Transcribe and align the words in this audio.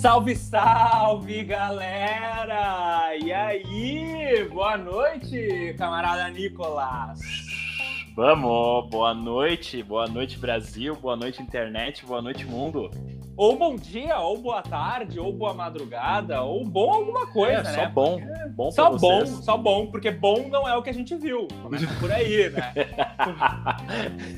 Salve, 0.00 0.34
salve, 0.34 1.44
galera! 1.44 3.14
E 3.22 3.30
aí? 3.30 4.48
Boa 4.50 4.78
noite, 4.78 5.74
camarada 5.76 6.28
Nicolas! 6.30 7.20
Vamos, 8.16 8.88
boa 8.88 9.12
noite, 9.12 9.82
boa 9.82 10.06
noite 10.06 10.38
Brasil, 10.38 10.96
boa 10.96 11.16
noite 11.16 11.42
internet, 11.42 12.06
boa 12.06 12.22
noite 12.22 12.46
mundo. 12.46 12.90
Ou 13.36 13.58
bom 13.58 13.76
dia, 13.76 14.18
ou 14.18 14.38
boa 14.38 14.62
tarde, 14.62 15.20
ou 15.20 15.32
boa 15.32 15.52
madrugada, 15.52 16.42
ou 16.42 16.64
bom 16.64 16.90
alguma 16.90 17.26
coisa, 17.26 17.60
é, 17.60 17.62
né? 17.62 17.72
Só 17.72 17.88
bom, 17.90 18.20
bom 18.56 18.70
Só 18.70 18.90
bom, 18.96 19.26
só 19.26 19.56
bom, 19.56 19.86
porque 19.86 20.10
bom 20.10 20.48
não 20.48 20.66
é 20.66 20.74
o 20.76 20.82
que 20.82 20.90
a 20.90 20.94
gente 20.94 21.14
viu. 21.14 21.46
Começa 21.62 21.86
por 22.00 22.10
aí, 22.10 22.50
né? 22.50 22.72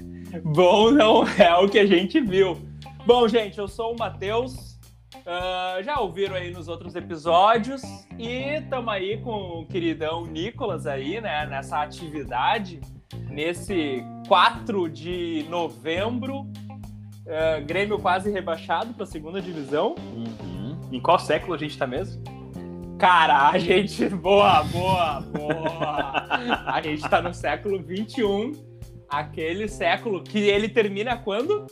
bom 0.44 0.90
não 0.90 1.26
é 1.26 1.54
o 1.56 1.68
que 1.68 1.78
a 1.78 1.86
gente 1.86 2.20
viu. 2.20 2.58
Bom, 3.06 3.26
gente, 3.26 3.58
eu 3.58 3.68
sou 3.68 3.94
o 3.94 3.98
Matheus. 3.98 4.72
Uh, 5.14 5.82
já 5.82 6.00
ouviram 6.00 6.34
aí 6.34 6.50
nos 6.50 6.68
outros 6.68 6.96
episódios 6.96 7.82
e 8.18 8.56
estamos 8.56 8.92
aí 8.92 9.18
com 9.18 9.60
o 9.60 9.66
queridão 9.66 10.26
Nicolas 10.26 10.86
aí, 10.86 11.20
né, 11.20 11.46
nessa 11.46 11.80
atividade, 11.80 12.80
nesse 13.28 14.02
4 14.26 14.88
de 14.88 15.46
novembro, 15.48 16.40
uh, 16.40 17.64
Grêmio 17.64 17.98
quase 17.98 18.32
rebaixado 18.32 18.94
para 18.94 19.04
a 19.04 19.06
segunda 19.06 19.40
divisão. 19.40 19.94
Uhum. 20.14 20.80
Em 20.90 21.00
qual 21.00 21.18
século 21.18 21.54
a 21.54 21.58
gente 21.58 21.78
tá 21.78 21.86
mesmo? 21.86 22.22
Cara, 22.98 23.48
a 23.48 23.58
gente. 23.58 24.08
Boa, 24.08 24.62
boa, 24.64 25.20
boa! 25.20 26.26
a 26.72 26.80
gente 26.82 27.02
tá 27.08 27.20
no 27.20 27.34
século 27.34 27.82
21, 27.82 28.52
aquele 29.12 29.68
século 29.68 30.22
que 30.22 30.38
ele 30.38 30.68
termina 30.68 31.16
quando? 31.16 31.66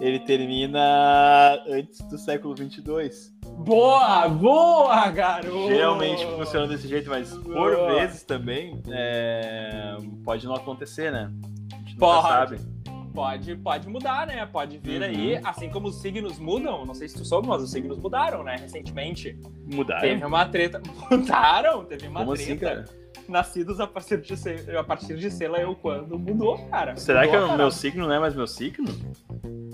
Ele 0.00 0.18
termina 0.20 1.62
antes 1.68 2.00
do 2.02 2.16
século 2.18 2.54
22. 2.54 3.34
Boa, 3.58 4.28
boa, 4.28 5.08
garoto! 5.10 5.68
Geralmente 5.68 6.24
funciona 6.26 6.66
desse 6.68 6.86
jeito, 6.86 7.08
mas 7.08 7.32
por 7.38 7.74
Boa. 7.74 7.94
vezes 7.94 8.22
também 8.22 8.80
é, 8.90 9.96
pode 10.24 10.46
não 10.46 10.54
acontecer, 10.54 11.10
né? 11.10 11.30
A 11.72 11.76
gente 11.78 11.96
Pode. 11.96 12.28
sabe. 12.28 12.76
Pode, 13.14 13.56
pode 13.56 13.88
mudar, 13.88 14.26
né? 14.26 14.44
Pode 14.44 14.76
vir 14.76 15.00
Uhum. 15.00 15.08
aí, 15.08 15.40
assim 15.42 15.70
como 15.70 15.88
os 15.88 16.02
signos 16.02 16.38
mudam. 16.38 16.84
Não 16.84 16.92
sei 16.94 17.08
se 17.08 17.16
tu 17.16 17.24
soube, 17.24 17.48
mas 17.48 17.62
os 17.62 17.70
signos 17.70 17.96
mudaram, 17.98 18.44
né? 18.44 18.56
Recentemente. 18.60 19.40
Mudaram. 19.72 20.02
Teve 20.02 20.22
uma 20.26 20.44
treta. 20.44 20.82
Mudaram? 21.10 21.82
Teve 21.86 22.08
uma 22.08 22.20
Como 22.20 22.34
treta. 22.34 22.50
assim, 22.52 22.58
cara? 22.58 22.84
Nascidos 23.28 23.80
a 23.80 23.86
partir 23.86 24.20
de 24.20 24.36
ser, 24.36 24.76
a 24.76 24.84
partir 24.84 25.16
de 25.16 25.30
sei 25.30 25.48
lá 25.48 25.58
eu 25.58 25.74
quando. 25.74 26.18
Mudou, 26.18 26.58
cara. 26.68 26.96
Será 26.96 27.20
Mudou, 27.24 27.30
que 27.32 27.36
é 27.36 27.54
o 27.54 27.56
meu 27.56 27.70
signo 27.70 28.06
não 28.06 28.14
é 28.14 28.18
mais 28.18 28.34
meu 28.34 28.46
signo? 28.46 28.88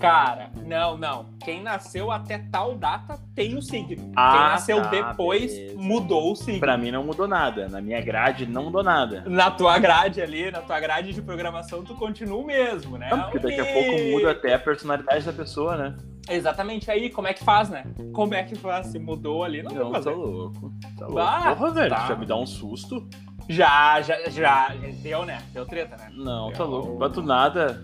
Cara, 0.01 0.51
não, 0.67 0.97
não. 0.99 1.27
Quem 1.45 1.63
nasceu 1.63 2.11
até 2.11 2.39
tal 2.51 2.75
data 2.75 3.21
tem 3.37 3.57
o 3.57 3.63
signo. 3.63 4.11
Ah, 4.17 4.33
Quem 4.33 4.41
nasceu 4.41 4.83
tá, 4.83 4.89
depois 4.91 5.55
beleza. 5.55 5.79
mudou 5.79 6.33
o 6.33 6.35
signo. 6.37 6.59
Pra 6.59 6.77
mim 6.77 6.91
não 6.91 7.05
mudou 7.05 7.29
nada. 7.29 7.69
Na 7.69 7.81
minha 7.81 8.01
grade 8.01 8.45
não 8.47 8.65
mudou 8.65 8.83
nada. 8.83 9.23
Na 9.29 9.51
tua 9.51 9.79
grade 9.79 10.21
ali, 10.21 10.51
na 10.51 10.61
tua 10.61 10.81
grade 10.81 11.13
de 11.13 11.23
programação, 11.23 11.85
tu 11.85 11.95
continua 11.95 12.39
o 12.39 12.45
mesmo, 12.45 12.99
né? 12.99 13.11
Não, 13.11 13.31
porque 13.31 13.39
daqui 13.39 13.61
a 13.61 13.65
pouco 13.73 14.03
muda 14.11 14.31
até 14.33 14.55
a 14.55 14.59
personalidade 14.59 15.25
da 15.25 15.33
pessoa, 15.33 15.77
né? 15.77 15.97
Exatamente 16.29 16.91
aí, 16.91 17.11
como 17.11 17.29
é 17.29 17.35
que 17.35 17.45
faz, 17.45 17.69
né? 17.69 17.85
Como 18.13 18.35
é 18.35 18.43
que 18.43 18.55
faz? 18.57 18.87
Se 18.89 18.99
mudou 18.99 19.43
ali, 19.45 19.63
não, 19.63 19.73
Não, 19.73 19.93
tá 19.93 20.11
louco. 20.11 20.73
Tá 20.99 21.07
louco. 21.07 21.19
Ah, 21.21 21.55
Porra, 21.57 21.71
velho, 21.73 21.91
tá. 21.91 22.07
já 22.09 22.17
me 22.17 22.27
dá 22.27 22.37
um 22.37 22.47
susto. 22.47 23.09
Já, 23.49 24.01
já, 24.01 24.29
já. 24.31 24.69
Deu, 25.03 25.25
né? 25.25 25.43
Deu 25.53 25.67
treta, 25.67 25.97
né? 25.97 26.11
Não, 26.15 26.53
tá 26.53 26.63
Eu- 26.63 26.67
louco. 26.71 26.99
Bato 26.99 27.23
nada. 27.23 27.83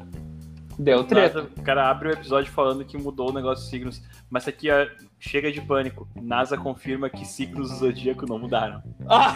Deu 0.79 1.03
treta. 1.05 1.43
Nada. 1.43 1.51
O 1.57 1.63
cara 1.63 1.91
abre 1.91 2.09
o 2.09 2.13
episódio 2.13 2.51
falando 2.53 2.85
que 2.85 2.97
mudou 2.97 3.31
o 3.31 3.33
negócio 3.33 3.65
de 3.65 3.71
signos. 3.71 4.03
Mas 4.31 4.45
isso 4.45 4.51
aqui 4.51 4.71
ó, 4.71 4.87
chega 5.19 5.51
de 5.51 5.61
pânico. 5.61 6.07
NASA 6.15 6.57
confirma 6.57 7.11
que 7.11 7.25
signos 7.25 7.71
do 7.71 7.77
zodíaco 7.77 8.27
não 8.27 8.39
mudaram. 8.39 8.83
Ah, 9.09 9.35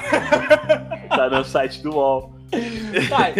Tá 1.09 1.29
no 1.29 1.45
site 1.45 1.83
do 1.83 1.91
UOL. 1.97 2.35
tá, 3.09 3.31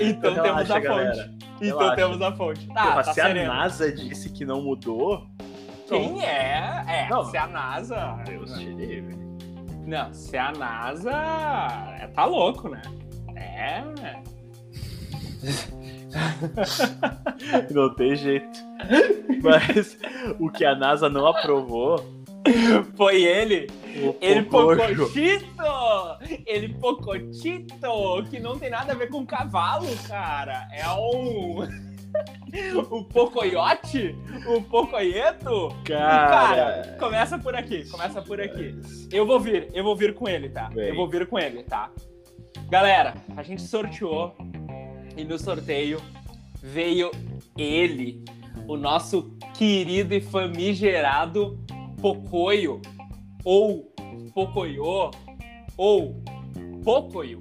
então 0.00 0.32
Relaxa, 0.34 0.42
temos 0.42 0.70
a 0.70 0.80
galera. 0.80 1.14
fonte. 1.14 1.38
Então 1.60 1.78
Relaxa. 1.78 1.96
temos 1.96 2.22
a 2.22 2.32
fonte. 2.32 2.66
Tá, 2.68 2.82
Porra, 2.82 3.02
tá 3.04 3.12
se 3.14 3.20
a 3.20 3.24
sereno. 3.26 3.52
NASA 3.54 3.92
disse 3.92 4.30
que 4.30 4.44
não 4.44 4.60
mudou. 4.62 5.26
Quem 5.88 6.22
é? 6.22 6.84
É, 6.86 7.08
Não. 7.08 7.24
se 7.24 7.36
a 7.38 7.46
NASA. 7.46 8.18
Deus 8.26 8.52
te 8.52 8.66
livre. 8.66 9.16
Não, 9.88 10.12
se 10.12 10.36
a 10.36 10.52
NASA. 10.52 11.10
É, 11.98 12.06
tá 12.08 12.26
louco, 12.26 12.68
né? 12.68 12.82
É. 13.34 13.82
Não 17.72 17.94
tem 17.94 18.14
jeito. 18.14 18.58
Mas 19.42 19.96
o 20.38 20.50
que 20.50 20.66
a 20.66 20.74
NASA 20.74 21.08
não 21.08 21.26
aprovou. 21.26 22.04
Foi 22.96 23.22
ele. 23.22 23.66
O 24.02 24.14
Ele. 24.20 24.42
Pocotito! 24.42 25.38
Ele 26.46 26.74
Pocotito! 26.74 27.74
Que 28.28 28.38
não 28.40 28.58
tem 28.58 28.68
nada 28.70 28.92
a 28.92 28.96
ver 28.96 29.08
com 29.08 29.24
cavalo, 29.24 29.88
cara. 30.06 30.68
É 30.70 30.86
um. 30.90 31.66
o 32.90 33.04
Pocoyote? 33.04 34.16
O 34.46 34.62
Pocoyeto? 34.62 35.68
Cara. 35.84 36.28
cara, 36.28 36.96
começa 36.98 37.38
por 37.38 37.54
aqui, 37.54 37.88
começa 37.90 38.22
por 38.22 38.40
aqui. 38.40 38.74
Eu 39.12 39.26
vou 39.26 39.38
vir, 39.38 39.68
eu 39.72 39.84
vou 39.84 39.96
vir 39.96 40.14
com 40.14 40.28
ele, 40.28 40.48
tá? 40.48 40.68
Vem. 40.68 40.88
Eu 40.88 40.94
vou 40.96 41.08
vir 41.08 41.26
com 41.26 41.38
ele, 41.38 41.62
tá? 41.62 41.90
Galera, 42.68 43.14
a 43.36 43.42
gente 43.42 43.62
sorteou 43.62 44.34
e 45.16 45.24
no 45.24 45.38
sorteio 45.38 46.00
veio 46.62 47.10
ele, 47.56 48.24
o 48.66 48.76
nosso 48.76 49.36
querido 49.54 50.14
e 50.14 50.20
famigerado 50.20 51.58
Pocoyo, 52.00 52.80
ou 53.44 53.92
Pocoyo, 54.34 55.10
ou 55.76 56.22
Pocoyo, 56.84 57.38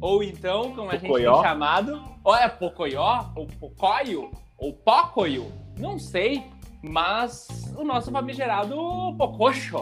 ou 0.00 0.22
então, 0.22 0.72
como 0.72 0.90
a 0.90 0.94
gente 0.94 1.06
Pocoyo? 1.06 1.32
tem 1.32 1.42
chamado, 1.42 2.02
ou 2.26 2.34
é 2.34 2.48
Pocoyo, 2.48 3.00
ou 3.36 3.46
Pocoyo, 3.46 4.30
ou 4.58 4.72
Pocoyo, 4.72 5.46
não 5.78 5.96
sei, 5.98 6.42
mas 6.82 7.46
o 7.78 7.84
nosso 7.84 8.10
famigerado 8.10 8.76
Pococho. 9.16 9.78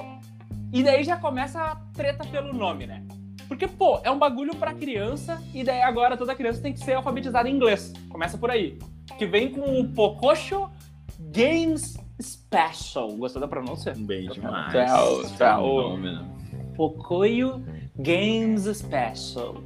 E 0.71 0.83
daí 0.83 1.05
já 1.05 1.17
começa 1.17 1.59
a 1.61 1.77
treta 1.95 2.25
pelo 2.27 2.53
nome, 2.53 2.87
né? 2.87 3.03
Porque, 3.49 3.67
pô, 3.67 3.99
é 4.03 4.11
um 4.11 4.19
bagulho 4.19 4.55
pra 4.57 4.75
criança 4.75 5.43
e 5.55 5.65
daí 5.65 5.81
agora 5.83 6.17
toda 6.17 6.35
criança 6.35 6.61
tem 6.61 6.73
que 6.73 6.81
ser 6.81 6.95
alfabetizada 6.95 7.49
em 7.49 7.55
inglês. 7.55 7.93
Começa 8.11 8.37
por 8.37 8.51
aí. 8.51 8.79
Que 9.19 9.25
vem 9.27 9.51
com 9.53 9.81
o 9.81 9.89
Pococho 9.89 10.69
Games 11.19 11.97
Special. 12.21 13.13
Gostou 13.17 13.41
da 13.41 13.49
pronúncia? 13.49 13.95
Bem 13.97 14.29
demais. 14.29 14.73
Tu 14.73 14.79
é 14.79 14.95
o- 15.03 15.29
Fenômeno. 15.29 16.27
Pocoyo 16.77 17.63
Games 17.97 18.65
Special. 18.77 19.63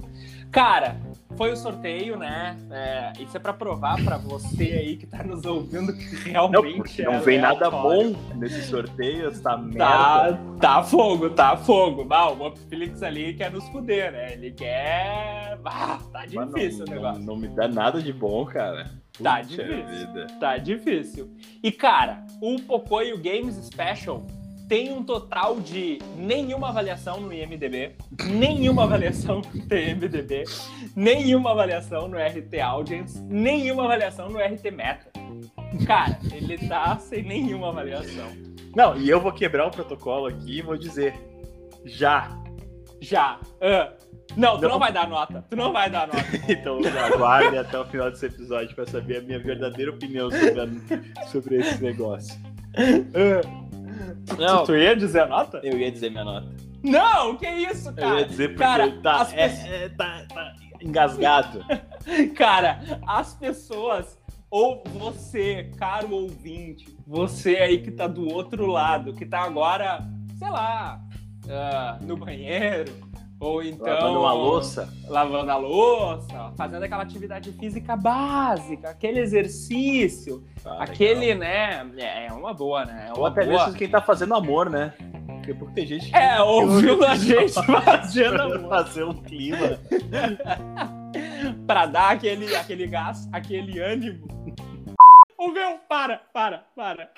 Cara, 0.51 1.01
foi 1.39 1.53
o 1.53 1.57
sorteio, 1.57 2.19
né? 2.19 2.59
É, 2.71 3.13
isso 3.23 3.37
é 3.37 3.41
pra 3.41 3.53
provar 3.55 3.97
pra 4.05 4.19
você 4.19 4.65
aí 4.65 4.97
que 4.97 5.07
tá 5.07 5.23
nos 5.23 5.45
ouvindo 5.47 5.97
que 5.97 6.31
Não, 6.33 6.51
realmente 6.51 6.77
porque 6.77 7.03
é 7.03 7.05
não 7.07 7.21
vem 7.21 7.39
nada 7.39 7.71
bom 7.71 8.15
nesse 8.35 8.63
sorteio, 8.65 9.29
essa 9.29 9.43
Tá, 9.43 9.57
merda. 9.57 10.39
tá 10.61 10.83
fogo, 10.83 11.31
tá 11.31 11.57
fogo. 11.57 12.05
Bah, 12.05 12.29
o 12.29 12.47
Up 12.49 12.59
Felix 12.69 13.03
ali 13.03 13.33
quer 13.35 13.51
nos 13.53 13.67
fuder, 13.69 14.13
né? 14.13 14.33
Ele 14.35 14.51
quer. 14.51 15.59
Ah, 15.65 15.99
tá 16.13 16.27
difícil 16.27 16.85
não, 16.85 16.93
o 16.93 16.97
negócio. 16.97 17.21
Não, 17.21 17.35
não 17.35 17.37
me 17.37 17.49
dá 17.49 17.69
nada 17.69 18.03
de 18.03 18.13
bom, 18.13 18.45
cara. 18.45 18.91
Tá 19.23 19.37
Puxa 19.39 19.49
difícil. 19.65 19.87
vida. 19.87 20.27
Tá 20.41 20.57
difícil. 20.59 21.31
E, 21.63 21.73
cara, 21.73 22.25
o 22.43 22.61
Pocoyo 22.61 23.17
Games 23.19 23.55
Special 23.65 24.25
tem 24.69 24.93
um 24.93 25.03
total 25.03 25.59
de 25.61 25.99
nenhuma 26.17 26.69
avaliação 26.69 27.21
no 27.21 27.33
IMDB, 27.33 27.93
nenhuma 28.31 28.85
avaliação 28.85 29.41
no 29.41 29.77
IMDB, 29.77 30.45
nenhuma 30.95 31.53
avaliação 31.53 32.07
no 32.07 32.17
RT 32.19 32.61
Audience, 32.63 33.21
nenhuma 33.23 33.85
avaliação 33.85 34.29
no 34.29 34.39
RT 34.39 34.71
Meta. 34.71 35.11
Cara, 35.87 36.19
ele 36.33 36.59
tá 36.69 36.99
sem 36.99 37.23
nenhuma 37.23 37.69
avaliação. 37.69 38.27
Não, 38.77 38.97
e 38.97 39.09
eu 39.09 39.21
vou 39.21 39.33
quebrar 39.33 39.67
o 39.67 39.71
protocolo 39.71 40.27
aqui 40.27 40.59
e 40.59 40.63
vou 40.63 40.77
dizer. 40.77 41.15
Já. 41.85 42.29
Já. 43.01 43.41
Ah. 43.61 43.93
Não, 44.37 44.57
tu 44.57 44.63
não. 44.63 44.71
Não. 44.71 44.79
vai 44.79 44.93
dar 44.93 45.09
nota. 45.09 45.45
Tu 45.49 45.57
não 45.57 45.73
vai 45.73 45.89
dar 45.91 46.07
nota. 46.07 46.25
Então 46.49 46.79
aguarde 47.13 47.57
até 47.57 47.79
o 47.79 47.85
final 47.87 48.11
desse 48.11 48.27
episódio 48.27 48.75
pra 48.75 48.87
saber 48.87 49.19
a 49.19 49.21
minha 49.23 49.39
verdadeira 49.39 49.91
opinião 49.91 50.31
sobre, 50.31 50.61
a- 50.61 51.27
sobre 51.27 51.57
esse 51.57 51.83
negócio. 51.83 52.39
Não, 54.39 54.65
Tu 54.65 54.77
ia 54.77 54.95
dizer 54.97 55.21
a 55.23 55.27
nota? 55.27 55.61
eu 55.63 55.79
ia 55.79 55.91
dizer 55.91 56.11
minha 56.11 56.25
nota. 56.25 56.49
Não, 56.83 57.37
que 57.37 57.49
isso, 57.49 57.89
Eu 57.89 57.95
cara? 57.95 58.21
ia 58.21 58.27
dizer 58.27 58.49
porque 58.49 58.63
cara, 58.63 58.91
tá, 59.03 59.21
as 59.23 59.33
é- 59.33 59.49
pessoas- 59.49 59.71
é- 59.71 59.89
tá- 59.91 60.25
tá 60.33 60.55
engasgado. 60.81 61.65
Cara, 62.37 62.81
as 63.07 63.35
pessoas, 63.35 64.17
ou 64.51 64.83
você, 64.87 65.71
caro 65.77 66.11
ouvinte, 66.15 66.97
você 67.07 67.57
aí 67.57 67.79
que 67.83 67.91
tá 67.91 68.07
do 68.07 68.33
outro 68.33 68.67
lado, 68.67 69.13
que 69.13 69.27
tá 69.27 69.41
agora, 69.43 70.09
sei 70.39 70.49
lá, 70.49 71.01
ah, 71.51 71.99
no 72.01 72.17
banheiro, 72.17 72.93
Ou 73.41 73.63
então. 73.63 73.87
Lavando 73.87 74.19
uma 74.21 74.33
louça. 74.33 74.93
Lavando 75.07 75.51
a 75.53 75.57
louça, 75.57 76.53
fazendo 76.57 76.83
aquela 76.83 77.03
atividade 77.05 77.53
física 77.53 77.97
básica, 77.97 78.91
aquele 78.91 79.21
exercício, 79.21 80.45
Ah, 80.65 80.83
aquele, 80.83 81.35
legal. 81.35 81.39
né? 81.39 82.27
É 82.27 82.33
uma 82.33 82.53
boa, 82.53 82.85
né? 82.85 83.07
É 83.09 83.13
Ou 83.13 83.21
uma 83.21 83.29
até 83.29 83.45
boa. 83.45 83.65
mesmo 83.67 83.79
quem 83.79 83.89
tá 83.89 84.01
fazendo 84.01 84.35
amor, 84.35 84.69
né? 84.69 84.93
Porque, 85.47 85.55
tem 85.75 85.87
gente 85.87 86.11
que 86.11 86.17
É, 86.17 86.43
ouvindo 86.43 87.05
a 87.07 87.15
gente 87.15 87.53
fazendo 87.85 88.41
amor. 88.43 88.69
fazer 88.69 89.05
um 89.05 89.15
clima. 89.15 89.79
pra 91.67 91.87
dar 91.87 92.11
aquele, 92.11 92.55
aquele 92.57 92.87
gás, 92.87 93.29
aquele 93.33 93.79
ânimo. 93.79 94.27
Ô, 95.39 95.49
meu, 95.49 95.79
para, 95.89 96.21
para, 96.35 96.65
para. 96.75 97.09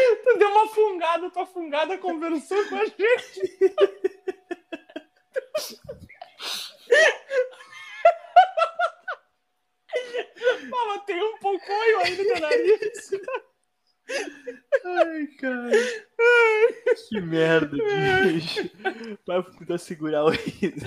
tu 0.24 0.38
deu 0.38 0.48
uma 0.48 0.66
fungada, 0.68 1.30
tua 1.30 1.46
fungada 1.46 1.98
conversou 1.98 2.64
com 2.68 2.76
a 2.76 2.84
gente. 2.84 2.96
Mama, 10.70 10.98
tem 11.06 11.22
um 11.22 11.38
pouquinho 11.38 12.00
ainda 12.00 12.22
no 12.22 12.40
nariz. 12.40 13.10
Ai, 14.84 15.26
cara. 15.38 15.70
Que 17.08 17.20
merda, 17.20 17.76
bicho. 17.76 18.70
Vai 19.26 19.42
tentar 19.42 19.78
segurar 19.78 20.24
o 20.24 20.30
riso. 20.30 20.86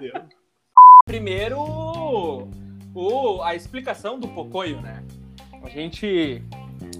Deus. 0.00 0.24
Primeiro, 1.04 1.58
o, 2.94 3.42
a 3.42 3.54
explicação 3.54 4.18
do 4.18 4.28
Pocoyo, 4.28 4.80
né? 4.80 5.04
A 5.62 5.68
gente. 5.68 6.42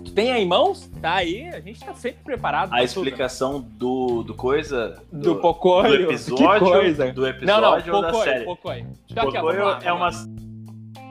Tu 0.04 0.12
tem 0.12 0.32
aí 0.32 0.42
em 0.42 0.46
mãos? 0.46 0.90
Tá 1.00 1.14
aí, 1.14 1.48
a 1.48 1.60
gente 1.60 1.80
tá 1.80 1.94
sempre 1.94 2.22
preparado. 2.24 2.72
A 2.72 2.76
tudo, 2.78 2.84
explicação 2.84 3.60
do, 3.60 4.22
do 4.22 4.34
coisa. 4.34 4.90
né? 5.10 5.20
do, 5.20 5.36
Pocoyo. 5.36 6.06
do 6.06 6.12
episódio. 6.12 6.68
Coisa. 6.68 7.12
Do 7.12 7.20
Não, 7.22 7.28
episódio 7.28 7.92
não, 7.92 8.00
da 8.02 8.08
Pocoyo, 8.08 8.24
série. 8.24 8.44
Pocoyo. 8.44 8.86
Pocoyo 9.14 9.68
é 9.82 9.92
uma 9.92 10.10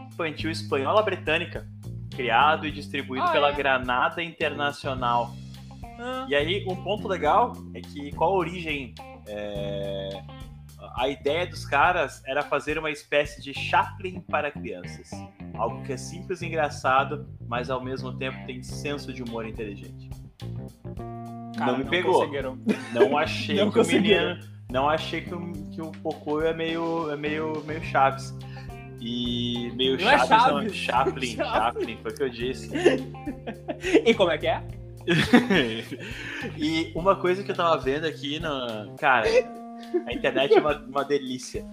infantil 0.07 0.51
espanhola 0.51 1.01
britânica, 1.01 1.65
criado 2.15 2.65
e 2.67 2.71
distribuído 2.71 3.25
Ah, 3.25 3.31
pela 3.31 3.49
é? 3.49 3.53
Granada 3.53 4.21
Internacional. 4.23 5.31
Ah, 5.99 6.25
E 6.29 6.35
aí, 6.35 6.63
um 6.67 6.75
ponto 6.75 7.07
legal 7.07 7.53
é 7.73 7.81
que 7.81 8.11
qual 8.15 8.33
a 8.33 8.37
origem? 8.37 8.93
é, 9.27 10.21
A 10.95 11.07
ideia 11.07 11.47
dos 11.47 11.65
caras 11.65 12.21
era 12.25 12.41
fazer 12.41 12.77
uma 12.77 12.91
espécie 12.91 13.41
de 13.41 13.53
Chaplin 13.53 14.21
para 14.21 14.51
crianças. 14.51 15.09
Algo 15.55 15.81
que 15.83 15.93
é 15.93 15.97
simples 15.97 16.41
e 16.41 16.47
engraçado, 16.47 17.27
mas 17.47 17.69
ao 17.69 17.83
mesmo 17.83 18.17
tempo 18.17 18.37
tem 18.45 18.61
senso 18.61 19.13
de 19.13 19.23
humor 19.23 19.45
inteligente. 19.47 20.09
cara, 21.57 21.71
não 21.71 21.77
me 21.79 21.85
pegou. 21.85 22.13
conseguiram. 22.13 22.57
Não 22.93 23.17
achei 23.17 23.55
Não 23.63 23.71
que 23.71 23.79
o 23.79 23.85
menino. 23.85 24.39
Não 24.69 24.89
achei 24.89 25.21
que 25.21 25.33
o, 25.33 25.51
que 25.71 25.81
o 25.81 25.91
Pocoyo 25.91 26.47
é 26.47 26.53
meio, 26.53 27.11
é 27.11 27.15
meio, 27.15 27.61
meio 27.65 27.83
Chaves. 27.83 28.33
E 28.99 29.71
meio 29.75 29.97
Não 29.99 30.09
é 30.09 30.17
Chaves, 30.19 30.29
não, 30.29 30.69
Chaves. 30.69 30.75
Chaplin, 30.75 31.35
Chaves. 31.35 31.53
Chaplin, 31.53 31.97
foi 32.01 32.11
o 32.11 32.15
que 32.15 32.23
eu 32.23 32.29
disse. 32.29 32.69
E 34.05 34.13
como 34.13 34.29
é 34.29 34.37
que 34.37 34.47
é? 34.47 34.61
e 36.55 36.91
uma 36.95 37.15
coisa 37.15 37.43
que 37.43 37.49
eu 37.49 37.55
tava 37.55 37.77
vendo 37.79 38.05
aqui 38.05 38.39
na. 38.39 38.87
Cara, 38.99 39.27
a 40.07 40.13
internet 40.13 40.53
é 40.55 40.59
uma, 40.59 40.77
uma 40.79 41.03
delícia. 41.05 41.65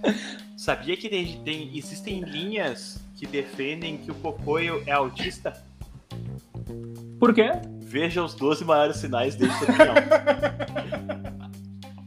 Sabia 0.56 0.96
que 0.96 1.08
tem, 1.08 1.40
tem- 1.43 1.76
existem 1.76 2.20
linhas 2.20 3.02
que 3.16 3.26
defendem 3.26 3.96
que 3.99 4.10
o 4.10 4.14
Pocoyo 4.14 4.82
é 4.87 4.93
autista? 4.93 5.52
Por 7.19 7.34
quê? 7.34 7.50
Veja 7.81 8.22
os 8.22 8.34
12 8.34 8.64
maiores 8.64 8.96
sinais 8.96 9.34
deste 9.34 9.64
opinião. 9.64 9.94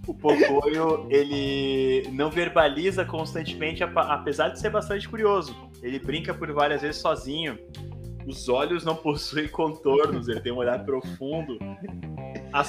O 0.08 0.14
Pocoyo, 0.14 1.08
ele 1.10 2.08
não 2.12 2.30
verbaliza 2.30 3.06
constantemente, 3.06 3.84
apesar 3.84 4.50
de 4.50 4.60
ser 4.60 4.70
bastante 4.70 5.08
curioso. 5.08 5.56
Ele 5.82 6.00
brinca 6.00 6.34
por 6.34 6.52
várias 6.52 6.82
vezes 6.82 7.02
sozinho. 7.02 7.58
Os 8.28 8.48
olhos 8.50 8.84
não 8.86 8.96
possuem 8.96 9.48
contornos, 9.48 10.28
ele 10.28 10.40
tem 10.42 10.52
um 10.52 10.58
olhar 10.58 10.84
profundo. 10.86 11.58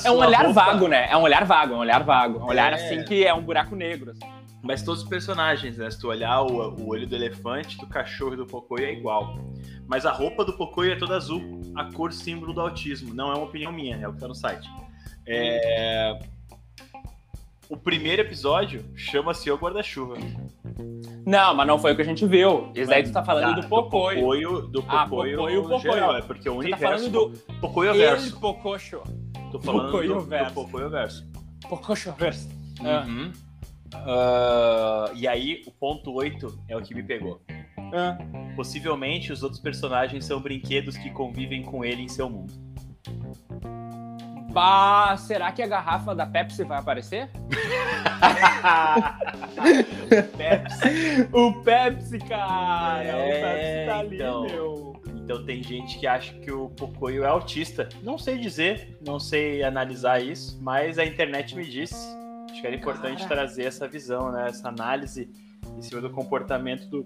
É 0.04 0.10
um 0.10 0.16
olhar 0.18 0.44
roupa- 0.46 0.64
vago, 0.64 0.88
né? 0.88 1.08
É 1.10 1.16
um 1.16 1.22
olhar 1.22 1.44
vago, 1.44 1.74
é 1.74 1.76
um 1.76 1.80
olhar 1.80 2.02
vago. 2.04 2.38
É 2.38 2.42
um 2.42 2.46
olhar 2.46 2.72
É. 2.72 2.76
assim 2.76 3.02
que 3.04 3.24
é 3.26 3.32
um 3.34 3.42
buraco 3.42 3.74
negro. 3.74 4.10
assim. 4.12 4.20
Mas 4.62 4.80
todos 4.82 5.02
os 5.02 5.08
personagens, 5.08 5.76
né? 5.76 5.90
Se 5.90 5.98
tu 5.98 6.08
olhar 6.08 6.40
o, 6.42 6.46
o 6.76 6.88
olho 6.90 7.04
do 7.06 7.16
elefante, 7.16 7.76
do 7.78 7.86
cachorro 7.88 8.34
e 8.34 8.36
do 8.36 8.46
Pocoyo 8.46 8.84
é 8.86 8.92
igual. 8.92 9.36
Mas 9.88 10.06
a 10.06 10.12
roupa 10.12 10.44
do 10.44 10.52
Pocoyo 10.52 10.92
é 10.92 10.96
toda 10.96 11.16
azul, 11.16 11.60
a 11.74 11.84
cor 11.92 12.12
símbolo 12.12 12.52
do 12.52 12.60
autismo. 12.60 13.12
Não 13.12 13.32
é 13.32 13.34
uma 13.34 13.44
opinião 13.44 13.72
minha, 13.72 13.96
é 13.96 14.06
o 14.06 14.12
que 14.12 14.20
tá 14.20 14.28
no 14.28 14.34
site. 14.36 14.70
É... 15.26 16.16
O 17.68 17.76
primeiro 17.76 18.20
episódio 18.22 18.84
chama-se 18.94 19.50
O 19.50 19.56
Guarda-Chuva. 19.56 20.14
Não, 21.26 21.54
mas 21.54 21.66
não 21.66 21.78
foi 21.78 21.92
o 21.92 21.96
que 21.96 22.02
a 22.02 22.04
gente 22.04 22.26
viu. 22.26 22.70
Esse 22.74 22.90
daí 22.90 23.02
tu 23.02 23.12
tá 23.12 23.24
falando 23.24 23.54
Tá, 23.54 23.60
do 23.62 23.68
Pocoyo. 23.68 24.20
Pocoyo, 24.20 24.62
do 24.68 24.84
Ah, 24.86 25.06
Pocoyo, 25.06 25.36
Pocoyo, 25.38 25.62
Pocoyo. 25.62 25.80
geral, 25.94 26.16
é 26.16 26.22
porque 26.22 26.48
o 26.48 26.52
Tu 26.52 26.58
tá 26.70 26.76
universo... 26.76 27.10
falando 27.10 27.10
do 27.10 27.54
Pocoyo 27.60 27.90
El 27.90 27.96
verso. 27.96 28.38
Pococho. 28.40 29.02
Tô 29.52 29.60
falando 29.60 29.84
Pocoyo 29.86 30.08
do, 30.08 30.14
do 30.14 30.20
verso. 30.22 30.54
Pocoyo 30.54 30.90
verso. 30.90 31.24
Pococho 31.68 32.12
verso. 32.12 32.48
Uhum. 32.80 33.32
Ah, 33.94 35.10
e 35.14 35.28
aí, 35.28 35.62
o 35.66 35.70
ponto 35.70 36.10
8 36.12 36.58
é 36.68 36.76
o 36.76 36.82
que 36.82 36.94
me 36.94 37.02
pegou. 37.02 37.42
Ah. 37.94 38.16
Possivelmente 38.56 39.30
os 39.30 39.42
outros 39.42 39.60
personagens 39.60 40.24
são 40.24 40.40
brinquedos 40.40 40.96
que 40.96 41.10
convivem 41.10 41.62
com 41.62 41.84
ele 41.84 42.00
em 42.02 42.08
seu 42.08 42.30
mundo. 42.30 42.54
Bah, 44.50 45.14
será 45.18 45.52
que 45.52 45.62
a 45.62 45.66
garrafa 45.66 46.14
da 46.14 46.24
Pepsi 46.26 46.64
vai 46.64 46.78
aparecer? 46.78 47.28
Pepsi. 50.36 51.28
O 51.32 51.52
Pepsi, 51.62 52.18
cara! 52.18 53.02
É, 53.02 53.14
o 53.14 53.18
Pepsi 53.30 53.86
tá 53.86 53.98
ali, 53.98 54.16
então. 54.16 54.46
meu. 54.46 54.92
Então 55.24 55.44
tem 55.44 55.62
gente 55.62 55.98
que 55.98 56.06
acha 56.06 56.32
que 56.34 56.50
o 56.50 56.68
Pocoyo 56.68 57.24
é 57.24 57.28
autista. 57.28 57.88
Não 58.02 58.18
sei 58.18 58.38
dizer, 58.38 58.98
não 59.06 59.20
sei 59.20 59.62
analisar 59.62 60.22
isso, 60.22 60.58
mas 60.60 60.98
a 60.98 61.04
internet 61.04 61.54
me 61.56 61.64
disse. 61.64 61.94
Acho 62.50 62.60
que 62.60 62.66
era 62.66 62.76
importante 62.76 63.22
Cara. 63.22 63.36
trazer 63.36 63.64
essa 63.64 63.88
visão, 63.88 64.30
né? 64.32 64.46
Essa 64.48 64.68
análise 64.68 65.30
em 65.76 65.80
cima 65.80 66.00
do 66.00 66.10
comportamento 66.10 66.86
do, 66.88 67.02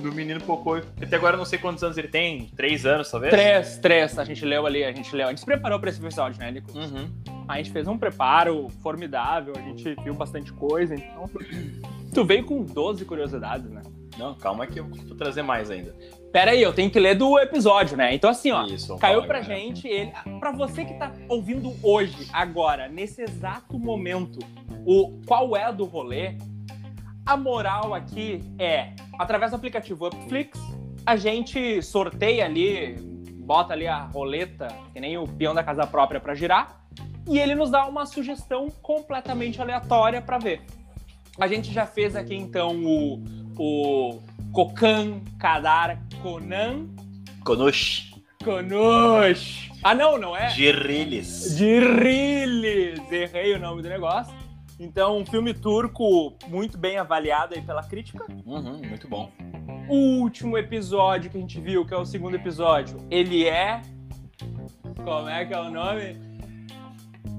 do 0.00 0.12
menino 0.12 0.40
Pocoyo. 0.40 0.84
Até 1.00 1.16
agora 1.16 1.34
eu 1.34 1.38
não 1.38 1.44
sei 1.44 1.58
quantos 1.58 1.82
anos 1.82 1.98
ele 1.98 2.08
tem, 2.08 2.46
três 2.56 2.86
anos 2.86 3.10
talvez? 3.10 3.32
Três, 3.32 3.78
três. 3.78 4.18
A 4.18 4.24
gente 4.24 4.44
leu 4.44 4.64
ali, 4.64 4.84
a 4.84 4.92
gente 4.92 5.14
leu. 5.14 5.26
A 5.26 5.30
gente 5.30 5.40
se 5.40 5.46
preparou 5.46 5.78
pra 5.78 5.90
esse 5.90 6.00
episódio, 6.00 6.38
né, 6.38 6.50
Nico? 6.50 6.70
Uhum. 6.76 7.10
A 7.48 7.56
gente 7.56 7.70
fez 7.70 7.88
um 7.88 7.98
preparo 7.98 8.68
formidável, 8.82 9.52
a 9.56 9.60
gente 9.60 9.94
viu 10.02 10.14
bastante 10.14 10.52
coisa, 10.52 10.94
então. 10.94 11.28
Tu 12.14 12.24
veio 12.24 12.44
com 12.44 12.62
12 12.62 13.04
curiosidades, 13.04 13.70
né? 13.70 13.82
Não, 14.18 14.34
calma 14.34 14.66
que 14.66 14.78
eu 14.78 14.86
vou 14.86 15.16
trazer 15.16 15.42
mais 15.42 15.70
ainda. 15.70 15.94
Pera 16.32 16.52
aí, 16.52 16.62
eu 16.62 16.72
tenho 16.72 16.90
que 16.90 16.98
ler 16.98 17.14
do 17.14 17.38
episódio, 17.38 17.94
né? 17.96 18.14
Então, 18.14 18.30
assim, 18.30 18.50
ó. 18.50 18.64
Isso, 18.64 18.96
Caiu 18.96 19.22
pra 19.26 19.40
galera. 19.40 19.60
gente 19.60 19.86
ele. 19.86 20.12
Pra 20.40 20.50
você 20.50 20.84
que 20.84 20.94
tá 20.94 21.12
ouvindo 21.28 21.74
hoje, 21.82 22.26
agora, 22.32 22.88
nesse 22.88 23.20
exato 23.22 23.78
momento, 23.78 24.38
o 24.86 25.20
qual 25.26 25.54
é 25.54 25.70
do 25.70 25.84
rolê, 25.84 26.36
a 27.26 27.36
moral 27.36 27.92
aqui 27.92 28.40
é, 28.58 28.94
através 29.18 29.50
do 29.50 29.56
aplicativo 29.56 30.06
Upflix, 30.06 30.58
a 31.04 31.16
gente 31.16 31.82
sorteia 31.82 32.46
ali, 32.46 32.96
bota 33.44 33.74
ali 33.74 33.86
a 33.86 33.98
roleta, 34.06 34.68
que 34.94 35.00
nem 35.00 35.18
o 35.18 35.26
peão 35.28 35.54
da 35.54 35.62
casa 35.62 35.86
própria 35.86 36.18
pra 36.18 36.34
girar, 36.34 36.80
e 37.28 37.38
ele 37.38 37.54
nos 37.54 37.70
dá 37.70 37.86
uma 37.86 38.06
sugestão 38.06 38.68
completamente 38.80 39.60
aleatória 39.60 40.22
pra 40.22 40.38
ver. 40.38 40.62
A 41.38 41.46
gente 41.46 41.70
já 41.72 41.84
fez 41.86 42.16
aqui 42.16 42.34
então 42.34 42.74
o, 42.84 43.22
o 43.58 44.20
Kokan 44.52 45.20
Kadar 45.38 45.98
Conan 46.22 46.86
Konoshi. 47.44 48.12
Konosh. 48.44 49.70
Ah, 49.82 49.94
não, 49.94 50.16
não 50.18 50.36
é? 50.36 50.48
Girriles. 50.50 51.56
Dirriles. 51.56 53.00
Errei 53.10 53.54
o 53.54 53.58
nome 53.58 53.82
do 53.82 53.88
negócio. 53.88 54.32
Então, 54.78 55.18
um 55.18 55.26
filme 55.26 55.52
turco 55.54 56.36
muito 56.48 56.78
bem 56.78 56.98
avaliado 56.98 57.54
aí 57.54 57.62
pela 57.62 57.82
crítica. 57.82 58.24
Uhum, 58.46 58.80
muito 58.88 59.08
bom. 59.08 59.30
O 59.88 60.20
último 60.20 60.56
episódio 60.56 61.30
que 61.30 61.36
a 61.36 61.40
gente 61.40 61.60
viu, 61.60 61.84
que 61.84 61.92
é 61.94 61.96
o 61.96 62.04
segundo 62.04 62.34
episódio, 62.36 62.96
ele 63.10 63.44
é. 63.46 63.82
Como 65.04 65.28
é 65.28 65.44
que 65.44 65.54
é 65.54 65.60
o 65.60 65.70
nome? 65.70 66.16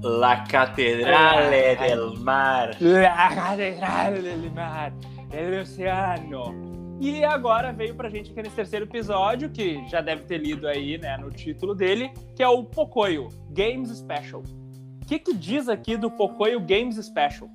La 0.02 0.44
Cattedrale 0.44 1.76
Ah, 1.78 1.86
del 1.86 2.18
Mar. 2.20 2.76
La 2.80 3.34
Catedral 3.34 4.14
del 4.22 4.50
Mar, 4.52 4.92
del 5.30 5.60
Oceano. 5.60 6.73
E 7.04 7.22
agora 7.22 7.70
veio 7.70 7.94
pra 7.94 8.08
gente 8.08 8.30
aqui 8.30 8.42
nesse 8.42 8.56
terceiro 8.56 8.86
episódio, 8.86 9.50
que 9.50 9.86
já 9.90 10.00
deve 10.00 10.22
ter 10.22 10.38
lido 10.38 10.66
aí, 10.66 10.96
né, 10.96 11.18
no 11.18 11.30
título 11.30 11.74
dele, 11.74 12.10
que 12.34 12.42
é 12.42 12.48
o 12.48 12.64
Pocoyo 12.64 13.28
Games 13.50 13.90
Special. 13.90 14.40
O 14.40 15.06
que, 15.06 15.18
que 15.18 15.34
diz 15.34 15.68
aqui 15.68 15.98
do 15.98 16.10
Pocoyo 16.10 16.58
Games 16.60 16.96
Special? 16.96 17.50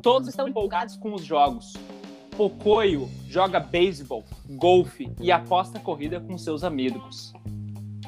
Todos 0.00 0.28
estão 0.30 0.48
empolgados 0.48 0.96
com 0.96 1.12
os 1.12 1.22
jogos. 1.22 1.74
Pocoyo 2.38 3.06
joga 3.28 3.60
beisebol, 3.60 4.24
golfe 4.48 5.12
e 5.20 5.30
aposta 5.30 5.78
corrida 5.78 6.20
com 6.20 6.38
seus 6.38 6.64
amigos. 6.64 7.34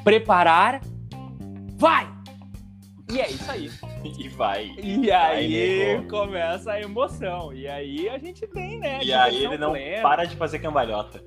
Preparar. 0.03 0.81
vai! 1.77 2.22
E 3.13 3.19
é 3.21 3.29
isso 3.29 3.51
aí. 3.51 3.69
E 4.03 4.27
vai. 4.27 4.69
E 4.83 5.09
aí 5.11 6.05
começa 6.09 6.73
a 6.73 6.81
emoção. 6.81 7.53
E 7.53 7.65
aí 7.67 8.09
a 8.09 8.17
gente 8.17 8.45
tem, 8.47 8.77
né? 8.79 8.99
E 9.01 9.13
aí 9.13 9.45
ele 9.45 9.57
não 9.57 9.71
plena. 9.71 10.01
para 10.01 10.25
de 10.25 10.35
fazer 10.35 10.59
cambalhota. 10.59 11.23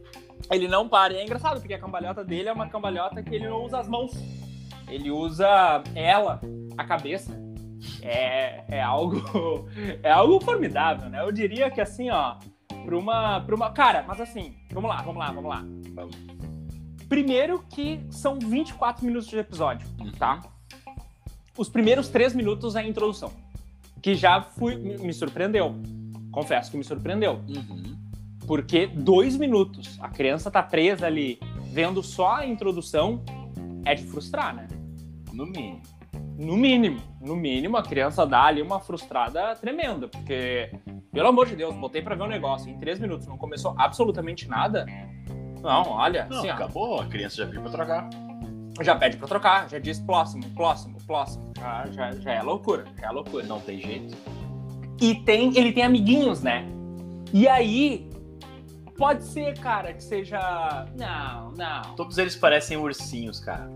Ele 0.51 0.69
não 0.69 0.87
para. 0.87 1.15
E 1.15 1.17
é 1.17 1.25
engraçado, 1.25 1.59
porque 1.59 1.73
a 1.73 1.79
cambalhota 1.79 2.23
dele 2.23 2.51
é 2.51 2.53
uma 2.53 2.69
cambalhota 2.69 3.23
que 3.23 3.35
ele 3.35 3.49
não 3.49 3.65
usa 3.65 3.79
as 3.81 3.89
mãos. 3.89 4.13
Ele 4.89 5.11
usa 5.11 5.83
ela, 5.95 6.39
a 6.77 6.85
cabeça. 6.85 7.35
É, 8.03 8.65
é 8.77 8.83
algo 8.83 9.23
é 10.03 10.11
algo 10.11 10.39
formidável, 10.45 11.09
né? 11.09 11.23
Eu 11.23 11.33
diria 11.33 11.71
que 11.71 11.81
assim, 11.81 12.11
ó, 12.11 12.37
pra 12.85 12.97
uma, 12.99 13.41
pra 13.41 13.55
uma. 13.55 13.71
Cara, 13.73 14.05
mas 14.07 14.21
assim, 14.21 14.55
vamos 14.71 14.91
lá, 14.91 15.01
vamos 15.03 15.19
lá, 15.19 15.33
vamos 15.33 15.49
lá. 15.51 15.65
Vamos. 15.95 16.15
Primeiro 17.09 17.65
que 17.71 18.01
são 18.11 18.39
24 18.39 19.05
minutos 19.07 19.29
de 19.29 19.39
episódio, 19.39 19.89
Uhum. 20.01 20.13
tá? 20.13 20.41
Os 21.57 21.69
primeiros 21.69 22.09
três 22.09 22.35
minutos 22.35 22.77
é 22.77 22.81
a 22.81 22.87
introdução. 22.87 23.33
Que 24.03 24.15
já 24.15 24.43
fui, 24.43 24.77
me 24.77 25.13
surpreendeu. 25.13 25.75
Confesso 26.31 26.71
que 26.71 26.77
me 26.77 26.85
surpreendeu. 26.85 27.41
Uhum. 27.49 27.97
Porque 28.47 28.87
dois 28.87 29.37
minutos, 29.37 29.99
a 30.01 30.09
criança 30.09 30.51
tá 30.51 30.63
presa 30.63 31.07
ali, 31.07 31.41
vendo 31.73 32.03
só 32.03 32.37
a 32.37 32.47
introdução, 32.47 33.25
é 33.85 33.95
de 33.95 34.05
frustrar, 34.05 34.55
né? 34.55 34.69
No 35.33 35.47
mínimo. 35.47 35.83
No 36.39 36.57
mínimo, 36.57 37.01
no 37.21 37.35
mínimo, 37.35 37.79
a 37.79 37.83
criança 37.83 38.27
dá 38.27 38.45
ali 38.45 38.61
uma 38.61 38.79
frustrada 38.79 39.57
tremenda, 39.57 40.07
porque, 40.07 40.71
pelo 41.11 41.29
amor 41.29 41.47
de 41.47 41.57
Deus, 41.57 41.75
botei 41.75 42.03
pra 42.03 42.15
ver 42.15 42.25
um 42.25 42.29
negócio, 42.29 42.71
em 42.71 42.79
três 42.79 42.99
minutos 42.99 43.27
não 43.27 43.39
começou 43.39 43.75
absolutamente 43.79 44.47
nada. 44.47 44.85
Não, 45.63 45.89
olha, 45.93 46.27
Não, 46.27 46.39
assim, 46.39 46.51
ó, 46.51 46.53
acabou, 46.53 47.01
a 47.01 47.07
criança 47.07 47.37
já 47.37 47.47
viu 47.47 47.63
pra 47.63 47.71
trocar. 47.71 48.11
Já 48.85 48.97
pede 48.97 49.17
pra 49.17 49.27
trocar, 49.27 49.69
já 49.69 49.79
diz 49.79 49.99
próximo, 49.99 50.43
próximo, 50.55 50.99
próximo. 51.07 51.53
Já, 51.59 51.87
já, 51.91 52.13
já 52.13 52.33
é 52.33 52.43
loucura, 52.43 52.85
já 53.01 53.07
é 53.07 53.11
loucura. 53.11 53.47
Não 53.47 53.61
tem 53.61 53.81
jeito. 53.81 54.17
E 55.01 55.15
tem, 55.15 55.57
ele 55.57 55.73
tem 55.73 55.83
amiguinhos, 55.83 56.43
né? 56.43 56.67
E 57.33 57.47
aí, 57.47 58.11
pode 58.97 59.25
ser, 59.25 59.59
cara, 59.59 59.93
que 59.93 60.03
seja. 60.03 60.87
Não, 60.97 61.53
não. 61.53 61.95
Todos 61.95 62.19
eles 62.19 62.37
parecem 62.37 62.77
ursinhos, 62.77 63.41
cara. 63.41 63.69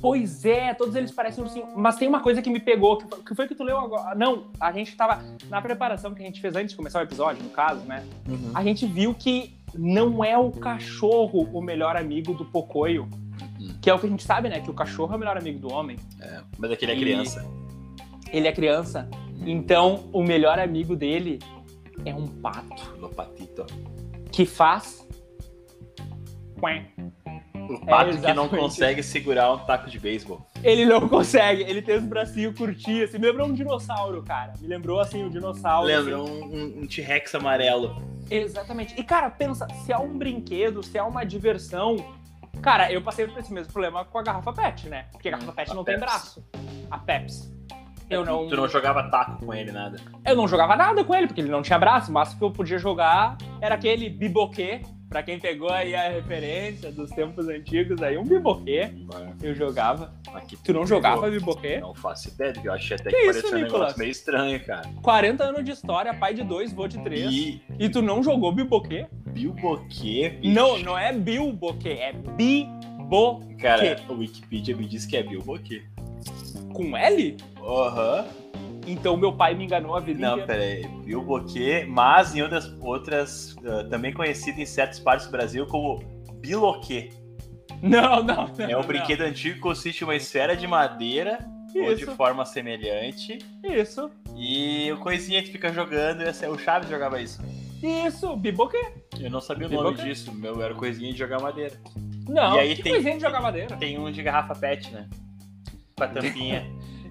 Pois 0.00 0.44
é, 0.44 0.74
todos 0.74 0.96
eles 0.96 1.12
parecem 1.12 1.44
ursinho. 1.44 1.68
Mas 1.76 1.96
tem 1.96 2.08
uma 2.08 2.20
coisa 2.20 2.42
que 2.42 2.50
me 2.50 2.58
pegou, 2.58 2.98
que 2.98 3.08
foi, 3.08 3.22
que 3.22 3.34
foi 3.36 3.48
que 3.48 3.54
tu 3.54 3.62
leu 3.62 3.78
agora. 3.78 4.16
Não, 4.16 4.50
a 4.60 4.72
gente 4.72 4.96
tava. 4.96 5.22
Na 5.48 5.62
preparação 5.62 6.12
que 6.12 6.20
a 6.20 6.26
gente 6.26 6.40
fez 6.40 6.56
antes 6.56 6.70
de 6.70 6.76
começar 6.76 6.98
o 6.98 7.02
episódio, 7.02 7.42
no 7.42 7.50
caso, 7.50 7.82
né? 7.86 8.04
A 8.52 8.64
gente 8.64 8.84
viu 8.84 9.14
que 9.14 9.56
não 9.74 10.24
é 10.24 10.36
o 10.36 10.50
cachorro 10.50 11.48
o 11.52 11.62
melhor 11.62 11.96
amigo 11.96 12.34
do 12.34 12.44
Pocoyo. 12.44 13.08
Que 13.82 13.90
é 13.90 13.94
o 13.94 13.98
que 13.98 14.06
a 14.06 14.08
gente 14.08 14.22
sabe, 14.22 14.48
né? 14.48 14.60
Que 14.60 14.70
o 14.70 14.74
cachorro 14.74 15.12
é 15.12 15.16
o 15.16 15.18
melhor 15.18 15.36
amigo 15.36 15.58
do 15.58 15.70
homem. 15.72 15.96
É, 16.20 16.40
mas 16.56 16.70
é 16.70 16.74
E- 16.74 16.76
criança. 16.76 17.44
Ele 18.32 18.48
é 18.48 18.52
criança. 18.52 19.10
Então, 19.44 20.08
o 20.12 20.22
melhor 20.22 20.58
amigo 20.58 20.94
dele 20.96 21.40
é 22.06 22.14
um 22.14 22.26
pato 22.28 22.96
No 22.98 23.08
patito. 23.10 23.66
que 24.30 24.46
faz. 24.46 25.06
O 27.68 27.84
pato 27.86 28.18
que 28.20 28.32
não 28.32 28.48
consegue 28.48 29.02
segurar 29.02 29.52
um 29.52 29.58
taco 29.58 29.90
de 29.90 29.98
beisebol. 29.98 30.46
Ele 30.62 30.84
não 30.86 31.08
consegue, 31.08 31.62
ele 31.62 31.82
tem 31.82 31.96
os 31.96 32.04
bracinhos 32.04 32.56
curtinhos, 32.56 33.08
assim, 33.08 33.18
me 33.18 33.26
lembrou 33.26 33.48
um 33.48 33.52
dinossauro, 33.52 34.22
cara. 34.22 34.52
Me 34.60 34.68
lembrou, 34.68 35.00
assim, 35.00 35.24
um 35.24 35.28
dinossauro. 35.28 35.86
Lembra 35.86 36.22
assim. 36.22 36.30
um, 36.32 36.44
um- 36.44 36.82
um 36.82 36.86
T-Rex 36.86 37.34
amarelo. 37.34 38.00
Exatamente. 38.30 38.94
E, 38.98 39.02
cara, 39.02 39.28
pensa, 39.30 39.66
se 39.84 39.92
é 39.92 39.98
um 39.98 40.16
brinquedo, 40.16 40.82
se 40.84 40.96
é 40.96 41.02
uma 41.02 41.24
diversão... 41.24 41.96
Cara, 42.60 42.92
eu 42.92 43.02
passei 43.02 43.26
por 43.26 43.38
esse 43.38 43.52
mesmo 43.52 43.72
problema 43.72 44.04
com 44.04 44.18
a 44.18 44.22
garrafa 44.22 44.52
PET, 44.52 44.88
né? 44.88 45.06
Porque 45.10 45.28
a 45.28 45.32
garrafa 45.32 45.52
PET 45.52 45.70
A 45.70 45.74
não 45.74 45.84
tem 45.84 45.94
Pepsi. 45.98 46.06
braço. 46.12 46.44
A 46.90 46.98
Pepsi. 46.98 47.52
Eu 48.10 48.24
não, 48.24 48.46
Tu 48.46 48.56
não 48.56 48.68
jogava 48.68 49.04
taco 49.10 49.44
com 49.44 49.54
ele, 49.54 49.72
nada. 49.72 49.96
eu 50.26 50.36
não 50.36 50.46
jogava 50.46 50.76
nada 50.76 51.02
com 51.02 51.14
ele, 51.14 51.26
porque 51.26 51.40
ele 51.40 51.50
não 51.50 51.62
tinha 51.62 51.78
braço. 51.78 52.10
O 52.10 52.14
máximo 52.14 52.38
que 52.38 52.44
eu 52.44 52.50
podia 52.50 52.78
jogar 52.78 53.38
era 53.60 53.74
aquele 53.74 54.08
biboquê. 54.10 54.82
Pra 55.08 55.22
quem 55.22 55.38
pegou 55.38 55.70
aí 55.70 55.94
a 55.94 56.08
referência 56.08 56.90
dos 56.90 57.10
tempos 57.10 57.46
antigos, 57.46 58.02
aí 58.02 58.16
um 58.16 58.24
biboquê 58.24 58.94
eu 59.42 59.54
jogava. 59.54 60.14
Aqui 60.32 60.56
Tu 60.56 60.72
não 60.72 60.86
jogava 60.86 61.28
biboquê? 61.28 61.80
Não 61.80 61.94
faço 61.94 62.28
ideia, 62.30 62.50
porque 62.54 62.66
eu 62.66 62.72
achei 62.72 62.96
até 62.96 63.10
Que 63.10 63.16
que, 63.16 63.22
isso, 63.26 63.42
parecia 63.42 63.58
um 63.58 63.60
negócio 63.62 63.98
meio 63.98 64.10
estranho, 64.10 64.64
cara. 64.64 64.88
40 65.02 65.44
anos 65.44 65.64
de 65.66 65.70
história, 65.70 66.14
pai 66.14 66.32
de 66.32 66.42
dois, 66.42 66.72
vô 66.72 66.88
de 66.88 66.98
três. 67.02 67.30
E, 67.30 67.62
E 67.78 67.90
tu 67.90 68.00
não 68.00 68.22
jogou 68.22 68.52
biboquê? 68.52 69.06
Bilboquê. 69.32 70.38
Não, 70.44 70.78
não 70.78 70.98
é 70.98 71.12
bilboquê, 71.12 71.88
é 71.90 72.12
biboquê. 72.12 73.54
Cara, 73.56 74.00
o 74.08 74.14
Wikipedia 74.14 74.76
me 74.76 74.86
diz 74.86 75.06
que 75.06 75.16
é 75.16 75.22
bilboquê. 75.22 75.82
Com 76.72 76.96
L? 76.96 77.36
Aham. 77.60 78.24
Então 78.86 79.16
meu 79.16 79.32
pai 79.32 79.54
me 79.54 79.64
enganou 79.64 79.94
a 79.94 80.00
vida 80.00 80.20
Não, 80.20 80.32
inteira. 80.40 80.46
pera 80.46 80.62
aí. 80.62 80.86
Bilboquê, 81.04 81.86
mas 81.88 82.34
em 82.34 82.42
outras, 82.42 82.66
outras 82.80 83.56
ah, 83.64 83.84
também 83.88 84.12
conhecido 84.12 84.60
em 84.60 84.66
certas 84.66 84.98
partes 84.98 85.26
do 85.26 85.32
Brasil 85.32 85.66
como 85.66 86.02
biloquê. 86.40 87.10
Não, 87.80 88.22
não, 88.22 88.48
não. 88.48 88.64
É 88.68 88.76
um 88.76 88.80
não. 88.80 88.86
brinquedo 88.86 89.20
antigo 89.22 89.54
que 89.56 89.60
consiste 89.60 90.00
em 90.00 90.04
uma 90.04 90.16
esfera 90.16 90.56
de 90.56 90.66
madeira 90.66 91.38
ou 91.76 91.94
de 91.94 92.02
Isso, 92.02 92.12
forma 92.16 92.44
semelhante. 92.44 93.38
isso, 93.64 94.10
E 94.36 94.90
o 94.92 94.98
coisinha 94.98 95.42
que 95.42 95.50
fica 95.50 95.72
jogando, 95.72 96.22
esse- 96.22 96.46
o 96.46 96.58
Chaves 96.58 96.88
jogava 96.90 97.20
isso. 97.20 97.40
Isso, 97.86 98.36
biboquê. 98.36 98.92
Eu 99.20 99.30
não 99.30 99.40
sabia 99.40 99.66
o 99.68 99.70
nome 99.70 99.96
disso, 99.98 100.32
meu 100.34 100.60
era 100.62 100.74
coisinha 100.74 101.12
de 101.12 101.18
jogar 101.18 101.40
madeira. 101.40 101.74
Não, 102.28 102.56
E 102.56 102.60
aí 102.60 102.76
que 102.76 102.82
tem- 102.82 102.92
coisinha 102.92 103.14
de 103.16 103.20
jogar 103.22 103.40
madeira. 103.40 103.76
Tem 103.76 103.98
um 103.98 104.10
de 104.10 104.22
garrafa 104.22 104.54
pet, 104.54 104.90
né? 104.92 105.08
Com 105.96 106.04
a 106.04 106.08
tampinha. 106.08 106.64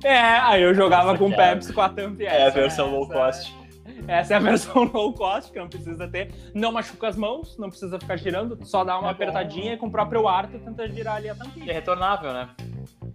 É, 0.03 0.17
aí 0.19 0.63
eu 0.63 0.73
jogava 0.73 1.07
Nossa, 1.13 1.17
com 1.19 1.29
cara. 1.31 1.53
Pepsi 1.53 1.73
com 1.73 1.81
a 1.81 1.89
tampa 1.89 2.23
e 2.23 2.25
é 2.25 2.29
a 2.31 2.35
essa, 2.47 2.59
versão 2.59 2.87
né? 2.87 2.93
low 2.97 3.03
Essa- 3.03 3.13
cost. 3.13 3.61
Essa 4.07 4.33
é 4.33 4.37
a 4.37 4.39
versão 4.39 4.83
low 4.91 5.13
cost, 5.13 5.51
que 5.51 5.59
não 5.59 5.67
precisa 5.67 6.07
ter. 6.07 6.31
Não 6.55 6.71
machuca 6.71 7.07
as 7.07 7.15
mãos, 7.15 7.55
não 7.59 7.69
precisa 7.69 7.99
ficar 7.99 8.15
girando, 8.17 8.57
só 8.65 8.83
dá 8.83 8.93
uma 8.97 9.09
É 9.09 9.13
bom. 9.13 9.15
apertadinha 9.23 9.73
e 9.73 9.77
com 9.77 9.87
o 9.87 9.91
próprio 9.91 10.27
ar 10.27 10.47
tu 10.47 10.57
tenta 10.57 10.87
girar 10.89 11.17
ali 11.17 11.29
a 11.29 11.33
E 11.33 11.35
é 11.35 11.37
tampinha. 11.37 11.73
retornável, 11.73 12.33
né? 12.33 12.49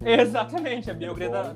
Exatamente, 0.04 0.88
é 0.88 0.94
biodegra- 0.94 1.52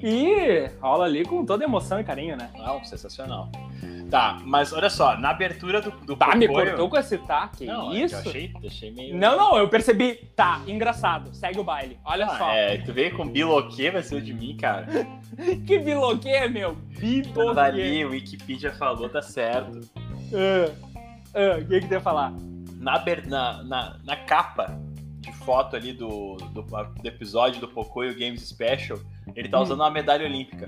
biodegradável. 0.00 0.64
E 0.76 0.80
rola 0.80 1.04
ali 1.04 1.24
com 1.24 1.44
toda 1.44 1.64
emoção 1.64 2.00
e 2.00 2.04
carinho, 2.04 2.36
né? 2.36 2.50
Não, 2.56 2.82
sensacional. 2.84 3.50
Tá, 4.10 4.38
mas 4.44 4.72
olha 4.74 4.90
só, 4.90 5.16
na 5.16 5.30
abertura 5.30 5.80
do, 5.80 5.90
do 5.90 6.14
Tá, 6.16 6.34
me 6.36 6.46
cortou 6.46 6.88
com 6.90 6.98
esse 6.98 7.16
tá? 7.18 7.48
Que 7.48 7.64
Não, 7.64 7.92
é 7.92 8.00
isso? 8.00 8.14
Eu 8.16 8.66
achei, 8.66 8.90
meio. 8.90 9.16
Não, 9.16 9.36
não, 9.38 9.56
eu 9.56 9.68
percebi. 9.68 10.16
Tá, 10.36 10.60
engraçado. 10.66 11.34
Segue 11.34 11.58
o 11.58 11.64
baile. 11.64 11.98
Olha 12.04 12.26
Ah, 12.26 12.36
só. 12.38 12.50
É, 12.50 12.76
tu 12.78 12.92
veio 12.92 13.16
com 13.16 13.26
biloquê, 13.26 13.90
vai 13.90 14.02
ser 14.02 14.16
o 14.16 14.20
de 14.20 14.34
mim, 14.34 14.56
cara. 14.56 14.86
Que 15.66 15.78
biloquê, 15.78 16.46
meu. 16.48 16.74
Biboquê. 16.74 17.54
Tá 17.54 17.64
ali, 17.64 18.04
o 18.04 18.10
Wikipedia 18.10 18.70
falou, 18.72 19.08
tá 19.08 19.22
certo. 19.22 19.80
Ah, 20.34 20.70
ah, 21.34 21.58
O 21.58 21.66
que 21.66 21.80
que 21.80 21.86
tu 21.88 21.94
ia 21.94 22.00
falar? 22.00 22.34
Na, 22.76 22.96
aber- 22.96 23.26
na, 23.26 23.62
na, 23.62 23.96
na 24.04 24.16
capa 24.16 24.78
de 25.20 25.32
foto 25.32 25.74
ali 25.74 25.92
do, 25.94 26.36
do, 26.52 26.62
do 26.62 27.08
episódio 27.08 27.60
do 27.60 27.68
Pocoyo 27.68 28.12
Games 28.18 28.42
Special, 28.46 28.98
ele 29.34 29.48
tá 29.48 29.60
usando 29.60 29.80
uma 29.80 29.90
medalha 29.90 30.26
olímpica. 30.26 30.66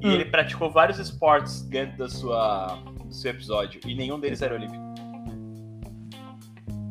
E 0.00 0.08
ele 0.08 0.24
praticou 0.24 0.70
vários 0.70 0.98
esportes 0.98 1.62
dentro 1.62 1.98
da 1.98 2.08
sua, 2.08 2.78
do 3.04 3.14
seu 3.14 3.30
episódio, 3.30 3.80
e 3.86 3.94
nenhum 3.94 4.18
deles 4.18 4.42
era 4.42 4.54
olímpico. 4.54 4.82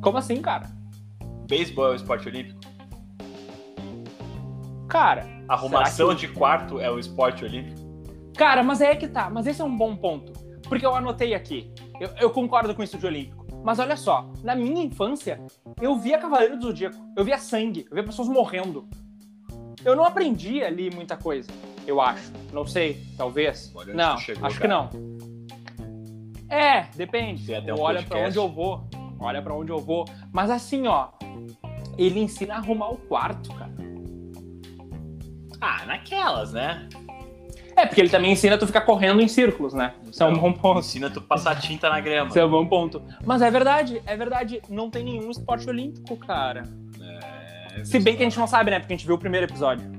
Como 0.01 0.18
assim, 0.18 0.41
cara? 0.41 0.70
Beisebol 1.48 1.88
é 1.88 1.91
o 1.91 1.96
esporte 1.96 2.27
olímpico? 2.27 2.60
Cara, 4.88 5.25
Arrumação 5.48 6.08
Será 6.08 6.20
de 6.20 6.27
quarto 6.30 6.80
é 6.80 6.89
o 6.89 6.98
esporte 6.98 7.44
olímpico? 7.44 7.82
cara, 8.41 8.63
mas 8.63 8.82
é 8.82 8.96
que 8.96 9.08
tá. 9.08 9.30
Mas 9.30 9.46
esse 9.46 9.62
é 9.62 9.63
um 9.63 9.77
bom 9.77 9.96
ponto. 9.96 10.34
Porque 10.68 10.84
eu 10.84 10.96
anotei 10.96 11.36
aqui. 11.36 11.72
Eu, 12.00 12.10
eu 12.20 12.30
concordo 12.32 12.74
com 12.74 12.82
isso 12.82 12.98
de 12.98 13.06
olímpico. 13.06 13.46
Mas 13.63 13.77
olha 13.77 13.96
só, 13.96 14.32
na 14.44 14.56
minha 14.56 14.84
infância, 14.84 15.39
eu 15.80 15.96
via 15.96 16.18
Cavaleiro 16.18 16.58
do 16.58 16.63
Zodíaco, 16.63 16.98
eu 17.15 17.24
via 17.24 17.38
sangue, 17.38 17.86
eu 17.88 17.94
via 17.94 18.03
pessoas 18.03 18.27
morrendo. 18.27 18.89
Eu 19.84 19.96
não 19.96 20.04
aprendi 20.04 20.64
ali 20.64 20.90
muita 20.90 21.18
coisa, 21.18 21.50
eu 21.88 22.00
acho. 22.00 22.32
Não 22.54 22.66
sei, 22.66 23.04
talvez. 23.18 23.72
Olha 23.76 23.94
não, 23.94 24.18
chegou, 24.18 24.46
acho 24.46 24.60
que 24.60 24.68
cara. 24.68 24.90
não. 24.92 25.12
É, 26.50 26.88
depende. 26.96 27.46
Tem 27.46 27.56
até 27.56 27.74
um 27.74 27.80
olha 27.80 28.00
pra 28.04 28.10
podcast. 28.10 28.28
onde 28.28 28.38
eu 28.38 28.54
vou. 28.54 28.84
Olha 29.20 29.42
pra 29.42 29.54
onde 29.54 29.72
eu 29.72 29.80
vou. 29.80 30.06
Mas 30.32 30.50
assim, 30.50 30.88
ó, 30.88 31.10
ele 31.98 32.20
ensina 32.20 32.56
a 32.56 32.58
arrumar 32.58 32.90
o 32.90 32.98
quarto, 32.98 33.54
cara. 33.54 33.72
Ah, 35.62 35.86
naquelas, 35.86 36.54
né? 36.54 36.90
É, 37.76 37.86
porque 37.86 38.02
ele 38.02 38.10
também 38.10 38.32
ensina 38.32 38.58
tu 38.58 38.68
ficar 38.68 38.82
correndo 38.82 39.22
em 39.22 39.28
círculos, 39.28 39.74
né? 39.74 39.94
Isso 40.12 40.22
é 40.22 40.26
um 40.26 40.38
bom 40.38 40.52
ponto. 40.52 40.80
Ensina 40.80 41.10
tu 41.10 41.22
passar 41.22 41.56
tinta 41.60 41.90
na 41.90 42.02
grama. 42.02 42.30
Isso 42.30 42.40
é 42.40 42.46
um 42.46 42.50
bom 42.50 42.66
ponto. 42.66 43.02
Mas 43.26 43.42
é 43.42 43.50
verdade, 43.50 44.02
é 44.06 44.18
verdade. 44.18 44.62
Não 44.70 44.90
tem 44.90 45.04
nenhum 45.06 45.32
esporte 45.32 45.70
olímpico, 45.70 46.18
cara. 46.18 46.64
É, 47.75 47.84
Se 47.86 48.00
bem 48.00 48.16
que 48.16 48.22
a 48.24 48.25
gente 48.25 48.38
não 48.40 48.48
sabe, 48.48 48.72
né? 48.72 48.80
Porque 48.80 48.94
a 48.94 48.98
gente 48.98 49.06
viu 49.06 49.16
o 49.16 49.20
primeiro 49.20 49.46
episódio. 49.48 49.90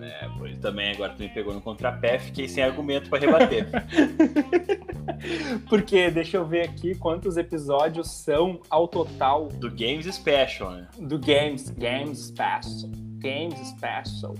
É, 0.00 0.28
pois 0.36 0.58
também 0.58 0.90
agora 0.92 1.12
tu 1.14 1.22
me 1.22 1.28
pegou 1.28 1.54
no 1.54 1.60
contrapé, 1.60 2.18
fiquei 2.18 2.48
sem 2.48 2.62
argumento 2.62 3.08
pra 3.08 3.18
rebater. 3.20 3.66
Porque 5.68 6.10
deixa 6.10 6.36
eu 6.36 6.44
ver 6.46 6.62
aqui 6.68 6.94
quantos 6.96 7.36
episódios 7.36 8.10
são 8.10 8.60
ao 8.68 8.88
total 8.88 9.46
Do 9.48 9.70
Games 9.70 10.06
Special, 10.14 10.70
né? 10.72 10.88
do 10.98 11.18
Games, 11.18 11.70
Games 11.70 12.18
Special, 12.26 12.90
Games 13.18 13.58
Special. 13.68 14.34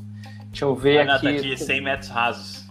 Deixa 0.47 0.65
eu 0.65 0.75
ver 0.75 1.01
Ah, 1.01 1.05
não, 1.05 1.15
aqui. 1.15 1.23
tá 1.27 1.31
aqui 1.39 1.57
100 1.57 1.81
metros 1.81 2.11
rasos. 2.11 2.67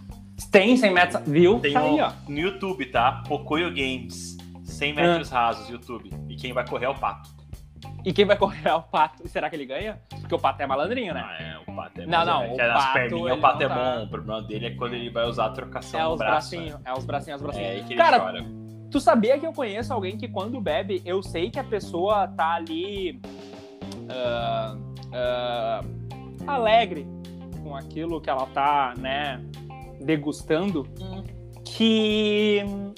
Tem 0.52 0.76
100 0.76 0.94
metros, 0.94 1.22
viu? 1.26 1.60
Tem 1.60 1.74
tá 1.74 1.84
um, 1.84 1.94
aí, 1.96 2.02
ó. 2.02 2.12
no 2.28 2.38
YouTube, 2.40 2.86
tá? 2.88 3.24
Pocoyo 3.28 3.70
Games. 3.70 4.38
100 4.66 4.94
metros 4.96 5.32
Ah. 5.32 5.46
rasos, 5.48 5.70
YouTube. 5.70 6.12
E 6.28 6.36
quem 6.36 6.52
vai 6.54 6.68
correr 6.68 6.86
é 6.86 6.90
o 6.90 6.96
Pato. 6.96 7.30
E 8.04 8.12
quem 8.12 8.26
vai 8.26 8.36
correr 8.36 8.68
é 8.68 8.74
o 8.74 8.82
Pato. 8.82 9.22
E 9.24 9.30
será 9.30 9.50
que 9.50 9.56
ele 9.56 9.66
ganha? 9.66 10.00
Porque 10.20 10.34
o 10.34 10.40
Pato 10.40 10.62
é 10.62 10.66
malandrinho, 10.68 11.14
né? 11.14 11.24
Ah, 11.24 11.44
é, 11.44 11.58
o 11.72 11.76
Pato 11.76 12.02
é 12.02 12.06
Não, 12.08 12.26
não, 12.26 12.44
é, 12.44 12.48
o 12.48 12.52
que 12.56 12.58
nas 12.64 12.84
Pato, 12.84 12.94
perninhas 12.94 13.38
o 13.38 13.42
Pato 13.42 13.60
não 13.60 13.66
é 13.66 13.70
tá- 13.70 13.76
bom. 14.00 14.04
O 14.04 14.10
problema 14.10 14.42
dele 14.42 14.66
é 14.68 14.72
quando 14.72 14.94
ele 14.94 15.10
vai 15.10 15.26
usar 15.26 15.46
a 15.46 15.50
trocação 15.52 16.00
É 16.00 16.08
os 16.08 16.18
braço. 16.18 16.50
bracinhos, 16.52 16.80
né? 16.80 16.82
é 16.86 16.94
os 16.98 17.06
bracinhos, 17.06 17.42
os 17.42 17.46
bracinhos. 17.48 17.82
É 17.82 17.84
que 17.84 17.96
Cara, 17.96 18.20
chora. 18.20 18.46
tu 18.90 19.00
sabia 19.00 19.38
que 19.40 19.46
eu 19.46 19.54
conheço 19.54 19.94
alguém 19.94 20.18
que 20.18 20.28
quando 20.28 20.60
bebe, 20.60 21.02
eu 21.06 21.22
sei 21.22 21.50
que 21.52 21.60
a 21.60 21.64
pessoa 21.64 22.28
tá 22.28 22.54
ali 22.56 23.22
ah, 24.10 24.76
ah, 25.14 25.82
alegre 26.48 27.06
com 27.64 27.76
aquilo 27.76 28.20
que 28.20 28.30
ela 28.30 28.48
tá, 28.48 28.94
né, 28.98 29.40
degustando, 30.02 30.88
que 31.64 32.64
hum, 32.66 32.94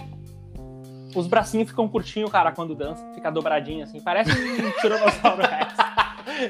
os 1.15 1.27
bracinhos 1.27 1.69
ficam 1.69 1.87
curtinhos, 1.87 2.31
cara, 2.31 2.51
quando 2.51 2.75
dança, 2.75 3.05
fica 3.13 3.29
dobradinho 3.31 3.83
assim, 3.83 4.01
parece 4.01 4.31
um 4.31 4.71
tiranossauro 4.81 5.41
rex. 5.41 5.73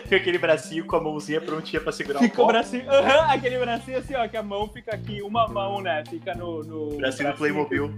Fica 0.04 0.16
aquele 0.16 0.38
bracinho 0.38 0.86
com 0.86 0.96
a 0.96 1.02
mãozinha 1.02 1.42
prontinha 1.42 1.82
pra 1.82 1.92
segurar 1.92 2.20
Fica 2.20 2.34
o 2.42 2.46
o 2.46 2.48
copo. 2.48 2.54
bracinho, 2.54 2.90
aham, 2.90 3.34
aquele 3.34 3.60
bracinho 3.60 3.98
assim, 3.98 4.16
ó, 4.16 4.28
que 4.28 4.38
a 4.38 4.44
mão 4.44 4.68
fica 4.70 4.96
aqui, 4.96 5.22
uma 5.22 5.48
mão, 5.48 5.82
né, 5.82 6.04
fica 6.10 6.34
no... 6.36 6.64
no 6.64 6.98
Bracinho 6.98 7.32
do 7.32 7.38
Playmobil. 7.38 7.92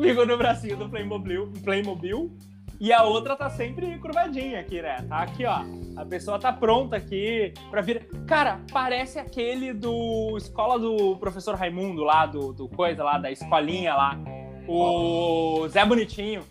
Fica 0.00 0.24
no 0.24 0.38
bracinho 0.38 0.76
do 0.76 0.88
Playmobil, 0.88 1.52
Playmobil. 1.62 2.32
E 2.80 2.92
a 2.92 3.02
outra 3.02 3.36
tá 3.36 3.48
sempre 3.50 3.98
curvadinha 3.98 4.60
aqui, 4.60 4.82
né? 4.82 4.96
Tá 5.08 5.18
aqui, 5.18 5.44
ó. 5.44 5.60
A 5.96 6.04
pessoa 6.04 6.38
tá 6.38 6.52
pronta 6.52 6.96
aqui 6.96 7.52
pra 7.70 7.80
vir. 7.80 8.08
Cara, 8.26 8.60
parece 8.72 9.18
aquele 9.18 9.72
do 9.72 10.36
escola 10.36 10.78
do 10.78 11.16
professor 11.16 11.54
Raimundo 11.54 12.02
lá, 12.02 12.26
do, 12.26 12.52
do 12.52 12.68
coisa 12.68 13.04
lá, 13.04 13.16
da 13.18 13.30
escolinha 13.30 13.94
lá. 13.94 14.18
O 14.66 15.66
Zé 15.68 15.84
Bonitinho. 15.84 16.42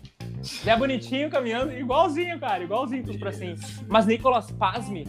Zé 0.42 0.76
Bonitinho 0.76 1.30
caminhando, 1.30 1.72
igualzinho, 1.72 2.38
cara, 2.38 2.62
igualzinho 2.62 3.02
com 3.04 3.10
os 3.10 3.16
bracinhos. 3.16 3.80
Mas 3.88 4.06
Nicolas, 4.06 4.50
pasme, 4.50 5.04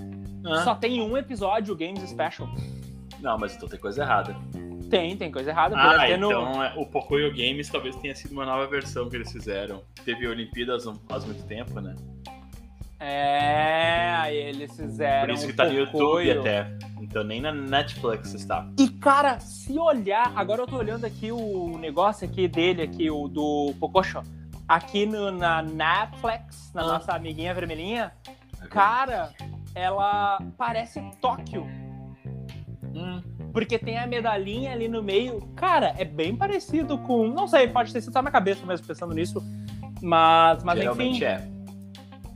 só 0.64 0.74
tem 0.76 1.02
um 1.02 1.18
episódio 1.18 1.76
Games 1.76 2.02
Special. 2.10 2.48
Não, 3.20 3.38
mas 3.38 3.56
então 3.56 3.68
tem 3.68 3.80
coisa 3.80 4.04
errada. 4.04 4.36
Tem, 4.90 5.18
tem 5.18 5.32
coisa 5.32 5.50
errada. 5.50 5.76
Ah, 5.78 6.06
ter 6.06 6.18
no- 6.18 6.28
então 6.32 6.64
é, 6.64 6.74
o 6.78 6.86
Pocoyo 6.86 7.32
Games 7.32 7.68
talvez 7.70 7.96
tenha 7.98 8.16
sido 8.16 8.32
uma 8.34 8.46
nova 8.46 8.68
versão 8.68 9.10
que 9.10 9.16
eles 9.16 9.32
fizeram. 9.32 9.82
Teve 10.06 10.28
Olimpíadas 10.28 10.88
há 10.88 10.94
faz 11.10 11.26
muito 11.26 11.44
tempo, 11.48 11.80
né? 11.82 11.96
É, 13.00 14.14
aí 14.18 14.38
eles 14.38 14.76
fizeram. 14.76 15.28
Por 15.28 15.34
isso 15.34 15.48
que 15.48 15.54
tá 15.54 15.66
no 15.66 15.74
YouTube 15.74 15.92
Pocoyo. 15.92 16.40
até. 16.40 16.68
Então 17.16 17.24
nem 17.24 17.40
na 17.40 17.54
Netflix 17.54 18.34
está. 18.34 18.68
E, 18.78 18.90
cara, 18.90 19.40
se 19.40 19.80
olhar, 19.80 20.34
agora 20.36 20.64
eu 20.64 20.68
tô 20.68 20.76
olhando 20.76 21.06
aqui 21.06 21.32
o 21.32 21.78
negócio 21.78 22.28
aqui 22.28 22.46
dele, 22.46 22.82
aqui, 22.82 23.10
o 23.10 23.30
do 23.30 23.74
Pococho, 23.80 24.22
aqui 24.68 25.06
no, 25.06 25.32
na 25.32 25.62
Netflix, 25.62 26.74
na 26.74 26.82
Ah. 26.82 26.88
nossa 26.88 27.14
amiguinha 27.14 27.54
vermelhinha, 27.54 28.12
cara, 28.70 29.32
ela 29.74 30.40
parece 30.58 31.02
Tóquio, 31.22 31.66
Hum, 32.94 33.22
porque 33.54 33.80
tem 33.80 33.98
a 33.98 34.06
medalhinha 34.06 34.74
ali 34.74 34.90
no 34.90 35.02
meio. 35.02 35.40
Cara, 35.56 35.94
é 35.98 36.04
bem 36.04 36.36
parecido 36.36 36.98
com, 36.98 37.28
não 37.30 37.48
sei, 37.48 37.70
pode 37.70 37.94
ter 37.94 38.02
sido 38.02 38.12
só 38.12 38.22
na 38.22 38.30
cabeça 38.32 38.66
mesmo 38.66 38.86
pensando 38.86 39.14
nisso, 39.14 39.42
mas, 40.02 40.62
mas 40.66 40.78
geralmente 40.80 41.16
enfim. 41.16 41.24
é. 41.24 41.48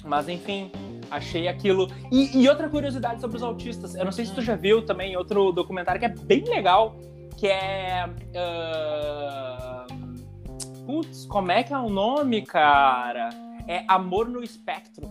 Mas 0.05 0.29
enfim, 0.29 0.71
achei 1.09 1.47
aquilo. 1.47 1.89
E, 2.11 2.41
e 2.41 2.49
outra 2.49 2.69
curiosidade 2.69 3.21
sobre 3.21 3.37
os 3.37 3.43
autistas, 3.43 3.95
eu 3.95 4.05
não 4.05 4.11
sei 4.11 4.25
se 4.25 4.33
tu 4.33 4.41
já 4.41 4.55
viu 4.55 4.85
também 4.85 5.15
outro 5.17 5.51
documentário 5.51 5.99
que 5.99 6.05
é 6.05 6.09
bem 6.09 6.43
legal, 6.43 6.95
que 7.37 7.47
é. 7.47 8.09
ah, 8.35 9.85
Putz, 10.85 11.25
como 11.27 11.51
é 11.51 11.61
que 11.63 11.72
é 11.72 11.77
o 11.77 11.89
nome, 11.89 12.41
cara? 12.41 13.29
É 13.67 13.83
Amor 13.87 14.27
no 14.27 14.41
Espectro. 14.43 15.05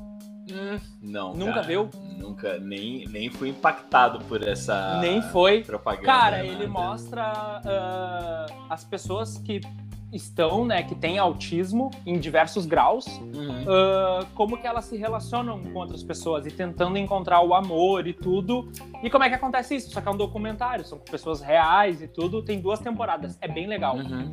Hum, 0.51 0.81
não. 1.01 1.35
Nunca 1.35 1.55
cara. 1.55 1.67
viu? 1.67 1.91
Nunca, 2.19 2.59
nem, 2.59 3.07
nem 3.07 3.31
fui 3.31 3.51
impactado 3.51 4.19
por 4.25 4.43
essa 4.43 4.99
Nem 5.01 5.23
foi. 5.23 5.63
propaganda. 5.63 6.07
Cara, 6.07 6.37
nada. 6.39 6.49
ele 6.49 6.67
mostra 6.67 7.23
ah, 7.65 8.47
as 8.69 8.85
pessoas 8.85 9.39
que 9.39 9.61
estão, 10.13 10.65
né, 10.65 10.83
que 10.83 10.95
têm 10.95 11.19
autismo 11.19 11.91
em 12.07 12.19
diversos 12.19 12.65
graus, 12.65 13.07
Uhum. 13.07 13.65
ah, 13.69 14.25
como 14.35 14.57
que 14.57 14.67
elas 14.67 14.87
se 14.87 14.97
relacionam 14.97 15.63
com 15.63 15.79
outras 15.79 16.03
pessoas 16.03 16.47
e 16.47 16.51
tentando 16.51 16.97
encontrar 16.97 17.41
o 17.43 17.55
amor 17.55 18.07
e 18.07 18.13
tudo. 18.13 18.71
E 19.03 19.11
como 19.11 19.25
é 19.25 19.29
que 19.29 19.35
acontece 19.35 19.77
isso? 19.77 19.91
Só 19.91 20.01
que 20.01 20.09
é 20.09 20.11
um 20.11 20.17
documentário, 20.17 20.85
são 20.85 20.99
com 20.99 21.05
pessoas 21.05 21.41
reais 21.41 22.01
e 22.01 22.09
tudo. 22.09 22.43
Tem 22.43 22.61
duas 22.61 22.81
temporadas, 22.81 23.37
é 23.41 23.49
bem 23.49 23.67
legal. 23.67 23.97
Uhum. 23.97 24.33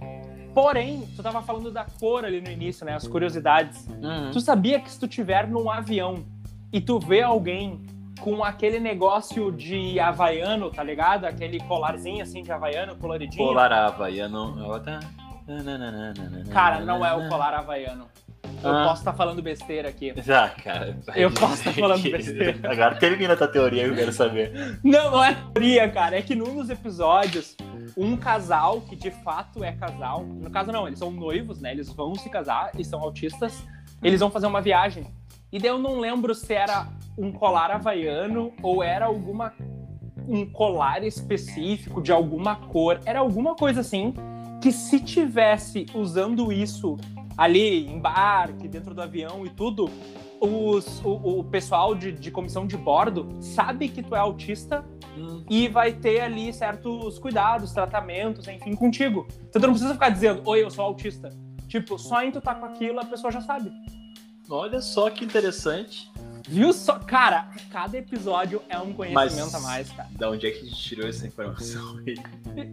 Porém, 0.53 1.05
tu 1.15 1.21
tava 1.21 1.41
falando 1.41 1.69
da 1.69 1.85
cor 1.99 2.23
ali 2.23 2.39
no 2.39 2.49
início, 2.49 2.85
né? 2.85 2.93
As 2.93 3.05
curiosidades. 3.05 3.85
Uhum. 3.89 4.31
Tu 4.31 4.39
sabia 4.39 4.79
que 4.79 4.89
se 4.89 4.97
tu 4.97 5.05
tiver 5.07 5.47
num 5.47 5.69
avião 5.69 6.23
e 6.71 6.79
tu 6.79 6.97
vê 6.97 7.21
alguém 7.21 7.81
com 8.21 8.41
aquele 8.41 8.79
negócio 8.79 9.51
de 9.51 9.99
havaiano, 9.99 10.71
tá 10.71 10.81
ligado? 10.81 11.25
Aquele 11.25 11.59
colarzinho 11.59 12.23
assim 12.23 12.41
de 12.41 12.51
havaiano, 12.51 12.95
coloridinho. 12.95 13.45
Polar 13.45 13.71
Havaiano. 13.73 14.55
Cara, 16.51 16.79
não 16.81 17.05
é 17.05 17.13
o 17.13 17.29
colar 17.29 17.53
havaiano. 17.53 18.07
Eu 18.63 18.71
Ah. 18.71 18.83
posso 18.87 19.01
estar 19.01 19.13
falando 19.13 19.41
besteira 19.41 19.89
aqui. 19.89 20.13
Ah, 20.29 20.49
cara. 20.63 20.97
Eu 21.15 21.31
posso 21.31 21.55
estar 21.55 21.73
falando 21.73 22.01
que- 22.01 22.11
besteira. 22.11 22.57
Agora 22.71 22.95
termina 22.95 23.35
tua 23.35 23.47
teoria, 23.47 23.83
eu 23.85 23.95
quero 23.95 24.11
saber. 24.11 24.79
Não, 24.83 25.11
não 25.11 25.23
é 25.23 25.33
teoria, 25.53 25.89
cara. 25.89 26.17
É 26.17 26.21
que 26.21 26.35
num 26.35 26.55
dos 26.55 26.69
episódios, 26.69 27.55
um 27.97 28.15
casal 28.15 28.81
que 28.81 28.95
de 28.95 29.11
fato 29.11 29.63
é 29.63 29.71
casal. 29.71 30.23
No 30.23 30.49
caso, 30.49 30.71
não, 30.71 30.87
eles 30.87 30.99
são 30.99 31.11
noivos, 31.11 31.59
né? 31.61 31.71
Eles 31.71 31.91
vão 31.91 32.15
se 32.15 32.29
casar 32.29 32.71
e 32.77 32.83
são 32.83 33.01
autistas. 33.01 33.63
Eles 34.01 34.19
vão 34.19 34.29
fazer 34.31 34.47
uma 34.47 34.61
viagem. 34.61 35.05
E 35.51 35.59
daí 35.59 35.69
eu 35.69 35.79
não 35.79 35.99
lembro 35.99 36.33
se 36.33 36.53
era 36.53 36.87
um 37.17 37.31
colar 37.31 37.71
havaiano 37.71 38.51
ou 38.61 38.83
era 38.83 39.05
alguma. 39.05 39.53
um 40.27 40.43
colar 40.43 41.03
específico 41.03 42.01
de 42.01 42.11
alguma 42.11 42.55
cor. 42.55 42.99
Era 43.05 43.19
alguma 43.19 43.53
coisa 43.55 43.81
assim 43.81 44.11
que 44.65 44.71
se 44.71 44.99
tivesse 44.99 45.85
usando 45.93 46.51
isso 46.51 46.97
ali, 47.37 47.85
embarque, 47.87 48.67
dentro 48.67 48.95
do 48.95 49.01
avião 49.03 49.45
e 49.45 49.49
tudo, 49.51 49.87
os- 50.41 51.01
o, 51.05 51.39
o 51.41 51.43
pessoal 51.43 51.93
de, 51.93 52.11
de 52.11 52.31
comissão 52.31 52.65
de 52.65 52.75
bordo 52.75 53.29
sabe 53.39 53.87
que 53.89 54.01
tu 54.01 54.15
é 54.15 54.17
autista 54.19 54.83
e 55.51 55.67
vai 55.67 55.93
ter 55.93 56.21
ali 56.21 56.51
certos 56.51 57.19
cuidados, 57.19 57.73
tratamentos, 57.73 58.47
enfim, 58.47 58.73
contigo. 58.73 59.27
Então 59.49 59.61
tu 59.61 59.67
não 59.67 59.73
precisa 59.75 59.93
ficar 59.93 60.09
dizendo, 60.09 60.41
oi, 60.45 60.63
eu 60.63 60.71
sou 60.71 60.83
autista. 60.83 61.29
Tipo, 61.67 61.99
só 61.99 62.23
em 62.23 62.31
tu 62.31 62.41
tá 62.41 62.55
com 62.55 62.65
aquilo, 62.65 62.99
a 62.99 63.05
pessoa 63.05 63.31
já 63.31 63.41
sabe. 63.41 63.71
Olha 64.49 64.81
só 64.81 65.11
que 65.11 65.23
interessante. 65.23 66.11
Viu 66.47 66.71
só? 66.73 66.99
Cara, 66.99 67.49
cada 67.71 67.97
episódio 67.97 68.61
é 68.69 68.77
um 68.79 68.93
conhecimento 68.93 69.51
Mas- 69.51 69.55
a 69.55 69.59
mais, 69.59 69.91
cara. 69.91 70.09
Da 70.11 70.29
onde 70.29 70.47
é 70.47 70.51
que 70.51 70.59
a 70.59 70.63
gente 70.63 70.75
tirou 70.75 71.07
essa 71.07 71.25
informação 71.27 71.97
aí? 72.05 72.15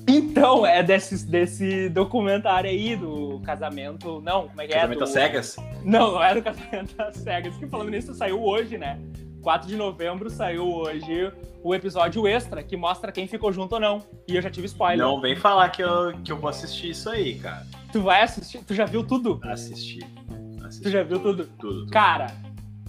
Então, 0.07 0.65
é 0.67 0.83
desse, 0.83 1.25
desse 1.27 1.89
documentário 1.89 2.71
aí 2.71 2.97
do 2.97 3.41
casamento. 3.45 4.21
Não, 4.21 4.49
como 4.49 4.61
é 4.61 4.67
que 4.67 4.73
é? 4.73 4.77
Casamento 4.77 4.99
Do- 4.99 5.05
às 5.05 5.11
cegas? 5.11 5.57
Não, 5.85 6.13
não 6.13 6.23
era 6.23 6.39
o 6.39 6.43
casamento 6.43 6.95
às 7.01 7.17
cegas. 7.17 7.57
Que 7.57 7.67
falando 7.67 7.91
nisso, 7.91 8.15
saiu 8.15 8.43
hoje, 8.43 8.77
né? 8.79 8.99
4 9.43 9.67
de 9.67 9.77
novembro 9.77 10.31
saiu 10.31 10.65
hoje 10.73 11.33
o 11.65 11.75
episódio 11.75 12.27
extra 12.29 12.63
que 12.63 12.77
mostra 12.77 13.11
quem 13.11 13.27
ficou 13.27 13.53
junto 13.53 13.73
ou 13.75 13.81
não. 13.81 14.03
E 14.29 14.37
eu 14.37 14.43
já 14.43 14.49
tive 14.51 14.67
spoiler. 14.67 15.05
Não 15.05 15.21
vem 15.21 15.35
falar 15.35 15.69
que 15.71 15.83
eu, 15.83 16.13
que 16.25 16.31
eu 16.31 16.37
vou 16.37 16.49
assistir 16.49 16.91
isso 16.91 17.11
aí, 17.11 17.35
cara. 17.39 17.67
Tu 17.93 18.01
vai 18.01 18.23
assistir? 18.23 18.63
Tu 18.65 18.73
já 18.75 18.85
viu 18.85 19.05
tudo? 19.05 19.41
Assistir. 19.45 20.07
Assistir 20.65 20.83
Tu 20.85 20.91
já 20.91 21.03
viu 21.03 21.19
tudo? 21.19 21.45
tudo. 21.45 21.81
tudo. 21.85 21.91
Cara, 21.91 22.29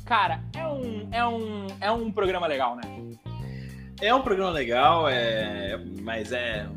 cara, 0.05 0.43
é 0.55 0.67
um, 0.67 1.09
é 1.11 1.25
um, 1.25 1.67
é 1.79 1.91
um 1.91 2.11
programa 2.11 2.47
legal, 2.47 2.75
né? 2.75 2.83
É 4.01 4.13
um 4.13 4.21
programa 4.21 4.51
legal, 4.51 5.07
é... 5.07 5.77
mas 6.01 6.31
é. 6.31 6.67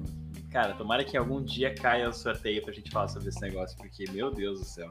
Cara, 0.50 0.74
tomara 0.74 1.04
que 1.04 1.16
algum 1.16 1.42
dia 1.42 1.74
caia 1.74 2.08
o 2.08 2.12
sorteio 2.12 2.62
pra 2.62 2.72
gente 2.72 2.90
falar 2.90 3.08
sobre 3.08 3.28
esse 3.28 3.40
negócio, 3.40 3.76
porque, 3.76 4.04
meu 4.10 4.30
Deus 4.30 4.60
do 4.60 4.64
céu. 4.64 4.88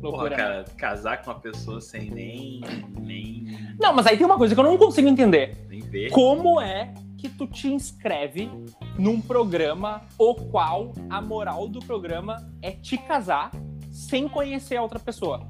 Porra, 0.00 0.24
Loucura. 0.24 0.30
né? 0.30 0.36
cara, 0.36 0.64
casar 0.76 1.22
com 1.22 1.30
uma 1.30 1.40
pessoa 1.40 1.80
sem 1.80 2.10
nem. 2.10 2.60
nem. 2.98 3.74
Não, 3.78 3.94
mas 3.94 4.06
aí 4.06 4.16
tem 4.16 4.26
uma 4.26 4.36
coisa 4.36 4.54
que 4.54 4.60
eu 4.60 4.64
não 4.64 4.76
consigo 4.76 5.08
entender. 5.08 5.56
nem 5.68 5.80
ver. 5.80 6.10
Como 6.10 6.60
é 6.60 6.92
que 7.16 7.28
tu 7.28 7.46
te 7.46 7.68
inscreve 7.68 8.50
num 8.98 9.20
programa 9.20 10.02
o 10.18 10.34
qual 10.34 10.92
a 11.08 11.20
moral 11.20 11.68
do 11.68 11.80
programa 11.80 12.50
é 12.62 12.72
te 12.72 12.96
casar 12.96 13.50
sem 13.90 14.28
conhecer 14.28 14.76
a 14.76 14.82
outra 14.82 14.98
pessoa? 14.98 15.48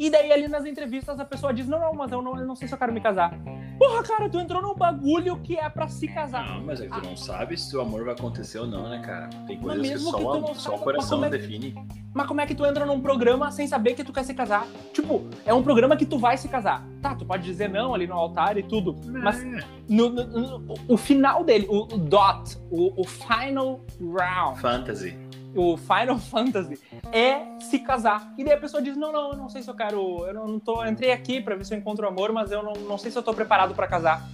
E 0.00 0.08
daí 0.08 0.32
ali 0.32 0.48
nas 0.48 0.64
entrevistas 0.64 1.20
a 1.20 1.24
pessoa 1.26 1.52
diz: 1.52 1.68
Não, 1.68 1.78
não, 1.78 1.92
mas 1.92 2.10
eu 2.10 2.22
não, 2.22 2.34
eu 2.38 2.46
não 2.46 2.56
sei 2.56 2.66
se 2.66 2.72
eu 2.72 2.78
quero 2.78 2.90
me 2.90 3.02
casar. 3.02 3.38
Porra, 3.78 4.02
cara, 4.02 4.28
tu 4.30 4.38
entrou 4.40 4.62
num 4.62 4.74
bagulho 4.74 5.36
que 5.40 5.58
é 5.58 5.68
pra 5.68 5.88
se 5.88 6.08
casar. 6.08 6.54
Não, 6.56 6.64
mas 6.64 6.80
é 6.80 6.86
que 6.86 7.00
tu 7.00 7.06
não 7.06 7.16
sabe 7.16 7.56
se 7.58 7.76
o 7.76 7.80
amor 7.82 8.04
vai 8.04 8.14
acontecer 8.14 8.58
ou 8.60 8.66
não, 8.66 8.88
né, 8.88 9.00
cara? 9.04 9.28
Tem 9.46 9.58
Mas 9.58 9.76
coisas 9.76 9.90
que 9.92 9.98
só, 9.98 10.16
que 10.18 10.22
tu 10.46 10.50
o- 10.52 10.54
só 10.54 10.78
coração 10.78 11.20
mas 11.20 11.32
é 11.32 11.36
que- 11.38 11.42
define. 11.46 11.74
Mas 12.14 12.26
como 12.26 12.40
é 12.40 12.46
que 12.46 12.54
tu 12.54 12.64
entra 12.66 12.84
num 12.86 13.00
programa 13.00 13.50
sem 13.52 13.66
saber 13.66 13.94
que 13.94 14.02
tu 14.02 14.12
quer 14.12 14.24
se 14.24 14.32
casar? 14.34 14.66
Tipo, 14.92 15.24
é 15.46 15.52
um 15.54 15.62
programa 15.62 15.96
que 15.96 16.04
tu 16.06 16.18
vai 16.18 16.36
se 16.38 16.48
casar. 16.48 16.82
Tá, 17.02 17.14
tu 17.14 17.24
pode 17.26 17.44
dizer 17.44 17.68
não 17.68 17.94
ali 17.94 18.06
no 18.06 18.14
altar 18.14 18.56
e 18.58 18.62
tudo. 18.62 18.96
Mas 19.06 19.42
É. 19.42 19.60
no, 19.88 20.08
no- 20.08 20.24
no- 20.26 20.74
o 20.88 20.96
final 20.96 21.44
dele, 21.44 21.66
o, 21.70 21.82
o 21.84 21.98
dot, 21.98 22.56
o, 22.70 23.00
o 23.00 23.04
final 23.04 23.80
round, 24.00 24.60
Fantasy. 24.60 25.16
O 25.54 25.76
Final 25.76 26.18
Fantasy, 26.20 26.78
é 27.12 27.58
se 27.60 27.78
casar. 27.80 28.32
E 28.36 28.44
daí 28.44 28.54
a 28.54 28.60
pessoa 28.60 28.82
diz: 28.82 28.96
Não, 28.96 29.12
não, 29.12 29.32
eu 29.32 29.36
não 29.36 29.48
sei 29.48 29.62
se 29.62 29.70
eu 29.70 29.74
quero. 29.74 30.24
Eu 30.26 30.34
não, 30.34 30.48
não 30.48 30.60
tô. 30.60 30.82
eu 30.82 30.90
entrei 30.90 31.12
aqui 31.12 31.40
pra 31.40 31.54
ver 31.54 31.64
se 31.64 31.74
eu 31.74 31.78
encontro 31.78 32.06
amor, 32.06 32.32
mas 32.32 32.50
eu 32.50 32.62
não, 32.62 32.72
não 32.72 32.98
sei 32.98 33.10
se 33.10 33.18
eu 33.18 33.22
tô 33.22 33.34
preparado 33.34 33.74
pra 33.74 33.86
casar. 33.86 34.28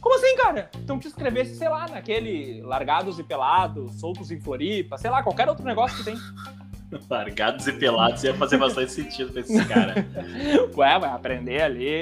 Como 0.00 0.16
assim, 0.16 0.36
cara? 0.36 0.68
Então 0.78 0.98
te 0.98 1.06
escrevesse, 1.06 1.54
sei 1.54 1.68
lá, 1.68 1.86
naquele 1.88 2.60
Largados 2.62 3.20
e 3.20 3.22
Pelados, 3.22 4.00
Soltos 4.00 4.32
em 4.32 4.40
Floripa, 4.40 4.98
sei 4.98 5.08
lá, 5.08 5.22
qualquer 5.22 5.48
outro 5.48 5.64
negócio 5.64 5.96
que 5.98 6.04
tem. 6.04 6.16
Largados 7.08 7.66
e 7.68 7.72
pelados 7.72 8.22
ia 8.22 8.34
fazer 8.34 8.58
bastante 8.58 8.92
sentido 8.92 9.32
pra 9.32 9.40
esses 9.40 9.66
caras. 9.66 10.04
Ué, 10.76 10.98
vai 10.98 11.10
aprender 11.10 11.62
ali. 11.62 11.96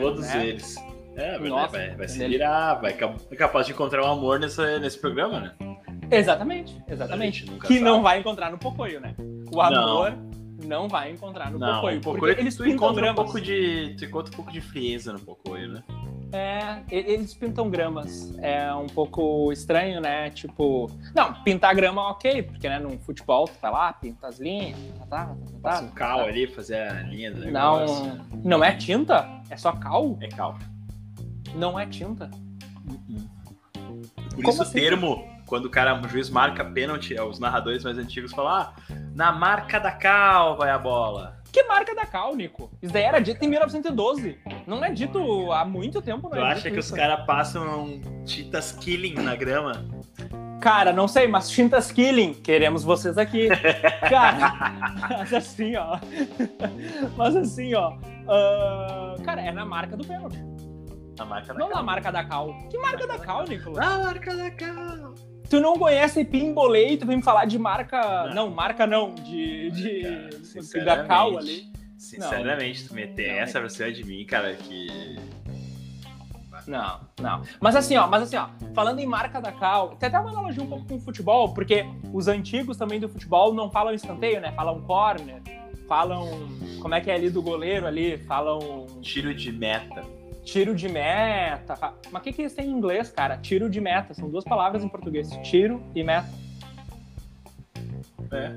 Todos 0.00 0.28
né? 0.28 0.46
eles. 0.46 0.76
É, 1.16 1.38
vai, 1.38 1.48
Nossa, 1.48 1.76
vai, 1.76 1.94
vai 1.94 2.08
se 2.08 2.26
virar, 2.26 2.74
vai 2.74 2.92
é 2.92 3.36
capaz 3.36 3.66
de 3.66 3.72
encontrar 3.72 4.04
um 4.04 4.10
amor 4.10 4.38
nessa, 4.38 4.78
nesse 4.78 4.98
programa, 4.98 5.40
né? 5.40 5.52
Exatamente, 6.16 6.82
exatamente. 6.88 7.44
Que 7.44 7.74
sabe. 7.74 7.80
não 7.80 8.02
vai 8.02 8.20
encontrar 8.20 8.50
no 8.50 8.58
Pocoyo, 8.58 9.00
né? 9.00 9.14
O 9.54 9.60
amor 9.60 10.14
não, 10.64 10.88
vai 10.88 11.10
encontrar 11.10 11.50
no 11.50 11.58
Não, 11.58 11.74
Pocoyo. 11.76 11.98
um 11.98 12.00
pouco, 12.00 12.18
porque 12.20 12.40
eles 12.40 12.54
tu 12.56 12.62
pintam 12.62 12.76
encontra 12.76 13.00
um 13.00 13.04
gramas. 13.14 13.24
pouco 13.24 13.40
de, 13.40 13.94
tu 13.98 14.04
encontra 14.04 14.32
um 14.32 14.36
pouco 14.36 14.52
de 14.52 14.60
frieza 14.60 15.12
no 15.12 15.20
Pocoyo, 15.20 15.72
né? 15.72 15.82
É, 16.34 16.78
e- 16.90 17.12
eles 17.12 17.34
pintam 17.34 17.68
gramas. 17.68 18.34
É 18.38 18.72
um 18.74 18.86
pouco 18.86 19.52
estranho, 19.52 20.00
né? 20.00 20.30
Tipo. 20.30 20.90
Não, 21.14 21.34
pintar 21.42 21.74
grama 21.74 22.08
ok, 22.10 22.42
porque 22.44 22.68
né, 22.68 22.78
no 22.78 22.98
futebol 23.00 23.46
tu 23.46 23.54
vai 23.60 23.70
lá, 23.70 23.92
pinta 23.92 24.28
as 24.28 24.38
linhas, 24.38 24.78
tá, 24.98 25.04
tá, 25.06 25.26
tá, 25.26 25.26
tá, 25.26 25.36
Passa 25.62 25.82
tá, 25.82 25.88
um 25.88 25.90
cal 25.90 26.18
tá. 26.20 26.24
ali, 26.24 26.46
fazer 26.46 26.76
a 26.76 27.02
linha 27.02 27.32
do 27.32 27.40
negócio. 27.44 28.06
Não, 28.06 28.58
não 28.58 28.64
é 28.64 28.74
tinta? 28.74 29.28
É 29.50 29.56
só 29.58 29.72
cal? 29.72 30.16
É 30.22 30.28
cal. 30.28 30.56
Não 31.54 31.78
é 31.78 31.84
tinta. 31.86 32.30
Por 33.74 34.36
Como 34.36 34.48
isso 34.48 34.62
assim? 34.62 34.78
o 34.78 34.80
termo, 34.82 35.24
quando 35.52 35.66
o 35.66 35.70
cara, 35.70 36.00
o 36.00 36.08
juiz 36.08 36.30
marca 36.30 36.64
pênalti, 36.64 37.12
os 37.20 37.38
narradores 37.38 37.84
mais 37.84 37.98
antigos 37.98 38.32
falam, 38.32 38.52
ah, 38.52 38.72
na 39.14 39.30
marca 39.30 39.78
da 39.78 39.92
cal 39.92 40.56
vai 40.56 40.70
a 40.70 40.78
bola. 40.78 41.42
Que 41.52 41.62
marca 41.64 41.94
da 41.94 42.06
cal, 42.06 42.34
Nico? 42.34 42.70
Isso 42.80 42.90
daí 42.90 43.02
era 43.02 43.18
dito 43.20 43.44
em 43.44 43.48
1912. 43.48 44.38
Não 44.66 44.82
é 44.82 44.90
dito 44.90 45.52
há 45.52 45.62
muito 45.66 46.00
tempo, 46.00 46.22
não 46.22 46.30
Tu 46.30 46.36
é 46.38 46.52
acha 46.52 46.70
que 46.70 46.78
os 46.78 46.86
isso. 46.86 46.96
caras 46.96 47.26
passam 47.26 48.00
tintas 48.24 48.72
killing 48.72 49.12
na 49.12 49.36
grama? 49.36 49.84
Cara, 50.58 50.90
não 50.90 51.06
sei, 51.06 51.28
mas 51.28 51.52
Chintas 51.52 51.92
Killing, 51.92 52.32
queremos 52.32 52.82
vocês 52.82 53.18
aqui. 53.18 53.48
Cara, 54.08 54.54
mas 55.10 55.34
assim, 55.34 55.76
ó. 55.76 55.98
Mas 57.14 57.36
assim, 57.36 57.74
ó. 57.74 57.98
ah, 58.26 59.16
cara, 59.22 59.42
é 59.42 59.52
na 59.52 59.66
marca 59.66 59.98
do 59.98 60.06
pênalti. 60.06 60.42
Na 61.18 61.26
marca 61.26 61.52
da 61.52 61.58
Não 61.58 61.68
cal. 61.68 61.76
na 61.76 61.82
marca 61.82 62.10
da 62.10 62.24
cal. 62.24 62.54
Que 62.70 62.78
marca 62.78 63.06
da 63.06 63.18
cal, 63.18 63.44
Nicolas? 63.44 63.76
Na 63.86 63.98
marca 63.98 64.34
da 64.34 64.50
cal. 64.50 65.14
Tu 65.52 65.60
não 65.60 65.78
conhece 65.78 66.24
Pimbolei, 66.24 66.96
tu 66.96 67.06
vem 67.06 67.18
me 67.18 67.22
falar 67.22 67.44
de 67.44 67.58
marca. 67.58 68.24
Não. 68.28 68.34
Não, 68.34 68.50
marca 68.50 68.86
não. 68.86 69.14
De. 69.14 69.70
de 69.70 70.02
Cara, 70.72 70.84
da 70.86 71.04
cal 71.04 71.36
ali. 71.36 71.70
Sinceramente, 71.98 72.88
tu 72.88 72.94
meter 72.94 73.34
Não. 73.34 73.38
essa 73.38 73.60
pra 73.60 73.68
cima 73.68 73.92
de 73.92 74.02
mim, 74.02 74.24
cara, 74.24 74.54
que. 74.54 75.18
Não, 76.66 77.00
não. 77.20 77.42
Mas 77.60 77.76
assim, 77.76 77.94
ó, 77.98 78.06
mas 78.06 78.22
assim, 78.22 78.36
ó, 78.36 78.48
falando 78.72 79.00
em 79.00 79.06
marca 79.06 79.42
da 79.42 79.52
cal, 79.52 79.90
tem 79.96 80.08
até 80.08 80.18
uma 80.18 80.30
analogia 80.30 80.62
um 80.62 80.68
pouco 80.68 80.86
com 80.86 80.94
o 80.94 81.00
futebol, 81.00 81.52
porque 81.52 81.84
os 82.14 82.28
antigos 82.28 82.78
também 82.78 82.98
do 82.98 83.10
futebol 83.10 83.52
não 83.52 83.70
falam 83.70 83.92
escanteio, 83.92 84.40
né? 84.40 84.52
Falam 84.52 84.80
corner, 84.80 85.42
falam. 85.86 86.48
Como 86.80 86.94
é 86.94 87.00
que 87.02 87.10
é 87.10 87.14
ali 87.14 87.28
do 87.28 87.42
goleiro 87.42 87.86
ali? 87.86 88.16
Falam 88.24 88.86
Tiro 89.02 89.34
de 89.34 89.52
meta. 89.52 90.02
Tiro 90.44 90.74
de 90.74 90.88
meta. 90.88 91.76
fa- 91.76 91.94
Mas 92.10 92.20
o 92.20 92.24
que, 92.24 92.32
que 92.32 92.42
eles 92.42 92.54
têm 92.54 92.66
em 92.68 92.72
inglês, 92.72 93.10
cara? 93.10 93.36
Tiro 93.38 93.68
de 93.70 93.80
meta. 93.80 94.14
São 94.14 94.28
duas 94.28 94.44
palavras 94.44 94.82
em 94.84 94.88
português. 94.88 95.28
Tiro 95.42 95.82
e 95.94 96.02
meta. 96.02 96.28
É. 98.30 98.48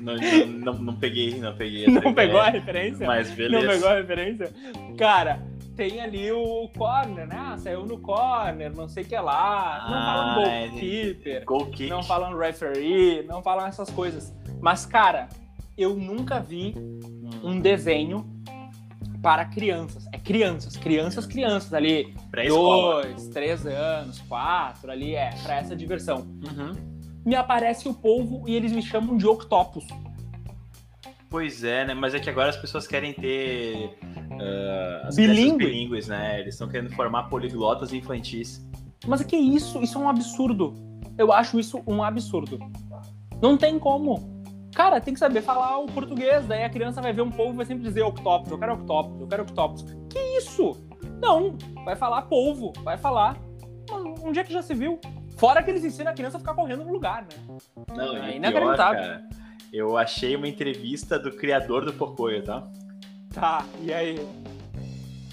não, 0.00 0.14
não, 0.16 0.46
não, 0.74 0.82
não 0.82 0.96
peguei, 0.96 1.38
não 1.38 1.54
peguei. 1.56 1.86
Não 1.88 2.14
pegou 2.14 2.40
a 2.40 2.50
referência? 2.50 3.06
Mas 3.06 3.28
Não 3.30 3.36
beleza. 3.36 3.68
pegou 3.68 3.88
a 3.88 3.94
referência? 3.96 4.50
Cara, 4.96 5.42
tem 5.74 6.00
ali 6.00 6.30
o 6.32 6.68
corner, 6.76 7.26
né? 7.26 7.36
Ah, 7.38 7.56
saiu 7.58 7.84
no 7.84 7.98
corner, 7.98 8.74
não 8.74 8.88
sei 8.88 9.02
o 9.02 9.06
que 9.06 9.16
lá. 9.16 9.84
Não 9.88 9.94
Ah, 9.96 10.34
falam 10.36 10.46
é, 10.50 10.68
goalkeeper, 10.68 11.44
Goal 11.44 11.66
kick. 11.66 11.90
não 11.90 12.02
falam 12.02 12.36
referee, 12.38 13.22
não 13.24 13.42
falam 13.42 13.66
essas 13.66 13.90
coisas. 13.90 14.32
Mas, 14.60 14.86
cara, 14.86 15.28
eu 15.76 15.94
nunca 15.94 16.40
vi 16.40 16.74
um 17.42 17.60
desenho 17.60 18.24
para 19.26 19.44
crianças. 19.44 20.06
É 20.12 20.18
crianças, 20.18 20.76
crianças, 20.76 21.26
crianças 21.26 21.74
ali. 21.74 22.14
Dois, 22.46 23.26
três 23.26 23.66
anos, 23.66 24.20
quatro 24.20 24.88
ali, 24.88 25.16
é, 25.16 25.30
pra 25.42 25.56
essa 25.56 25.74
diversão. 25.74 26.18
Uhum. 26.18 26.72
Me 27.24 27.34
aparece 27.34 27.88
o 27.88 27.94
povo 27.94 28.48
e 28.48 28.54
eles 28.54 28.70
me 28.70 28.80
chamam 28.80 29.16
de 29.16 29.26
octopus. 29.26 29.84
Pois 31.28 31.64
é, 31.64 31.86
né? 31.86 31.92
Mas 31.92 32.14
é 32.14 32.20
que 32.20 32.30
agora 32.30 32.50
as 32.50 32.56
pessoas 32.56 32.86
querem 32.86 33.12
ter 33.14 33.98
ah, 34.40 35.08
as 35.08 35.16
crianças 35.16 35.56
bilíngues, 35.56 36.06
né? 36.06 36.38
Eles 36.38 36.54
estão 36.54 36.68
querendo 36.68 36.94
formar 36.94 37.24
poliglotas 37.24 37.92
infantis. 37.92 38.64
Mas 39.08 39.24
que 39.24 39.36
isso? 39.36 39.82
Isso 39.82 39.98
é 39.98 40.00
um 40.02 40.08
absurdo. 40.08 40.72
Eu 41.18 41.32
acho 41.32 41.58
isso 41.58 41.82
um 41.84 42.00
absurdo. 42.00 42.60
Não 43.42 43.56
tem 43.56 43.76
como. 43.76 44.35
Cara, 44.76 45.00
tem 45.00 45.14
que 45.14 45.20
saber 45.20 45.40
falar 45.40 45.78
o 45.78 45.86
português. 45.86 46.46
Daí 46.46 46.62
a 46.62 46.68
criança 46.68 47.00
vai 47.00 47.10
ver 47.12 47.22
um 47.22 47.30
povo 47.30 47.54
e 47.54 47.56
vai 47.56 47.66
sempre 47.66 47.82
dizer 47.82 48.02
octopus, 48.02 48.50
eu 48.52 48.58
quero 48.58 48.74
octopus, 48.74 49.20
eu 49.22 49.26
quero 49.26 49.42
octopus. 49.42 49.82
Que 50.10 50.18
isso? 50.38 50.76
Não, 51.20 51.56
vai 51.84 51.96
falar 51.96 52.22
polvo, 52.22 52.72
vai 52.84 52.98
falar. 52.98 53.38
Mas 53.90 54.22
onde 54.22 54.38
é 54.38 54.44
que 54.44 54.52
já 54.52 54.60
se 54.60 54.74
viu? 54.74 55.00
Fora 55.38 55.62
que 55.62 55.70
eles 55.70 55.82
ensinam 55.82 56.10
a 56.12 56.14
criança 56.14 56.36
a 56.36 56.40
ficar 56.40 56.52
correndo 56.54 56.84
no 56.84 56.92
lugar, 56.92 57.22
né? 57.22 57.56
Não, 57.96 58.16
É 58.16 58.20
pior, 58.20 58.34
inacreditável. 58.34 58.76
cara, 59.02 59.28
eu 59.72 59.96
achei 59.96 60.36
uma 60.36 60.46
entrevista 60.48 61.18
do 61.18 61.30
criador 61.32 61.84
do 61.86 61.92
Pocoyo, 61.94 62.42
tá? 62.44 62.62
Tá, 63.32 63.64
e 63.82 63.92
aí? 63.94 64.20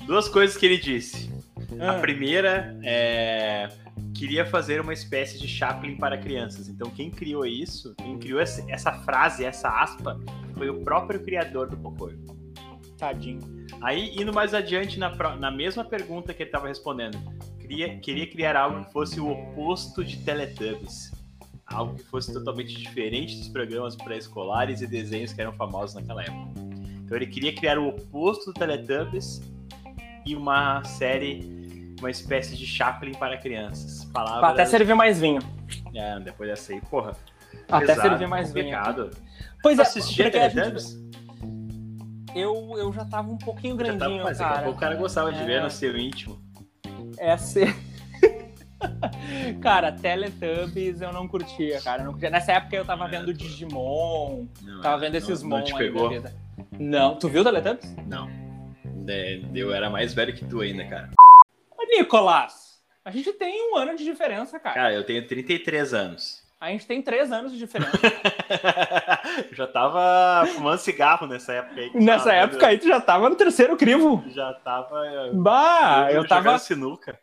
Duas 0.06 0.28
coisas 0.30 0.56
que 0.56 0.66
ele 0.66 0.78
disse. 0.78 1.32
A 1.80 1.92
Ah, 1.92 2.00
primeira 2.00 2.78
é 2.84 3.68
queria 4.14 4.46
fazer 4.46 4.80
uma 4.80 4.94
espécie 4.94 5.40
de 5.40 5.48
Chaplin 5.48 5.98
para 5.98 6.18
crianças. 6.18 6.70
Então 6.70 6.90
quem 6.90 7.10
criou 7.10 7.46
isso, 7.46 7.96
quem 7.96 8.18
criou 8.18 8.40
essa, 8.40 8.94
frase, 9.04 9.44
essa 9.44 9.70
aspa, 9.70 10.20
foi 10.58 10.70
o 10.70 10.82
próprio 10.82 11.22
criador 11.22 11.68
do 11.68 11.78
Pocoyo. 11.78 12.20
tadinho. 12.98 13.42
Aí, 13.82 14.16
indo 14.16 14.32
mais 14.32 14.54
adiante 14.54 15.00
na, 15.00 15.10
na 15.36 15.52
mesma 15.52 15.84
pergunta 15.84 16.34
que 16.34 16.44
ele 16.44 16.50
estava 16.50 16.68
respondendo, 16.68 17.18
queria, 17.60 17.98
queria 17.98 18.28
criar 18.28 18.56
algo 18.56 18.86
que 18.86 18.94
fosse 18.94 19.20
o 19.20 19.30
oposto 19.30 20.04
de 20.04 20.18
Teletubbies. 20.18 21.12
Algo 21.66 21.96
que 21.96 22.04
fosse 22.04 22.32
totalmente 22.32 22.76
diferente 22.76 23.38
dos 23.38 23.48
programas 23.48 23.96
pré-escolares 23.96 24.82
e 24.82 24.88
desenhos 24.88 25.34
que 25.34 25.42
eram 25.42 25.54
famosos 25.54 25.96
naquela 25.96 26.22
época. 26.22 26.52
Então 27.04 27.18
ele 27.18 27.28
queria 27.28 27.54
criar 27.54 27.80
o 27.80 27.88
oposto 27.88 28.52
do 28.52 28.54
Teletubbies 28.54 29.42
e 30.26 30.36
uma 30.36 30.84
série, 30.84 31.63
uma 32.04 32.12
espécie 32.12 32.56
de 32.58 32.66
Chaplin 32.68 33.14
para 33.14 33.38
crianças. 33.38 34.04
Palavras... 34.06 34.52
até 34.52 34.66
servir 34.66 34.94
mais 34.94 35.20
vinho. 35.22 35.40
É, 35.96 36.20
depois 36.20 36.50
dessa 36.50 36.74
aí, 36.74 36.82
porra. 36.82 37.14
Até 37.72 37.86
pesado, 37.88 38.10
servir 38.10 38.28
mais 38.28 38.52
vinho. 38.52 38.76
complicado. 38.76 39.10
Pois 39.62 39.76
Tu 39.78 39.82
é, 39.82 39.84
assistia 39.84 40.30
Teletubbies? 40.30 40.98
eu, 42.36 42.74
eu 42.78 42.92
já 42.92 43.06
tava 43.06 43.32
um 43.32 43.38
pouquinho 43.38 43.78
Já 43.78 43.86
tava, 43.86 43.98
grandinho, 44.00 44.24
mas 44.24 44.38
daqui 44.38 44.50
a 44.50 44.54
cara. 44.56 44.64
pouco 44.66 44.78
o 44.78 44.80
cara 44.82 44.96
gostava 44.96 45.32
de 45.32 45.40
É. 45.40 45.46
ver 45.46 45.62
no 45.62 45.70
seu 45.70 45.98
íntimo. 45.98 46.38
É 47.18 47.38
ser. 47.38 47.74
cara, 49.62 49.92
Teletubbies 49.92 51.00
eu 51.02 51.14
não 51.14 51.28
curtia, 51.28 51.80
cara. 51.82 52.04
não 52.04 52.12
curtia. 52.12 52.30
Nessa 52.30 52.54
época 52.54 52.76
eu 52.76 52.84
tava 52.86 53.06
É, 53.06 53.10
vendo. 53.10 53.34
Digimon, 53.34 54.46
Não, 54.62 54.82
tava 54.82 54.98
vendo 54.98 55.12
não- 55.14 55.18
esses 55.20 55.42
não 55.42 55.50
Mon 55.50 55.58
aí 55.58 55.74
pegou? 55.74 56.10
Não, 56.78 57.16
tu 57.16 57.30
viu 57.30 57.44
Teletubbies? 57.44 57.96
Não. 58.08 58.30
É, 59.08 59.42
Eu 59.54 59.74
era 59.74 59.90
mais 59.90 60.14
velho 60.14 60.34
que 60.34 60.44
tu 60.46 60.60
ainda, 60.62 60.84
cara. 60.86 61.10
Nicolas, 61.98 62.82
a 63.06 63.12
gente 63.12 63.32
tem 63.34 63.72
um 63.72 63.78
ano 63.78 63.96
de 63.96 64.04
diferença, 64.04 64.60
cara. 64.60 64.76
Cara, 64.76 64.94
eu 64.94 65.06
tenho 65.06 65.26
33 65.28 65.94
anos. 65.94 66.42
A 66.60 66.70
gente 66.70 66.88
tem 66.88 67.02
três 67.02 67.30
anos 67.32 67.52
de 67.52 67.58
diferença. 67.58 67.92
eu 69.50 69.54
já 69.56 69.68
tava 69.68 70.46
fumando 70.48 70.78
cigarro 70.78 71.28
nessa 71.28 71.52
época 71.54 71.82
aí. 71.82 71.92
Nessa 71.94 72.26
tava- 72.30 72.36
época 72.38 72.68
aí 72.68 72.78
tu 72.78 72.88
já 72.88 73.02
tava 73.02 73.30
no 73.30 73.36
terceiro 73.36 73.76
crivo. 73.76 74.24
Já 74.30 74.54
tava. 74.54 75.02
Bah, 75.34 76.08
eu 76.10 76.22
jogando 76.24 76.30
tava. 76.30 76.58
sinuca. 76.60 77.20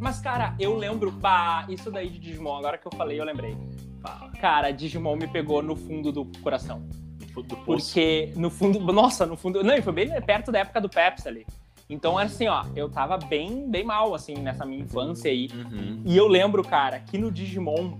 Mas, 0.00 0.18
cara, 0.20 0.54
eu 0.58 0.74
lembro. 0.76 1.10
Bah, 1.12 1.64
isso 1.68 1.90
daí 1.92 2.08
de 2.10 2.18
Digimon, 2.18 2.56
agora 2.58 2.76
que 2.76 2.86
eu 2.88 2.92
falei, 2.96 3.20
eu 3.20 3.24
lembrei. 3.24 3.56
Fala. 4.02 4.32
Cara, 4.40 4.72
Digimon 4.72 5.14
me 5.14 5.28
pegou 5.28 5.62
no 5.62 5.76
fundo 5.76 6.10
do 6.10 6.24
coração. 6.42 6.88
fundo 7.32 7.46
do 7.46 7.56
poço. 7.58 7.86
Porque 7.86 8.32
no 8.34 8.50
fundo, 8.50 8.80
nossa, 8.92 9.26
no 9.26 9.36
fundo, 9.36 9.62
não, 9.62 9.74
e 9.76 9.82
foi 9.82 9.92
bem 9.92 10.20
perto 10.22 10.50
da 10.50 10.58
época 10.60 10.80
do 10.80 10.88
Pepsi 10.88 11.28
ali. 11.28 11.46
Então 11.90 12.18
era 12.18 12.28
assim, 12.28 12.46
ó, 12.46 12.64
eu 12.76 12.88
tava 12.88 13.18
bem, 13.18 13.68
bem 13.68 13.82
mal, 13.84 14.14
assim, 14.14 14.34
nessa 14.36 14.64
minha 14.64 14.80
infância 14.82 15.28
aí. 15.30 15.50
Uhum. 15.52 16.02
E 16.06 16.16
eu 16.16 16.28
lembro, 16.28 16.62
cara, 16.62 17.00
que 17.00 17.18
no 17.18 17.30
Digimon 17.32 17.98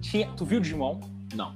tinha. 0.00 0.28
Tu 0.36 0.44
viu 0.44 0.58
o 0.58 0.60
Digimon? 0.60 0.98
Não. 1.34 1.54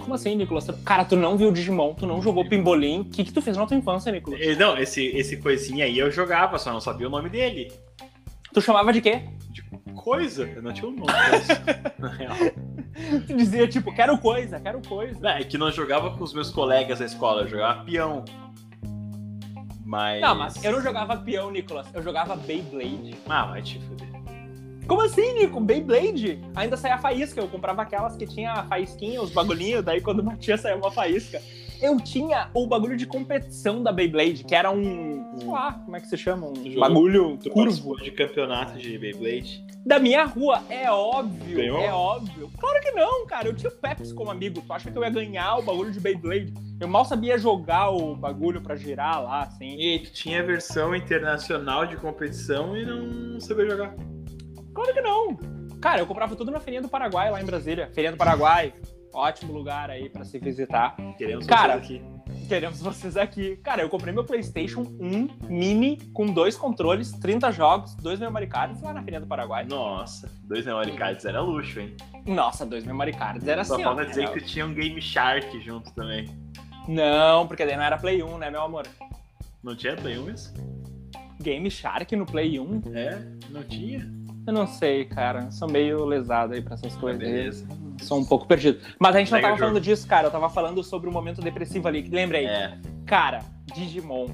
Como 0.00 0.14
assim, 0.14 0.36
Nicolas? 0.36 0.66
Cara, 0.84 1.04
tu 1.04 1.16
não 1.16 1.36
viu 1.36 1.48
o 1.48 1.52
Digimon, 1.52 1.94
tu 1.94 2.06
não 2.06 2.20
jogou 2.20 2.46
Pimbolim. 2.46 3.00
O 3.00 3.04
que, 3.06 3.24
que 3.24 3.32
tu 3.32 3.40
fez 3.40 3.56
na 3.56 3.66
tua 3.66 3.76
infância, 3.76 4.12
Nicolas? 4.12 4.40
Eh, 4.40 4.54
Não, 4.56 4.76
esse, 4.78 5.06
esse 5.06 5.38
coisinha 5.38 5.86
aí 5.86 5.98
eu 5.98 6.10
jogava, 6.10 6.58
só 6.58 6.70
não 6.72 6.80
sabia 6.80 7.06
o 7.06 7.10
nome 7.10 7.30
dele. 7.30 7.72
Tu 8.52 8.60
chamava 8.60 8.92
de 8.92 9.00
quê? 9.00 9.22
De 9.50 9.62
coisa, 9.94 10.44
eu 10.44 10.62
não 10.62 10.72
tinha 10.72 10.88
o 10.88 10.90
nome 10.90 11.06
disso, 11.06 11.52
na 11.98 12.08
real. 12.08 12.36
Tu 13.26 13.36
dizia, 13.36 13.66
tipo, 13.68 13.94
quero 13.94 14.16
coisa, 14.18 14.58
quero 14.60 14.80
coisa. 14.86 15.28
É 15.30 15.44
que 15.44 15.58
não 15.58 15.70
jogava 15.70 16.16
com 16.16 16.24
os 16.24 16.32
meus 16.32 16.50
colegas 16.50 16.98
da 16.98 17.04
escola, 17.04 17.42
eu 17.42 17.48
jogava 17.48 17.84
peão. 17.84 18.24
Mas. 19.88 20.20
Não, 20.20 20.34
mas 20.34 20.62
eu 20.62 20.70
não 20.72 20.82
jogava 20.82 21.16
peão, 21.16 21.50
Nicolas. 21.50 21.86
Eu 21.94 22.02
jogava 22.02 22.36
Beyblade. 22.36 23.16
Ah, 23.26 23.46
vai 23.46 23.62
te 23.62 23.80
fuder. 23.80 24.06
Como 24.86 25.00
assim, 25.00 25.32
Nico? 25.32 25.58
Beyblade? 25.60 26.38
Ainda 26.54 26.76
saía 26.76 26.98
faísca. 26.98 27.40
Eu 27.40 27.48
comprava 27.48 27.80
aquelas 27.80 28.14
que 28.14 28.26
tinha 28.26 28.52
a 28.52 28.64
faísquinha, 28.64 29.22
os 29.22 29.30
bagulhinhos, 29.30 29.82
daí 29.82 30.02
quando 30.02 30.22
batia 30.22 30.58
saía 30.58 30.76
uma 30.76 30.90
faísca. 30.90 31.40
Eu 31.80 31.98
tinha 31.98 32.50
o 32.52 32.66
bagulho 32.66 32.98
de 32.98 33.06
competição 33.06 33.82
da 33.82 33.90
Beyblade, 33.90 34.44
que 34.44 34.54
era 34.54 34.70
um. 34.70 35.32
sei 35.38 35.48
lá, 35.48 35.72
como 35.72 35.96
é 35.96 36.00
que 36.00 36.06
se 36.08 36.18
chama? 36.18 36.48
Um 36.48 36.54
Jogou? 36.54 36.80
bagulho 36.80 37.38
curvo. 37.50 37.96
de 37.96 38.10
campeonato 38.10 38.78
de 38.78 38.98
Beyblade? 38.98 39.64
Da 39.86 39.98
minha 39.98 40.24
rua, 40.24 40.62
é 40.68 40.90
óbvio, 40.90 41.56
Ganhou? 41.56 41.78
é 41.78 41.92
óbvio. 41.92 42.50
Claro 42.58 42.80
que 42.80 42.90
não, 42.90 43.26
cara. 43.26 43.48
Eu 43.48 43.54
tinha 43.54 43.70
o 43.70 43.74
Pepsi 43.74 44.12
como 44.14 44.30
amigo. 44.30 44.60
Tu 44.60 44.72
acha 44.72 44.90
que 44.90 44.98
eu 44.98 45.02
ia 45.02 45.10
ganhar 45.10 45.56
o 45.56 45.62
bagulho 45.62 45.90
de 45.90 46.00
Beyblade? 46.00 46.52
Eu 46.80 46.88
mal 46.88 47.04
sabia 47.04 47.38
jogar 47.38 47.90
o 47.90 48.14
bagulho 48.14 48.60
pra 48.60 48.76
girar 48.76 49.22
lá, 49.22 49.42
assim. 49.42 49.80
E 49.80 50.00
tu 50.00 50.12
tinha 50.12 50.40
a 50.40 50.44
versão 50.44 50.94
internacional 50.94 51.86
de 51.86 51.96
competição 51.96 52.76
e 52.76 52.84
não 52.84 53.40
sabia 53.40 53.68
jogar. 53.70 53.94
Claro 54.74 54.92
que 54.92 55.00
não. 55.00 55.36
Cara, 55.80 56.00
eu 56.00 56.06
comprava 56.06 56.36
tudo 56.36 56.50
na 56.50 56.60
Feirinha 56.60 56.82
do 56.82 56.88
Paraguai, 56.88 57.30
lá 57.30 57.40
em 57.40 57.46
Brasília. 57.46 57.88
Feirinha 57.94 58.12
do 58.12 58.18
Paraguai, 58.18 58.74
ótimo 59.12 59.52
lugar 59.52 59.90
aí 59.90 60.08
pra 60.08 60.24
se 60.24 60.38
visitar. 60.38 60.96
Queremos 61.16 61.46
Cara, 61.46 61.74
vocês 61.78 62.00
aqui. 62.00 62.46
Queremos 62.48 62.80
vocês 62.80 63.16
aqui. 63.16 63.56
Cara, 63.56 63.82
eu 63.82 63.88
comprei 63.88 64.12
meu 64.12 64.24
PlayStation 64.24 64.80
1 64.82 65.28
mini 65.48 65.96
com 66.12 66.26
dois 66.26 66.56
controles, 66.56 67.12
30 67.12 67.50
jogos, 67.52 67.94
dois 67.96 68.20
memory 68.20 68.46
cards 68.46 68.80
lá 68.82 68.92
na 68.92 69.00
Feirinha 69.00 69.20
do 69.20 69.26
Paraguai. 69.26 69.64
Nossa, 69.64 70.30
dois 70.44 70.64
memory 70.66 70.92
cards 70.96 71.24
era 71.24 71.40
luxo, 71.40 71.80
hein? 71.80 71.94
Nossa, 72.26 72.64
dois 72.66 72.84
memory 72.84 73.12
cards. 73.12 73.46
Era 73.46 73.64
Só 73.64 73.74
assim, 73.74 73.82
ó. 73.84 73.88
falta 73.88 74.06
dizer 74.06 74.22
era- 74.24 74.32
que 74.32 74.40
tu 74.40 74.46
tinha 74.46 74.66
um 74.66 74.74
Game 74.74 75.00
Shark 75.00 75.60
junto 75.60 75.90
também. 75.94 76.26
Não, 76.86 77.46
porque 77.46 77.64
daí 77.66 77.76
não 77.76 77.84
era 77.84 77.98
Play 77.98 78.22
1, 78.22 78.38
né, 78.38 78.50
meu 78.50 78.62
amor? 78.62 78.86
Não 79.62 79.74
tinha 79.76 79.94
Play 79.96 80.18
1 80.18 80.30
isso? 80.30 80.54
Game 81.40 81.70
Shark 81.70 82.14
no 82.16 82.26
Play 82.26 82.58
1? 82.58 82.82
É, 82.94 83.18
não 83.50 83.62
tinha. 83.62 84.10
Eu 84.46 84.52
não 84.52 84.66
sei, 84.66 85.04
cara. 85.04 85.50
Sou 85.50 85.68
meio 85.68 86.04
lesado 86.06 86.54
aí 86.54 86.62
pra 86.62 86.74
essas 86.74 86.96
coisas. 86.96 87.20
beleza. 87.20 87.68
Sou 88.00 88.18
um 88.18 88.24
pouco 88.24 88.46
perdido. 88.46 88.80
Mas 88.98 89.14
a 89.14 89.18
gente 89.18 89.32
não 89.32 89.40
tava 89.40 89.52
jogo. 89.54 89.60
falando 89.68 89.80
disso, 89.80 90.06
cara. 90.06 90.26
Eu 90.28 90.30
tava 90.30 90.48
falando 90.50 90.82
sobre 90.82 91.08
o 91.08 91.12
momento 91.12 91.40
depressivo 91.40 91.88
ali. 91.88 92.02
que 92.02 92.10
Lembrei. 92.10 92.46
É. 92.46 92.78
Cara, 93.06 93.40
Digimon. 93.74 94.26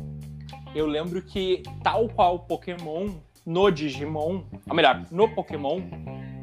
Eu 0.75 0.87
lembro 0.87 1.23
que, 1.23 1.63
tal 1.83 2.09
qual 2.09 2.41
Pokémon, 2.41 3.11
no 3.47 3.71
Digimon, 3.71 4.43
ou 4.69 4.75
melhor, 4.75 5.03
no 5.11 5.29
Pokémon, 5.29 5.81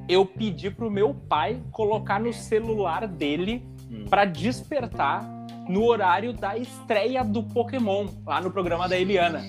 eu 0.08 0.26
pedi 0.26 0.70
pro 0.72 0.90
meu 0.90 1.14
pai 1.14 1.62
colocar 1.72 2.20
no 2.20 2.32
celular 2.34 3.08
dele 3.08 3.66
Hum. 3.92 4.06
pra 4.10 4.24
despertar 4.24 5.22
no 5.68 5.84
horário 5.86 6.32
da 6.32 6.58
estreia 6.58 7.26
do 7.26 7.44
Pokémon, 7.44 8.08
lá 8.26 8.40
no 8.40 8.50
programa 8.50 8.88
da 8.88 8.98
Eliana. 8.98 9.40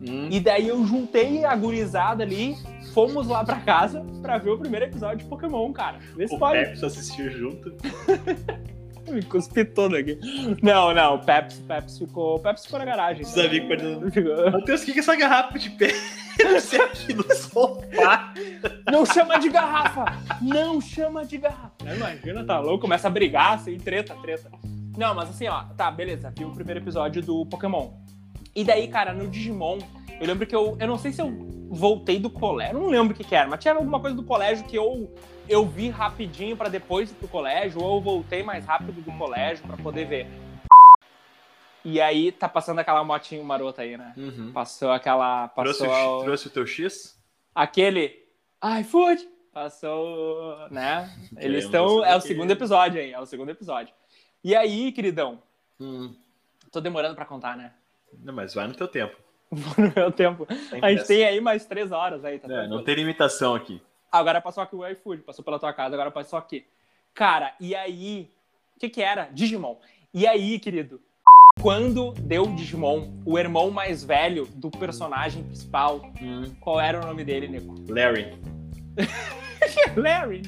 Hum. 0.00 0.28
E 0.30 0.40
daí 0.40 0.68
eu 0.68 0.82
juntei 0.86 1.44
a 1.44 1.54
gurizada 1.54 2.22
ali, 2.24 2.56
fomos 2.92 3.26
lá 3.26 3.44
pra 3.44 3.60
casa 3.60 4.04
pra 4.20 4.38
ver 4.38 4.50
o 4.50 4.58
primeiro 4.58 4.86
episódio 4.86 5.18
de 5.18 5.24
Pokémon, 5.24 5.72
cara. 5.72 5.98
Vê 6.16 6.28
se 6.28 6.34
O 6.34 6.38
pode. 6.38 6.64
Pepsi 6.64 6.84
assistiu 6.84 7.30
junto. 7.30 7.74
Me 9.10 9.22
cuspi 9.22 9.64
todo 9.64 9.96
aqui. 9.96 10.18
Não, 10.62 10.94
não, 10.94 11.16
o 11.16 11.18
Pepsi, 11.18 11.60
Pepsi 11.62 12.06
ficou. 12.06 12.36
o 12.36 12.38
Pepsi 12.38 12.64
ficou 12.66 12.78
na 12.78 12.84
garagem. 12.84 13.22
Os 13.22 13.36
amigos 13.36 13.68
perdendo. 13.68 14.52
Matheus, 14.52 14.82
o 14.82 14.84
que 14.86 14.92
é 14.92 14.98
essa 14.98 15.16
garrafa 15.16 15.58
de 15.58 15.70
Pepsi 15.70 16.76
aqui 16.80 17.12
no 17.12 17.34
sofá? 17.34 18.32
Não 18.90 19.04
chama 19.04 19.38
de 19.38 19.48
garrafa! 19.48 20.04
Não 20.40 20.80
chama 20.80 21.24
de 21.24 21.36
garrafa! 21.36 21.72
Não, 21.84 21.96
Imagina, 21.96 22.44
tá 22.44 22.60
louco? 22.60 22.82
Começa 22.82 23.08
a 23.08 23.10
brigar, 23.10 23.54
assim, 23.54 23.76
treta, 23.76 24.14
treta. 24.22 24.50
Não, 24.96 25.14
mas 25.14 25.30
assim, 25.30 25.48
ó, 25.48 25.64
tá, 25.76 25.90
beleza, 25.90 26.32
vi 26.36 26.44
o 26.44 26.52
primeiro 26.52 26.80
episódio 26.80 27.20
do 27.22 27.44
Pokémon. 27.46 27.90
E 28.54 28.64
daí, 28.64 28.88
cara, 28.88 29.12
no 29.12 29.28
Digimon, 29.28 29.78
eu 30.20 30.26
lembro 30.26 30.46
que 30.46 30.54
eu. 30.54 30.76
Eu 30.78 30.86
não 30.86 30.98
sei 30.98 31.12
se 31.12 31.20
eu 31.22 31.30
voltei 31.70 32.18
do 32.18 32.28
colégio, 32.28 32.78
não 32.78 32.88
lembro 32.88 33.14
o 33.14 33.16
que, 33.16 33.24
que 33.24 33.34
era, 33.34 33.48
mas 33.48 33.60
tinha 33.60 33.72
alguma 33.74 33.98
coisa 33.98 34.14
do 34.14 34.22
colégio 34.22 34.66
que 34.66 34.76
eu, 34.76 35.10
eu 35.48 35.64
vi 35.66 35.88
rapidinho 35.88 36.54
pra 36.56 36.68
depois 36.68 37.10
ir 37.10 37.14
pro 37.14 37.26
colégio, 37.28 37.80
ou 37.82 37.96
eu 37.96 38.00
voltei 38.02 38.42
mais 38.42 38.66
rápido 38.66 39.00
do 39.00 39.10
colégio 39.16 39.66
pra 39.66 39.76
poder 39.78 40.04
ver. 40.06 40.26
E 41.84 42.00
aí 42.00 42.30
tá 42.30 42.48
passando 42.48 42.78
aquela 42.78 43.02
motinho 43.02 43.42
marota 43.42 43.82
aí, 43.82 43.96
né? 43.96 44.12
Uhum. 44.16 44.52
Passou 44.52 44.92
aquela. 44.92 45.48
Trouxe, 45.48 45.86
Passou. 45.86 46.20
o, 46.20 46.24
trouxe 46.24 46.46
o 46.46 46.50
teu 46.50 46.66
X? 46.66 47.18
aquele 47.54 48.22
iFood 48.80 49.28
passou, 49.52 50.56
né? 50.70 51.10
Eles 51.38 51.64
estão. 51.64 52.04
É 52.04 52.14
o 52.16 52.20
segundo 52.20 52.50
episódio 52.50 53.00
aí, 53.00 53.12
é 53.12 53.18
o 53.20 53.26
segundo 53.26 53.50
episódio. 53.50 53.92
E 54.44 54.54
aí, 54.54 54.92
queridão, 54.92 55.42
Hum. 55.80 56.14
tô 56.70 56.80
demorando 56.80 57.14
pra 57.16 57.24
contar, 57.24 57.56
né? 57.56 57.72
Não, 58.22 58.32
mas 58.34 58.54
vai 58.54 58.66
no 58.66 58.74
teu 58.74 58.88
tempo. 58.88 59.16
Vou 59.50 59.74
no 59.86 59.92
meu 59.94 60.10
tempo. 60.12 60.46
Tem 60.46 60.56
A 60.82 60.88
gente 60.88 60.98
pressa. 60.98 61.06
tem 61.08 61.24
aí 61.24 61.40
mais 61.40 61.64
três 61.66 61.92
horas 61.92 62.24
aí, 62.24 62.38
tá 62.38 62.52
É, 62.52 62.66
não 62.68 62.82
tem 62.82 62.94
limitação 62.94 63.54
aqui. 63.54 63.80
Agora 64.10 64.40
passou 64.40 64.62
aqui 64.62 64.74
o 64.76 64.86
iFood, 64.86 65.22
passou 65.22 65.44
pela 65.44 65.58
tua 65.58 65.72
casa, 65.72 65.94
agora 65.94 66.10
passou 66.10 66.38
aqui. 66.38 66.66
Cara, 67.14 67.54
e 67.60 67.74
aí? 67.74 68.30
O 68.76 68.80
que 68.80 68.88
que 68.88 69.02
era? 69.02 69.28
Digimon. 69.32 69.76
E 70.12 70.26
aí, 70.26 70.58
querido? 70.58 71.00
Quando 71.60 72.12
deu 72.12 72.46
Digimon, 72.46 73.20
o 73.26 73.38
irmão 73.38 73.70
mais 73.70 74.02
velho 74.02 74.46
do 74.54 74.70
personagem 74.70 75.44
principal, 75.44 76.00
Hum. 76.20 76.54
qual 76.60 76.80
era 76.80 76.98
o 77.02 77.06
nome 77.06 77.24
dele, 77.24 77.46
Nico? 77.48 77.74
Larry. 77.92 78.32
Larry. 79.96 80.42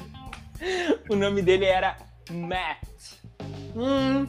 O 1.09 1.15
nome 1.15 1.41
dele 1.41 1.65
era 1.65 1.95
Matt. 2.31 3.19
Hum. 3.75 4.25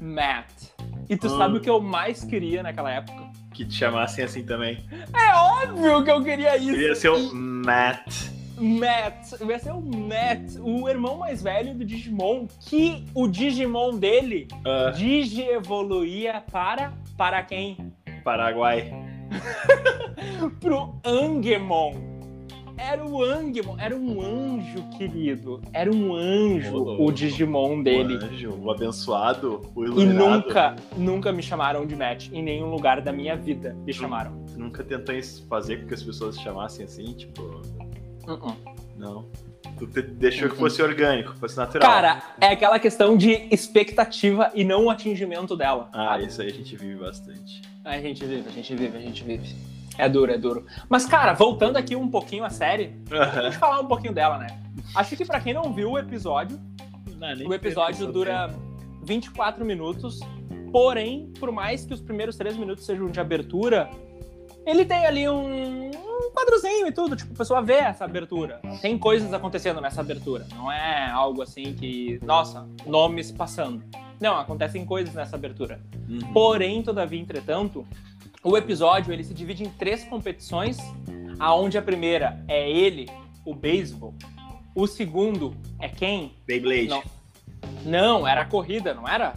Matt. 0.00 0.73
E 1.08 1.16
tu 1.16 1.26
Hum. 1.26 1.38
sabe 1.38 1.58
o 1.58 1.60
que 1.60 1.68
eu 1.70 1.80
mais 1.80 2.24
queria 2.24 2.62
naquela 2.62 2.90
época? 2.90 3.24
Que 3.52 3.64
te 3.64 3.74
chamassem 3.74 4.24
assim 4.24 4.42
também. 4.44 4.84
É 4.90 5.34
óbvio 5.36 6.02
que 6.04 6.10
eu 6.10 6.22
queria 6.24 6.56
isso. 6.56 6.70
Queria 6.72 6.94
ser 6.94 7.08
o 7.10 7.34
Matt. 7.34 8.30
Matt. 8.56 9.32
Ia 9.48 9.58
ser 9.58 9.72
o 9.72 9.80
Matt, 9.80 10.56
o 10.60 10.88
irmão 10.88 11.18
mais 11.18 11.42
velho 11.42 11.74
do 11.74 11.84
Digimon, 11.84 12.46
que 12.68 13.04
o 13.14 13.26
Digimon 13.28 13.96
dele 13.96 14.46
Ah, 14.64 14.90
digievoluía 14.94 16.42
para 16.52 16.92
para 17.16 17.42
quem? 17.42 17.92
Paraguai. 18.22 18.92
Pro 20.60 20.94
Angemon. 21.04 22.13
Era 22.76 23.06
o 23.06 23.22
Angemon, 23.22 23.76
era 23.78 23.96
um 23.96 24.20
anjo, 24.20 24.82
querido. 24.96 25.60
Era 25.72 25.90
um 25.90 26.14
anjo 26.14 26.76
louco. 26.76 27.04
o 27.04 27.12
Digimon 27.12 27.82
dele. 27.82 28.16
O 28.16 28.24
anjo, 28.24 28.58
o 28.62 28.70
abençoado, 28.70 29.60
o 29.74 29.84
E 29.84 29.86
iluminado. 29.86 30.44
nunca, 30.46 30.76
nunca 30.96 31.32
me 31.32 31.42
chamaram 31.42 31.86
de 31.86 31.94
Matt. 31.94 32.28
Em 32.32 32.42
nenhum 32.42 32.70
lugar 32.70 33.00
da 33.00 33.12
minha 33.12 33.36
vida 33.36 33.76
me 33.86 33.92
chamaram. 33.92 34.32
Nunca 34.56 34.82
tentou 34.82 35.14
fazer 35.48 35.82
com 35.82 35.86
que 35.88 35.94
as 35.94 36.02
pessoas 36.02 36.36
te 36.36 36.42
chamassem 36.42 36.84
assim, 36.84 37.12
tipo... 37.12 37.42
Uh-uh. 38.26 38.56
Não. 38.96 39.24
Tu 39.78 39.86
deixou 40.02 40.48
que 40.48 40.56
fosse 40.56 40.82
orgânico, 40.82 41.34
fosse 41.36 41.56
natural. 41.56 41.88
Cara, 41.90 42.22
é 42.40 42.48
aquela 42.48 42.78
questão 42.78 43.16
de 43.16 43.48
expectativa 43.50 44.50
e 44.54 44.64
não 44.64 44.86
o 44.86 44.90
atingimento 44.90 45.56
dela. 45.56 45.88
Ah, 45.92 46.20
isso 46.20 46.42
aí 46.42 46.48
a 46.48 46.52
gente 46.52 46.76
vive 46.76 46.96
bastante. 46.96 47.62
A 47.84 47.98
gente 48.00 48.24
vive, 48.24 48.48
a 48.48 48.52
gente 48.52 48.74
vive, 48.74 48.96
a 48.96 49.00
gente 49.00 49.24
vive. 49.24 49.54
É 49.96 50.08
duro, 50.08 50.32
é 50.32 50.38
duro. 50.38 50.66
Mas, 50.88 51.06
cara, 51.06 51.32
voltando 51.32 51.76
aqui 51.76 51.94
um 51.94 52.08
pouquinho 52.08 52.44
à 52.44 52.50
série, 52.50 52.96
a 53.10 53.42
gente 53.42 53.58
falar 53.58 53.80
um 53.80 53.86
pouquinho 53.86 54.12
dela, 54.12 54.38
né? 54.38 54.48
Acho 54.94 55.16
que 55.16 55.24
pra 55.24 55.40
quem 55.40 55.54
não 55.54 55.72
viu 55.72 55.92
o 55.92 55.98
episódio, 55.98 56.60
Não, 57.18 57.48
o 57.48 57.54
episódio 57.54 58.10
dura 58.10 58.50
24 59.04 59.64
minutos. 59.64 60.20
Porém, 60.72 61.32
por 61.38 61.52
mais 61.52 61.84
que 61.84 61.94
os 61.94 62.00
primeiros 62.00 62.36
três 62.36 62.56
minutos 62.56 62.84
sejam 62.84 63.08
de 63.08 63.20
abertura, 63.20 63.88
ele 64.66 64.84
tem 64.84 65.06
ali 65.06 65.28
um, 65.28 65.86
um 65.86 66.30
quadrozinho 66.34 66.88
e 66.88 66.92
tudo. 66.92 67.14
Tipo, 67.14 67.32
a 67.32 67.36
pessoa 67.36 67.62
vê 67.62 67.74
essa 67.74 68.04
abertura. 68.04 68.60
Tem 68.80 68.98
coisas 68.98 69.32
acontecendo 69.32 69.80
nessa 69.80 70.00
abertura. 70.00 70.46
Não 70.54 70.72
é 70.72 71.10
algo 71.10 71.42
assim 71.42 71.74
que, 71.74 72.18
nossa, 72.24 72.66
nomes 72.86 73.30
passando. 73.30 73.82
Não, 74.20 74.38
acontecem 74.38 74.84
coisas 74.84 75.14
nessa 75.14 75.36
abertura. 75.36 75.80
Uhum. 76.08 76.32
Porém, 76.32 76.82
todavia, 76.82 77.20
entretanto, 77.20 77.86
o 78.44 78.56
episódio 78.56 79.12
ele 79.12 79.24
se 79.24 79.34
divide 79.34 79.64
em 79.64 79.70
três 79.70 80.04
competições, 80.04 80.78
aonde 81.38 81.76
a 81.78 81.82
primeira 81.82 82.44
é 82.46 82.70
ele, 82.70 83.08
o 83.44 83.54
beisebol. 83.54 84.14
O 84.74 84.86
segundo 84.86 85.56
é 85.80 85.88
quem? 85.88 86.34
Beyblade. 86.46 86.88
Não. 86.88 87.02
Não, 87.84 88.28
era 88.28 88.42
a 88.42 88.44
corrida, 88.44 88.94
não 88.94 89.08
era? 89.08 89.34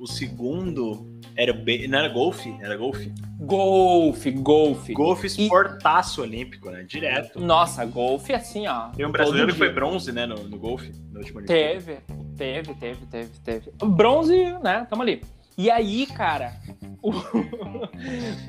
o 0.00 0.06
segundo 0.06 1.20
era 1.36 1.52
be... 1.52 1.86
não 1.86 1.98
era 1.98 2.08
golfe, 2.08 2.56
era 2.62 2.74
golfe. 2.74 3.12
Golfe, 3.38 4.30
golfe. 4.30 4.94
Golfe 4.94 5.26
esportaço 5.26 6.22
e... 6.22 6.24
olímpico, 6.24 6.70
né? 6.70 6.82
Direto. 6.84 7.38
Nossa, 7.38 7.84
golfe 7.84 8.32
assim, 8.32 8.66
ó. 8.66 8.88
Tem 8.88 9.04
um 9.04 9.12
brasileiro 9.12 9.52
que 9.52 9.58
foi 9.58 9.70
bronze, 9.70 10.10
né, 10.10 10.24
no, 10.24 10.36
no 10.36 10.58
golfe, 10.58 10.90
no 11.12 11.18
último 11.18 11.42
Teve, 11.42 11.98
teve, 12.36 12.74
teve, 12.74 13.06
teve, 13.06 13.30
teve. 13.44 13.70
Bronze, 13.84 14.34
né? 14.62 14.86
Tamo 14.88 15.02
ali. 15.02 15.22
E 15.60 15.70
aí, 15.70 16.06
cara, 16.06 16.54
o, 17.02 17.12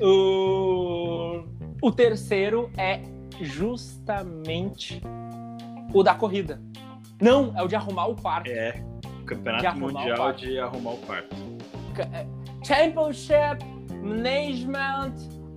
o, 0.00 1.44
o 1.82 1.92
terceiro 1.92 2.70
é 2.74 3.02
justamente 3.38 5.02
o 5.92 6.02
da 6.02 6.14
corrida. 6.14 6.58
Não, 7.20 7.52
é 7.54 7.62
o 7.62 7.68
de 7.68 7.76
arrumar 7.76 8.06
o 8.06 8.16
quarto. 8.16 8.50
É, 8.50 8.82
campeonato 9.26 9.78
mundial 9.78 10.32
de 10.32 10.58
arrumar 10.58 10.92
o 10.92 10.96
quarto. 11.02 11.36
É, 12.14 12.26
Championship 12.64 13.62
Management 14.02 15.12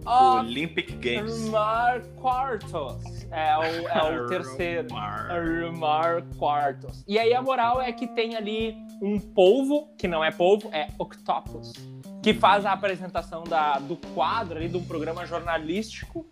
Olympic 0.05 0.95
Games. 0.97 1.31
Arrumar 1.31 2.01
quartos. 2.15 3.25
É 3.31 3.57
o, 3.57 3.87
é 3.87 4.21
o 4.21 4.27
terceiro. 4.27 4.87
Arrumar 4.95 6.23
quartos. 6.37 7.03
E 7.07 7.17
aí 7.17 7.33
a 7.33 7.41
moral 7.41 7.81
é 7.81 7.91
que 7.91 8.07
tem 8.07 8.35
ali 8.35 8.75
um 9.01 9.19
polvo, 9.19 9.89
que 9.97 10.07
não 10.07 10.23
é 10.23 10.31
polvo, 10.31 10.69
é 10.71 10.87
octopus, 10.97 11.73
que 12.21 12.33
faz 12.33 12.65
a 12.65 12.71
apresentação 12.71 13.43
da, 13.43 13.79
do 13.79 13.97
quadro 14.13 14.57
ali 14.57 14.67
de 14.67 14.77
um 14.77 14.83
programa 14.83 15.25
jornalístico. 15.25 16.25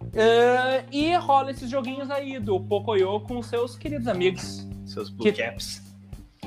Uh, 0.00 0.84
e 0.90 1.14
rola 1.14 1.52
esses 1.52 1.70
joguinhos 1.70 2.10
aí 2.10 2.40
do 2.40 2.58
Pocoyo 2.58 3.20
com 3.20 3.40
seus 3.42 3.76
queridos 3.76 4.08
amigos. 4.08 4.66
Seus 4.84 5.08
blue 5.08 5.22
que, 5.22 5.32
caps. 5.32 5.82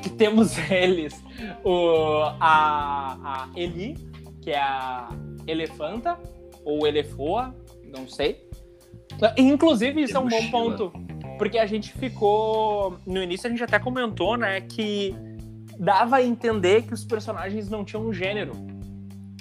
Que 0.02 0.10
temos 0.10 0.58
eles. 0.70 1.24
O, 1.64 2.24
a, 2.42 3.46
a 3.46 3.50
Eli, 3.56 3.96
que 4.42 4.52
é 4.52 4.60
a 4.60 5.10
elefanta, 5.48 6.20
ou 6.66 6.88
elefoa, 6.88 7.56
não 7.84 8.08
sei. 8.08 8.48
Inclusive, 9.38 10.02
isso 10.02 10.18
é 10.18 10.20
um 10.20 10.28
bom 10.28 10.50
ponto. 10.50 10.94
Porque 11.38 11.58
a 11.58 11.66
gente 11.66 11.92
ficou. 11.94 12.98
No 13.06 13.22
início 13.22 13.48
a 13.48 13.50
gente 13.50 13.64
até 13.64 13.80
comentou, 13.80 14.38
né, 14.38 14.62
que 14.62 15.16
dava 15.78 16.18
a 16.18 16.24
entender 16.24 16.84
que 16.84 16.94
os 16.94 17.04
personagens 17.04 17.70
não 17.70 17.84
tinham 17.84 18.06
um 18.06 18.14
gênero. 18.14 18.54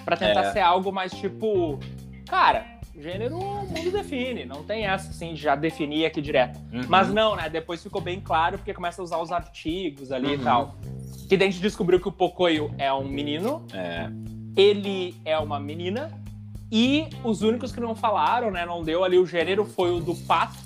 para 0.04 0.16
tentar 0.16 0.44
é. 0.44 0.52
ser 0.52 0.60
algo 0.60 0.90
mais 0.90 1.12
tipo. 1.12 1.78
Cara, 2.26 2.64
gênero 2.98 3.38
o 3.38 3.66
mundo 3.66 3.90
define, 3.90 4.44
não 4.44 4.62
tem 4.62 4.86
essa 4.86 5.10
assim 5.10 5.34
de 5.34 5.40
já 5.40 5.54
definir 5.54 6.06
aqui 6.06 6.20
direto. 6.20 6.58
Uhum. 6.72 6.82
Mas 6.88 7.12
não, 7.12 7.36
né? 7.36 7.48
Depois 7.48 7.82
ficou 7.82 8.00
bem 8.00 8.20
claro 8.20 8.58
porque 8.58 8.74
começa 8.74 9.00
a 9.00 9.04
usar 9.04 9.18
os 9.18 9.32
artigos 9.32 10.12
ali 10.12 10.28
uhum. 10.28 10.34
e 10.34 10.38
tal. 10.38 10.76
Que 11.28 11.36
daí 11.36 11.48
a 11.48 11.50
gente 11.50 11.62
descobriu 11.62 12.00
que 12.00 12.08
o 12.08 12.12
Pocoyo 12.12 12.74
é 12.78 12.92
um 12.92 13.08
menino, 13.08 13.66
é. 13.72 14.10
ele 14.56 15.14
é 15.24 15.38
uma 15.38 15.58
menina, 15.58 16.10
e 16.74 17.06
os 17.22 17.42
únicos 17.42 17.70
que 17.70 17.80
não 17.80 17.94
falaram, 17.94 18.50
né? 18.50 18.64
Não 18.64 18.82
deu 18.82 19.04
ali 19.04 19.18
o 19.18 19.26
gênero 19.26 19.66
foi 19.66 19.90
o 19.90 20.00
do 20.00 20.14
pato. 20.14 20.56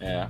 É. 0.00 0.26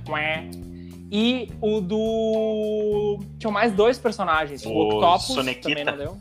E 1.11 1.49
o 1.59 1.81
do. 1.81 3.19
Tinham 3.39 3.51
mais 3.51 3.73
dois 3.73 3.97
personagens. 3.97 4.63
O, 4.63 4.69
o 4.69 4.97
Octopus 4.97 5.33
Sonequita. 5.33 5.69
também 5.69 5.83
não 5.83 5.97
deu. 5.97 6.17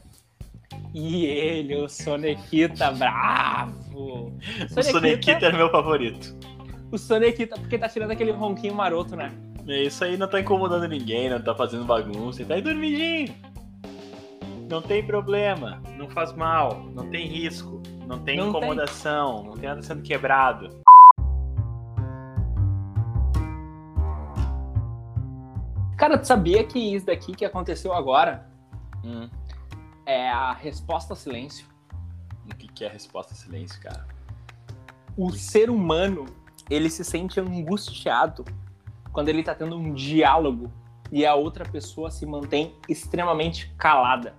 E 0.95 1.27
ele, 1.27 1.77
o 1.77 1.87
Sonequita 1.87 2.91
bravo. 2.93 4.33
Sonequita, 4.71 4.81
o 4.81 4.83
Sonequita 4.85 5.47
é 5.47 5.53
meu 5.53 5.71
favorito. 5.71 6.35
O 6.91 6.97
Sonequita, 6.97 7.57
porque 7.57 7.77
tá 7.77 7.91
tirando 7.91 8.13
aquele 8.13 8.31
ronquinho 8.31 8.75
maroto, 8.75 9.15
né? 9.15 9.31
Isso 9.67 10.03
aí 10.03 10.17
não 10.17 10.27
tá 10.27 10.41
incomodando 10.41 10.89
ninguém, 10.89 11.29
não 11.29 11.43
tá 11.43 11.55
fazendo 11.55 11.85
bagunça, 11.85 12.43
tá 12.43 12.55
aí 12.55 12.63
dormidinho. 12.63 13.35
Não 14.71 14.81
tem 14.81 15.05
problema, 15.05 15.83
não 15.99 16.09
faz 16.09 16.33
mal, 16.35 16.91
não 16.95 17.11
tem 17.11 17.27
risco, 17.27 17.78
não 18.09 18.19
tem 18.19 18.37
não 18.39 18.49
incomodação, 18.49 19.37
tem. 19.37 19.47
não 19.47 19.55
tem 19.55 19.69
nada 19.69 19.83
sendo 19.83 20.03
quebrado. 20.03 20.83
Cara, 25.97 26.17
tu 26.17 26.27
sabia 26.27 26.65
que 26.65 26.79
isso 26.79 27.07
daqui 27.07 27.35
que 27.35 27.45
aconteceu 27.45 27.93
agora 27.93 28.49
hum 29.05 29.29
é 30.09 30.31
a 30.31 30.55
resposta 30.55 31.13
ao 31.13 31.17
silêncio. 31.19 31.67
O 32.51 32.57
que, 32.57 32.67
que 32.67 32.83
é 32.83 32.89
a 32.89 32.91
resposta 32.91 33.35
ao 33.35 33.37
silêncio, 33.37 33.79
cara? 33.79 34.07
O 35.15 35.31
ser 35.33 35.69
humano, 35.69 36.25
ele 36.71 36.89
se 36.89 37.05
sente 37.05 37.39
angustiado 37.39 38.43
quando 39.13 39.29
ele 39.29 39.43
tá 39.43 39.55
tendo 39.55 39.77
um 39.77 39.93
diálogo 39.93 40.73
e 41.13 41.27
a 41.27 41.35
outra 41.35 41.63
pessoa 41.63 42.11
se 42.11 42.25
mantém 42.25 42.75
extremamente 42.89 43.71
calada. 43.77 44.35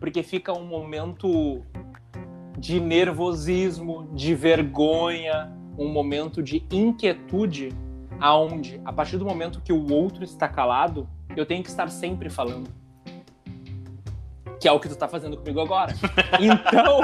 Porque 0.00 0.20
fica 0.24 0.52
um 0.52 0.66
momento 0.66 1.64
de 2.62 2.78
nervosismo, 2.78 4.08
de 4.14 4.36
vergonha, 4.36 5.52
um 5.76 5.88
momento 5.88 6.40
de 6.40 6.64
inquietude, 6.70 7.70
aonde, 8.20 8.80
a 8.84 8.92
partir 8.92 9.16
do 9.16 9.24
momento 9.24 9.60
que 9.60 9.72
o 9.72 9.92
outro 9.92 10.22
está 10.22 10.46
calado, 10.46 11.08
eu 11.36 11.44
tenho 11.44 11.60
que 11.60 11.68
estar 11.68 11.88
sempre 11.90 12.30
falando 12.30 12.70
que 14.60 14.68
é 14.68 14.70
o 14.70 14.78
que 14.78 14.88
tu 14.88 14.94
tá 14.94 15.08
fazendo 15.08 15.36
comigo 15.36 15.60
agora. 15.60 15.92
Então, 16.38 17.00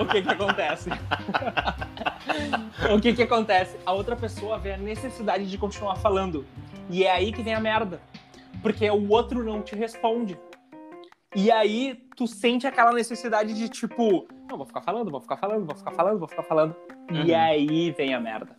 o 0.00 0.06
que 0.06 0.20
que 0.20 0.28
acontece? 0.28 0.90
o 2.92 3.00
que 3.00 3.14
que 3.14 3.22
acontece? 3.22 3.76
A 3.86 3.92
outra 3.92 4.16
pessoa 4.16 4.58
vê 4.58 4.72
a 4.72 4.76
necessidade 4.76 5.48
de 5.48 5.56
continuar 5.56 5.94
falando. 5.94 6.44
E 6.90 7.04
é 7.04 7.12
aí 7.12 7.32
que 7.32 7.40
vem 7.40 7.54
a 7.54 7.60
merda. 7.60 8.00
Porque 8.60 8.90
o 8.90 9.10
outro 9.10 9.44
não 9.44 9.62
te 9.62 9.76
responde. 9.76 10.36
E 11.36 11.52
aí 11.52 12.02
tu 12.16 12.26
sente 12.26 12.66
aquela 12.66 12.92
necessidade 12.92 13.54
de 13.54 13.68
tipo, 13.68 14.26
não, 14.48 14.56
vou 14.56 14.66
ficar 14.66 14.80
falando, 14.80 15.10
vou 15.10 15.20
ficar 15.20 15.36
falando, 15.36 15.66
vou 15.66 15.76
ficar 15.76 15.90
falando, 15.92 16.18
vou 16.18 16.28
ficar 16.28 16.42
falando. 16.42 16.76
Uhum. 17.10 17.24
E 17.24 17.34
aí 17.34 17.90
vem 17.92 18.14
a 18.14 18.20
merda. 18.20 18.56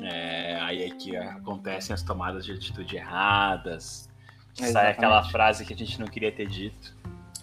É, 0.00 0.58
aí 0.60 0.82
é 0.82 0.90
que 0.90 1.16
acontecem 1.16 1.94
as 1.94 2.02
tomadas 2.02 2.44
de 2.44 2.52
atitude 2.52 2.96
erradas, 2.96 4.10
Exatamente. 4.58 4.72
Sai 4.72 4.90
aquela 4.90 5.22
frase 5.24 5.64
que 5.64 5.72
a 5.72 5.76
gente 5.76 5.98
não 5.98 6.06
queria 6.06 6.30
ter 6.30 6.46
dito. 6.46 6.94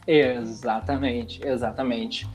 Exatamente, 0.06 1.46
exatamente. 1.46 2.28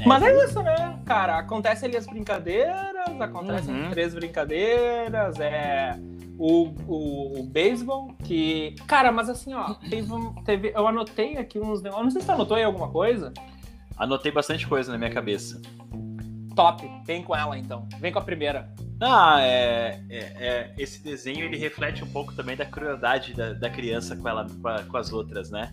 É, 0.00 0.06
Mas 0.06 0.22
é 0.22 0.44
isso, 0.44 0.62
né, 0.62 0.98
cara? 1.04 1.38
Acontece 1.38 1.84
ali 1.84 1.96
as 1.96 2.06
brincadeiras, 2.06 3.20
acontecem 3.20 3.74
uhum. 3.74 3.90
três 3.90 4.14
brincadeiras, 4.14 5.38
é 5.40 5.98
o, 6.38 6.68
o, 6.86 7.40
o 7.40 7.42
beisebol, 7.44 8.14
que. 8.24 8.74
Cara, 8.86 9.10
mas 9.10 9.28
assim, 9.28 9.54
ó, 9.54 9.74
teve, 9.74 10.12
teve, 10.44 10.72
eu 10.74 10.86
anotei 10.86 11.36
aqui 11.36 11.58
uns 11.58 11.82
negócios. 11.82 12.04
Não 12.04 12.10
sei 12.10 12.20
se 12.20 12.26
você 12.26 12.32
anotou 12.32 12.56
aí 12.56 12.64
alguma 12.64 12.90
coisa. 12.90 13.32
Anotei 13.98 14.30
bastante 14.30 14.66
coisa 14.66 14.92
na 14.92 14.98
minha 14.98 15.10
cabeça. 15.10 15.60
Top, 16.54 16.88
vem 17.04 17.22
com 17.22 17.34
ela 17.34 17.58
então. 17.58 17.88
Vem 17.98 18.12
com 18.12 18.18
a 18.18 18.22
primeira. 18.22 18.72
Ah, 19.00 19.40
é, 19.40 20.00
é, 20.08 20.18
é, 20.18 20.74
esse 20.76 21.02
desenho 21.02 21.44
ele 21.44 21.56
reflete 21.56 22.02
um 22.02 22.08
pouco 22.08 22.34
também 22.34 22.56
da 22.56 22.64
crueldade 22.64 23.32
da, 23.32 23.52
da 23.52 23.70
criança 23.70 24.16
com, 24.16 24.28
ela, 24.28 24.46
com, 24.60 24.68
a, 24.68 24.82
com, 24.82 24.96
as 24.96 25.12
outras, 25.12 25.50
né? 25.50 25.72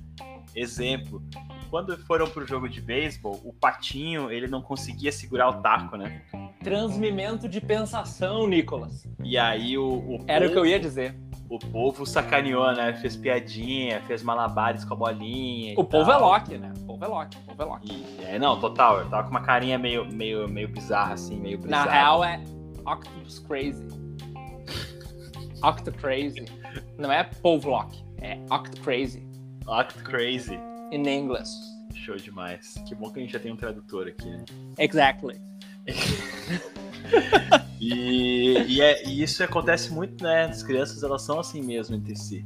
Exemplo, 0.55 1.23
quando 1.69 1.97
foram 2.05 2.29
pro 2.29 2.45
jogo 2.45 2.69
de 2.69 2.81
beisebol, 2.81 3.41
o 3.43 3.51
patinho 3.51 4.31
ele 4.31 4.47
não 4.47 4.61
conseguia 4.61 5.11
segurar 5.11 5.49
o 5.49 5.61
taco, 5.61 5.97
né? 5.97 6.21
Transmimento 6.63 7.49
de 7.49 7.59
pensação, 7.59 8.47
Nicolas. 8.47 9.07
E 9.23 9.37
aí 9.37 9.77
o, 9.77 9.87
o 9.87 10.25
era 10.27 10.45
povo, 10.45 10.51
o 10.51 10.53
que 10.53 10.59
eu 10.59 10.65
ia 10.65 10.79
dizer. 10.79 11.15
O 11.47 11.59
povo 11.59 12.05
sacaneou, 12.05 12.73
né? 12.73 12.93
Fez 12.93 13.15
piadinha, 13.15 14.01
fez 14.01 14.23
malabares 14.23 14.83
com 14.83 14.95
a 14.95 14.97
bolinha. 14.97 15.75
O 15.77 15.83
povo 15.83 16.09
tal. 16.09 16.19
é 16.19 16.23
Loki, 16.23 16.57
né? 16.57 16.73
O 16.77 16.85
povo 16.85 17.05
é 17.05 17.07
Loki, 17.07 17.37
o 17.37 17.41
povo 17.41 17.61
é 17.61 17.65
Loki. 17.65 17.91
E, 17.91 18.23
é, 18.25 18.39
não, 18.39 18.59
total. 18.59 18.99
Eu 18.99 19.09
tava 19.09 19.23
com 19.23 19.29
uma 19.29 19.41
carinha 19.41 19.77
meio, 19.77 20.11
meio, 20.11 20.47
meio 20.49 20.67
bizarra, 20.67 21.13
assim, 21.13 21.39
meio 21.39 21.59
bizarra. 21.59 21.85
Na 21.85 21.91
real 21.91 22.23
é 22.23 22.43
Octopus 22.85 23.39
Crazy. 23.39 23.87
Octo 25.61 25.91
Crazy. 25.93 26.45
Não 26.97 27.11
é 27.11 27.23
Povlock, 27.23 28.03
é 28.21 28.39
Oct 28.49 28.81
Crazy. 28.81 29.25
Oct 29.67 30.03
Crazy. 30.03 30.59
In 30.91 31.07
English. 31.07 31.49
Show 31.93 32.15
demais. 32.15 32.75
Que 32.87 32.93
bom 32.93 33.11
que 33.11 33.19
a 33.19 33.21
gente 33.21 33.33
já 33.33 33.39
tem 33.39 33.51
um 33.51 33.55
tradutor 33.55 34.07
aqui, 34.07 34.29
né? 34.29 34.45
Exactly. 34.77 35.39
e, 37.79 38.57
e, 38.67 38.81
é, 38.81 39.07
e, 39.07 39.21
isso 39.21 39.43
acontece 39.43 39.91
muito, 39.91 40.23
né? 40.23 40.45
As 40.45 40.63
crianças, 40.63 41.03
elas 41.03 41.21
são 41.21 41.39
assim 41.39 41.61
mesmo 41.61 41.95
entre 41.95 42.15
si. 42.15 42.43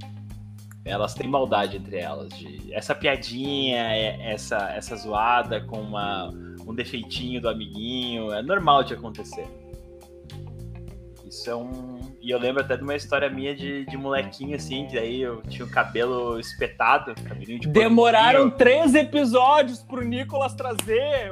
Elas 0.83 1.13
têm 1.13 1.27
maldade 1.27 1.77
entre 1.77 1.97
elas. 1.97 2.29
De, 2.29 2.73
essa 2.73 2.95
piadinha, 2.95 3.77
é, 3.77 4.33
essa, 4.33 4.57
essa 4.71 4.95
zoada 4.95 5.61
com 5.61 5.79
uma, 5.79 6.29
um 6.65 6.73
defeitinho 6.73 7.41
do 7.41 7.49
amiguinho, 7.49 8.31
é 8.33 8.41
normal 8.41 8.83
de 8.83 8.93
acontecer. 8.93 9.47
Isso 11.29 11.47
é 11.47 11.55
um. 11.55 11.99
E 12.19 12.31
eu 12.31 12.39
lembro 12.39 12.63
até 12.63 12.75
de 12.75 12.81
uma 12.81 12.95
história 12.95 13.29
minha 13.29 13.55
de, 13.55 13.85
de 13.85 13.95
molequinho, 13.95 14.55
assim, 14.55 14.87
que 14.87 14.97
aí 14.97 15.21
eu 15.21 15.43
tinha 15.43 15.63
o 15.63 15.69
cabelo 15.69 16.39
espetado. 16.39 17.13
De 17.45 17.67
Demoraram 17.67 18.49
três 18.49 18.95
episódios 18.95 19.79
pro 19.83 20.03
Nicolas 20.03 20.55
trazer. 20.55 21.31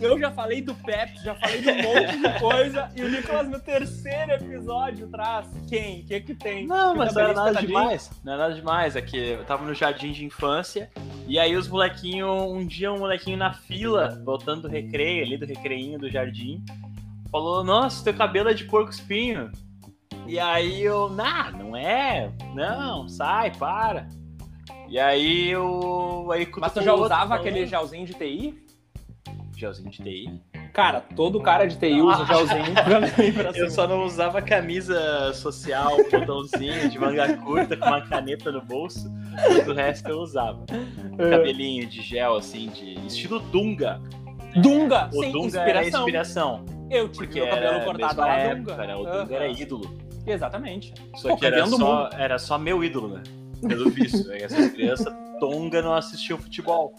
Eu 0.00 0.18
já 0.18 0.30
falei 0.30 0.62
do 0.62 0.74
Pepsi, 0.74 1.24
já 1.24 1.34
falei 1.34 1.60
de 1.60 1.68
um 1.68 1.82
monte 1.82 2.18
de 2.18 2.40
coisa. 2.40 2.88
E 2.96 3.02
o 3.02 3.10
Nicolas, 3.10 3.48
no 3.48 3.60
terceiro 3.60 4.32
episódio, 4.32 5.08
traz 5.08 5.46
quem? 5.68 6.00
O 6.00 6.06
que 6.06 6.20
que 6.20 6.34
tem? 6.34 6.66
Não, 6.66 6.92
Que 6.92 6.98
mas 6.98 7.14
não 7.14 7.22
era 7.22 7.34
tabelista 7.34 7.52
nada 7.52 7.66
demais. 7.66 8.10
Não 8.24 8.32
era 8.32 8.42
nada 8.42 8.54
demais. 8.54 8.96
É 8.96 9.02
que 9.02 9.16
eu 9.16 9.44
tava 9.44 9.64
no 9.64 9.74
jardim 9.74 10.12
de 10.12 10.24
infância. 10.24 10.90
E 11.26 11.38
aí 11.38 11.54
os 11.54 11.68
molequinhos, 11.68 12.50
um 12.50 12.66
dia 12.66 12.92
um 12.92 12.98
molequinho 12.98 13.36
na 13.36 13.52
fila, 13.52 14.20
voltando 14.24 14.62
do 14.62 14.68
recreio, 14.68 15.24
ali 15.24 15.36
do 15.36 15.46
recreinho 15.46 15.98
do 15.98 16.10
jardim, 16.10 16.64
falou, 17.30 17.62
nossa, 17.62 18.02
teu 18.02 18.14
cabelo 18.14 18.48
é 18.48 18.54
de 18.54 18.64
porco 18.64 18.90
espinho. 18.90 19.52
E 20.26 20.38
aí 20.38 20.82
eu, 20.82 21.10
nah, 21.10 21.50
não 21.50 21.76
é. 21.76 22.32
Não, 22.54 23.08
sai, 23.08 23.50
para. 23.54 24.08
E 24.88 24.98
aí 24.98 25.50
eu. 25.50 26.28
Aí 26.32 26.48
Mas 26.58 26.72
tu 26.72 26.82
já 26.82 26.92
outro, 26.92 27.06
usava 27.06 27.36
aquele 27.36 27.66
gelzinho 27.66 28.06
de 28.06 28.14
TI? 28.14 28.69
Gelzinho 29.60 29.90
de 29.90 30.02
TI? 30.02 30.40
Cara, 30.72 31.00
todo 31.14 31.40
cara 31.40 31.66
de 31.66 31.76
TI 31.76 32.00
usa 32.00 32.24
gelzinho 32.26 32.74
pra 32.74 33.00
mim 33.00 33.32
pra 33.32 33.50
Eu 33.58 33.70
só 33.70 33.86
não 33.86 34.04
usava 34.04 34.40
camisa 34.40 35.32
social, 35.34 35.96
botãozinho 36.10 36.88
de 36.88 36.98
manga 36.98 37.36
curta 37.38 37.76
com 37.76 37.86
uma 37.86 38.00
caneta 38.00 38.50
no 38.50 38.62
bolso. 38.62 39.10
O 39.68 39.72
resto 39.72 40.08
eu 40.08 40.18
usava. 40.18 40.64
É. 41.18 41.30
Cabelinho 41.30 41.86
de 41.86 42.00
gel, 42.02 42.36
assim, 42.36 42.68
de 42.70 42.94
estilo 43.06 43.38
Dunga. 43.40 44.00
Dunga, 44.56 45.08
O 45.12 45.22
sim, 45.22 45.32
Dunga 45.32 45.46
inspiração. 45.46 46.00
inspiração. 46.00 46.64
Eu 46.90 47.08
tive 47.08 47.26
Porque 47.26 47.40
meu 47.40 47.50
cabelo 47.50 47.84
cortado 47.84 48.20
na 48.20 48.36
época, 48.36 48.72
Dunga. 48.72 48.82
Era, 48.82 48.98
o. 48.98 49.04
Dunga 49.04 49.34
era 49.34 49.48
ídolo. 49.48 49.98
Exatamente. 50.26 50.94
Só 51.16 51.30
Pô, 51.30 51.36
que 51.36 51.46
era 51.46 51.66
só, 51.66 52.10
era 52.12 52.38
só 52.38 52.58
meu 52.58 52.82
ídolo, 52.84 53.08
né? 53.08 53.22
Pelo 53.66 53.90
visto. 53.90 54.30
Aí 54.30 54.42
essas 54.42 54.72
crianças 54.72 55.12
tonga 55.38 55.80
não 55.82 55.94
assistiam 55.94 56.38
futebol. 56.38 56.94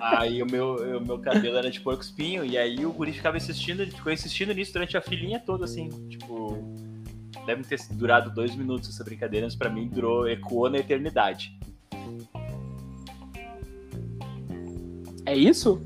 Aí 0.00 0.42
o 0.42 0.46
meu, 0.46 0.98
o 0.98 1.06
meu 1.06 1.18
cabelo 1.18 1.56
era 1.56 1.70
de 1.70 1.80
porco 1.80 2.02
espinho, 2.02 2.44
e 2.44 2.58
aí 2.58 2.84
o 2.84 2.92
guri 2.92 3.12
ficava 3.12 3.36
insistindo, 3.36 3.84
ficou 3.86 4.12
insistindo 4.12 4.52
nisso 4.52 4.72
durante 4.72 4.96
a 4.96 5.00
filinha 5.00 5.40
toda, 5.40 5.64
assim, 5.64 5.88
tipo. 6.08 6.58
Deve 7.46 7.64
ter 7.64 7.80
durado 7.92 8.30
dois 8.30 8.54
minutos 8.54 8.88
essa 8.88 9.02
brincadeira, 9.02 9.46
mas 9.46 9.56
pra 9.56 9.68
mim 9.68 9.88
durou, 9.88 10.28
ecoou 10.28 10.70
na 10.70 10.78
eternidade. 10.78 11.58
É 15.26 15.34
isso? 15.34 15.84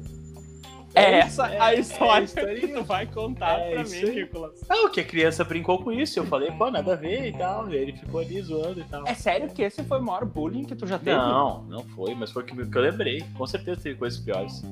É 0.97 1.19
essa 1.19 1.47
é- 1.49 1.61
a 1.61 1.75
é 1.75 1.79
história 1.81 2.15
a 2.15 2.23
historinha. 2.25 2.61
que 2.61 2.69
tu 2.69 2.85
vai 2.85 3.07
contar 3.07 3.59
É 3.61 3.75
pra 3.75 3.85
mim, 3.85 3.95
aí. 3.97 4.15
Nicolas. 4.15 4.61
Não, 4.69 4.91
que 4.91 5.01
a 5.01 5.05
criança 5.05 5.45
brincou 5.45 5.79
com 5.83 5.93
isso, 5.93 6.19
eu 6.19 6.25
falei, 6.27 6.51
pô, 6.53 6.71
nada 6.71 6.95
a 6.95 6.97
ver 6.97 7.29
e 7.29 7.33
tal, 7.37 7.69
e 7.71 7.77
ele 7.77 7.93
ficou 7.93 8.21
ali 8.21 8.41
zoando 8.41 8.81
e 8.81 8.85
tal. 8.85 9.07
É 9.07 9.15
sério 9.15 9.49
que 9.51 9.63
esse 9.63 9.83
foi 9.85 10.01
o 10.01 10.03
maior 10.03 10.25
bullying 10.25 10.65
que 10.65 10.75
tu 10.75 10.87
já 10.87 10.99
teve? 10.99 11.17
Não, 11.17 11.63
não 11.65 11.85
foi, 11.85 12.15
mas 12.15 12.31
foi 12.33 12.43
o 12.43 12.47
que 12.47 12.59
eu 12.79 12.83
lembrei. 12.83 13.23
Com 13.37 13.47
certeza 13.47 13.81
teve 13.83 13.97
coisas 13.97 14.19
piores. 14.19 14.63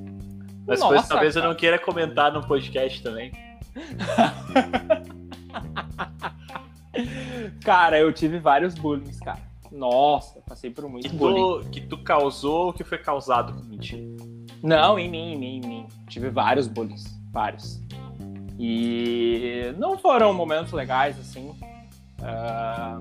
Mas 0.66 0.80
Nossa, 0.80 0.92
coisas 0.92 1.08
talvez 1.08 1.36
eu 1.36 1.42
cara. 1.42 1.52
não 1.52 1.58
queira 1.58 1.78
comentar 1.78 2.32
no 2.32 2.46
podcast 2.46 3.02
também. 3.02 3.30
Cara, 7.64 7.98
eu 7.98 8.12
tive 8.12 8.38
vários 8.38 8.74
bullying, 8.74 9.12
cara. 9.18 9.40
Nossa, 9.70 10.38
eu 10.38 10.42
passei 10.42 10.70
por 10.70 10.88
muito 10.88 11.08
Que 11.08 11.14
bullying. 11.16 11.64
tu, 11.64 11.70
que 11.70 11.80
tu 11.80 11.98
causou 11.98 12.66
ou 12.66 12.72
que 12.72 12.84
foi 12.84 12.98
causado 12.98 13.52
por 13.52 13.64
mentira? 13.68 14.02
Não, 14.64 14.98
em 14.98 15.10
mim, 15.10 15.32
em 15.34 15.36
mim, 15.38 15.56
em 15.56 15.60
mim. 15.68 15.86
Tive 16.08 16.30
vários 16.30 16.66
bullying, 16.66 16.96
vários. 17.30 17.80
E 18.58 19.74
não 19.78 19.98
foram 19.98 20.32
momentos 20.32 20.72
legais, 20.72 21.18
assim. 21.20 21.54
Ah, 22.22 22.98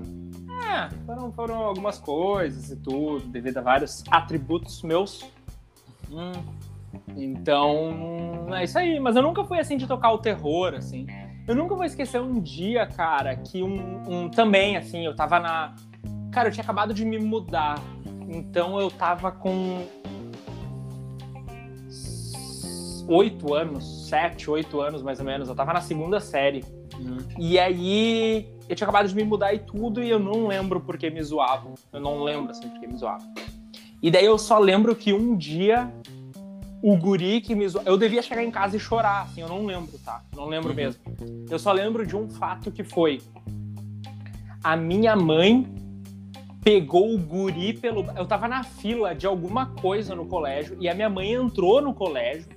é, 0.66 0.90
foram, 1.06 1.32
foram 1.32 1.54
algumas 1.56 1.98
coisas 1.98 2.70
e 2.70 2.76
tudo, 2.76 3.26
devido 3.28 3.58
a 3.58 3.60
vários 3.62 4.04
atributos 4.10 4.82
meus. 4.82 5.24
Hum, 6.10 6.32
Então, 7.16 8.46
é 8.54 8.64
isso 8.64 8.78
aí. 8.78 9.00
Mas 9.00 9.16
eu 9.16 9.22
nunca 9.22 9.42
fui 9.44 9.58
assim 9.58 9.76
de 9.78 9.86
tocar 9.86 10.12
o 10.12 10.18
terror, 10.18 10.74
assim. 10.74 11.06
Eu 11.48 11.54
nunca 11.54 11.74
vou 11.74 11.84
esquecer 11.84 12.20
um 12.20 12.40
dia, 12.40 12.86
cara, 12.86 13.36
que 13.36 13.62
um, 13.62 14.02
um- 14.24 14.28
também, 14.28 14.76
assim, 14.76 15.04
eu 15.04 15.14
tava 15.16 15.38
na. 15.40 15.74
Cara, 16.30 16.48
eu 16.48 16.52
tinha 16.52 16.64
acabado 16.64 16.92
de 16.92 17.04
me 17.04 17.18
mudar. 17.18 17.78
Então 18.28 18.78
eu 18.80 18.90
tava 18.90 19.30
com. 19.32 19.86
Oito 23.08 23.52
anos, 23.54 24.08
sete, 24.08 24.50
oito 24.50 24.80
anos 24.80 25.02
mais 25.02 25.18
ou 25.20 25.26
menos. 25.26 25.48
Eu 25.48 25.54
tava 25.54 25.72
na 25.72 25.80
segunda 25.80 26.20
série. 26.20 26.64
hum. 26.98 27.18
E 27.38 27.58
aí 27.58 28.48
eu 28.68 28.74
tinha 28.74 28.86
acabado 28.86 29.08
de 29.08 29.14
me 29.14 29.24
mudar 29.24 29.52
e 29.52 29.58
tudo, 29.58 30.02
e 30.02 30.08
eu 30.08 30.18
não 30.18 30.46
lembro 30.46 30.80
porque 30.80 31.10
me 31.10 31.22
zoavam. 31.22 31.74
Eu 31.92 32.00
não 32.00 32.22
lembro 32.22 32.50
assim 32.50 32.68
porque 32.68 32.86
me 32.86 32.96
zoavam. 32.96 33.26
E 34.02 34.10
daí 34.10 34.24
eu 34.24 34.38
só 34.38 34.58
lembro 34.58 34.94
que 34.96 35.12
um 35.12 35.36
dia 35.36 35.92
o 36.82 36.96
guri 36.96 37.40
que 37.40 37.54
me 37.54 37.66
zoou. 37.68 37.82
Eu 37.86 37.96
devia 37.96 38.20
chegar 38.22 38.42
em 38.44 38.50
casa 38.50 38.76
e 38.76 38.80
chorar, 38.80 39.22
assim, 39.22 39.40
eu 39.40 39.48
não 39.48 39.64
lembro, 39.64 39.98
tá? 40.04 40.22
Não 40.36 40.46
lembro 40.46 40.70
Uhum. 40.70 40.76
mesmo. 40.76 41.00
Eu 41.50 41.58
só 41.58 41.72
lembro 41.72 42.06
de 42.06 42.14
um 42.16 42.28
fato 42.28 42.70
que 42.70 42.84
foi. 42.84 43.20
A 44.62 44.76
minha 44.76 45.14
mãe 45.16 45.66
pegou 46.62 47.14
o 47.14 47.18
guri 47.18 47.72
pelo. 47.74 48.04
Eu 48.16 48.26
tava 48.26 48.48
na 48.48 48.62
fila 48.62 49.14
de 49.14 49.26
alguma 49.26 49.66
coisa 49.66 50.14
no 50.14 50.26
colégio 50.26 50.76
e 50.80 50.88
a 50.88 50.94
minha 50.94 51.08
mãe 51.10 51.32
entrou 51.32 51.80
no 51.82 51.92
colégio. 51.94 52.48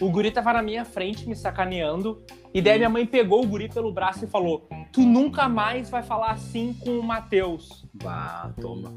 O 0.00 0.10
guri 0.10 0.30
tava 0.30 0.52
na 0.52 0.62
minha 0.62 0.84
frente 0.84 1.28
me 1.28 1.36
sacaneando. 1.36 2.22
E 2.52 2.60
daí 2.60 2.78
minha 2.78 2.88
mãe 2.90 3.06
pegou 3.06 3.42
o 3.42 3.46
guri 3.46 3.68
pelo 3.68 3.92
braço 3.92 4.24
e 4.24 4.28
falou: 4.28 4.68
Tu 4.92 5.00
nunca 5.00 5.48
mais 5.48 5.88
vai 5.90 6.02
falar 6.02 6.32
assim 6.32 6.74
com 6.74 6.98
o 6.98 7.02
Matheus. 7.02 7.86
Bah, 7.94 8.52
toma. 8.60 8.92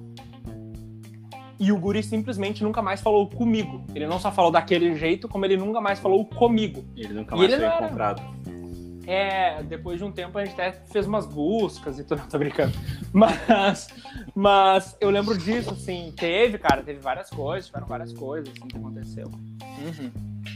E 1.60 1.72
o 1.72 1.80
guri 1.80 2.04
simplesmente 2.04 2.64
nunca 2.64 2.82
mais 2.84 3.02
falou 3.02 3.28
comigo. 3.30 3.84
Ele 3.96 4.06
não 4.06 4.20
só 4.20 4.32
falou 4.32 4.52
daquele 4.52 4.96
jeito, 4.96 5.28
como 5.28 5.44
ele 5.46 5.58
nunca 5.58 5.82
mais 5.82 6.00
falou 6.00 6.24
comigo. 6.26 6.86
Ele 6.96 7.14
nunca 7.14 7.36
mais 7.36 7.52
ele 7.52 7.62
foi 7.62 7.66
era- 7.66 7.86
encontrado. 7.86 8.22
É, 9.08 9.64
depois 9.64 9.98
de 9.98 10.04
um 10.04 10.12
tempo 10.12 10.38
a 10.38 10.44
gente 10.44 10.54
até 10.60 10.74
fez 10.92 11.08
umas 11.08 11.26
buscas 11.26 11.98
e 11.98 12.04
tudo, 12.04 12.20
não 12.20 12.28
tô 12.30 12.38
brincando. 12.38 12.74
Mas, 13.14 13.88
mas 14.36 14.98
eu 15.00 15.10
lembro 15.10 15.38
disso, 15.38 15.72
assim, 15.72 16.14
teve, 16.16 16.58
cara, 16.58 16.84
teve 16.84 17.00
várias 17.00 17.30
coisas, 17.30 17.68
tiveram 17.68 17.88
várias 17.88 18.12
coisas, 18.14 18.50
assim, 18.50 18.68
que 18.68 18.78
aconteceu. 18.78 19.28
Uhum. 19.28 20.12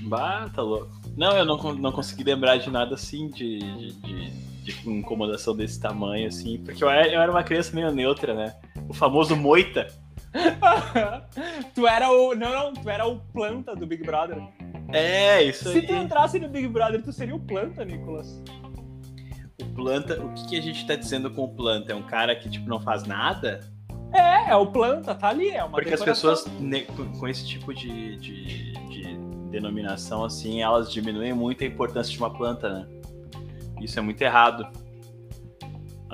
Bah, 0.09 0.49
tá 0.53 0.61
louco. 0.61 0.89
Não, 1.15 1.35
eu 1.37 1.45
não, 1.45 1.57
não 1.75 1.91
consegui 1.91 2.23
lembrar 2.23 2.57
de 2.57 2.69
nada 2.69 2.95
assim, 2.95 3.29
de, 3.29 3.59
de, 3.59 3.91
de- 3.93 4.51
de 4.61 4.89
incomodação 4.89 5.55
desse 5.55 5.79
tamanho, 5.79 6.27
assim, 6.27 6.59
porque 6.63 6.83
eu 6.83 6.89
era 6.89 7.31
uma 7.31 7.43
criança 7.43 7.73
meio 7.75 7.91
neutra, 7.91 8.33
né? 8.35 8.53
O 8.87 8.93
famoso 8.93 9.35
moita. 9.35 9.87
tu 11.75 11.88
era 11.88 12.09
o. 12.11 12.34
Não, 12.36 12.51
não, 12.51 12.73
tu 12.73 12.89
era 12.89 13.05
o 13.05 13.19
planta 13.34 13.75
do 13.75 13.86
Big 13.86 14.03
Brother. 14.03 14.38
É, 14.93 15.43
isso 15.43 15.69
Se 15.71 15.79
aí. 15.79 15.88
tu 15.88 15.93
entrasse 15.93 16.39
no 16.39 16.49
Big 16.49 16.67
Brother, 16.67 17.01
tu 17.01 17.11
seria 17.11 17.36
o 17.36 17.39
planta, 17.39 17.84
Nicolas. 17.86 18.41
O 19.61 19.65
planta, 19.75 20.21
o 20.21 20.34
que, 20.34 20.47
que 20.49 20.57
a 20.57 20.61
gente 20.61 20.86
tá 20.88 20.95
dizendo 20.95 21.29
com 21.32 21.43
o 21.43 21.49
planta? 21.55 21.91
É 21.93 21.95
um 21.95 22.03
cara 22.03 22.36
que, 22.36 22.49
tipo, 22.49 22.67
não 22.67 22.79
faz 22.79 23.03
nada? 23.03 23.59
É, 24.13 24.49
é 24.51 24.55
o 24.55 24.67
planta, 24.67 25.15
tá 25.15 25.29
ali, 25.29 25.49
é 25.49 25.63
uma 25.63 25.71
Porque 25.71 25.93
as 25.93 25.99
decoração. 25.99 26.32
pessoas, 26.34 26.59
ne- 26.59 26.82
com, 26.82 27.05
com 27.17 27.27
esse 27.27 27.45
tipo 27.47 27.73
de, 27.73 28.17
de, 28.17 28.73
de 28.73 29.17
denominação, 29.49 30.25
assim, 30.25 30.61
elas 30.61 30.91
diminuem 30.91 31.32
muito 31.34 31.63
a 31.63 31.67
importância 31.67 32.11
de 32.11 32.17
uma 32.17 32.29
planta, 32.29 32.69
né? 32.69 32.88
Isso 33.79 33.97
é 33.97 34.01
muito 34.01 34.21
errado. 34.21 34.67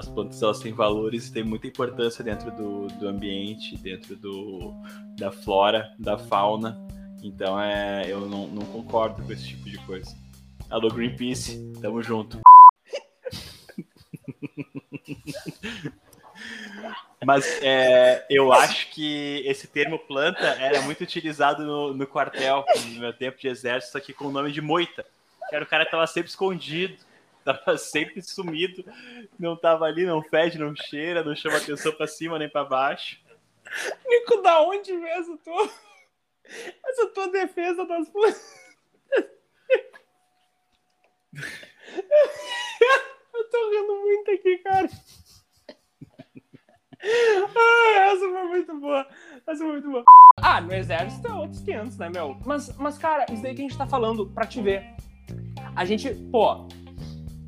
As 0.07 0.13
plantas, 0.13 0.41
elas 0.41 0.59
têm 0.59 0.71
valores 0.71 1.27
e 1.27 1.33
têm 1.33 1.43
muita 1.43 1.67
importância 1.67 2.23
dentro 2.23 2.49
do, 2.51 2.87
do 2.87 3.09
ambiente, 3.09 3.75
dentro 3.77 4.15
do, 4.15 4.73
da 5.17 5.31
flora, 5.31 5.93
da 5.99 6.17
fauna. 6.17 6.79
Então, 7.21 7.59
é, 7.59 8.05
eu 8.07 8.21
não, 8.21 8.47
não 8.47 8.65
concordo 8.67 9.21
com 9.21 9.33
esse 9.33 9.45
tipo 9.45 9.69
de 9.69 9.77
coisa. 9.79 10.15
Alô, 10.69 10.87
Greenpeace, 10.89 11.73
tamo 11.81 12.01
junto. 12.01 12.39
Mas 17.25 17.45
é, 17.61 18.25
eu 18.29 18.53
acho 18.53 18.89
que 18.91 19.43
esse 19.45 19.67
termo 19.67 19.99
planta 19.99 20.45
era 20.45 20.81
muito 20.83 21.03
utilizado 21.03 21.65
no, 21.65 21.93
no 21.93 22.07
quartel, 22.07 22.63
no 22.93 22.99
meu 23.01 23.11
tempo 23.11 23.37
de 23.37 23.49
exército, 23.49 23.91
só 23.91 23.99
que 23.99 24.13
com 24.13 24.25
o 24.25 24.31
nome 24.31 24.53
de 24.53 24.61
moita. 24.61 25.05
Que 25.49 25.55
era 25.55 25.65
o 25.65 25.67
cara 25.67 25.83
que 25.83 25.91
tava 25.91 26.07
sempre 26.07 26.29
escondido, 26.29 26.95
tava 27.53 27.77
sempre 27.77 28.21
sumido, 28.21 28.83
não 29.39 29.55
tava 29.55 29.85
ali, 29.85 30.05
não 30.05 30.21
fede, 30.21 30.59
não 30.59 30.75
cheira, 30.75 31.23
não 31.23 31.35
chama 31.35 31.57
atenção 31.57 31.91
pra 31.93 32.07
cima 32.07 32.37
nem 32.37 32.49
pra 32.49 32.65
baixo. 32.65 33.19
Nico, 34.05 34.41
da 34.41 34.61
onde 34.61 34.95
vem 34.95 35.11
essa 35.11 35.37
tua. 35.37 35.69
Essa 36.85 37.07
tua 37.07 37.27
defesa 37.29 37.85
das? 37.85 38.07
Eu 43.33 43.49
tô 43.49 43.69
rindo 43.69 43.95
muito 44.01 44.31
aqui, 44.31 44.57
cara. 44.59 44.89
Ah, 47.03 47.99
essa 48.11 48.19
foi 48.19 48.43
muito 48.47 48.79
boa. 48.79 49.07
Essa 49.45 49.63
foi 49.63 49.71
muito 49.73 49.91
boa. 49.91 50.03
Ah, 50.37 50.61
no 50.61 50.73
exército 50.73 51.27
é 51.27 51.33
outros 51.33 51.61
500, 51.61 51.97
né, 51.97 52.09
meu? 52.09 52.37
Mas, 52.45 52.75
mas, 52.77 52.97
cara, 52.97 53.25
isso 53.31 53.41
daí 53.41 53.53
que 53.53 53.61
a 53.61 53.67
gente 53.67 53.77
tá 53.77 53.87
falando, 53.87 54.27
pra 54.31 54.45
te 54.45 54.61
ver. 54.61 54.95
A 55.75 55.85
gente, 55.85 56.13
pô, 56.31 56.67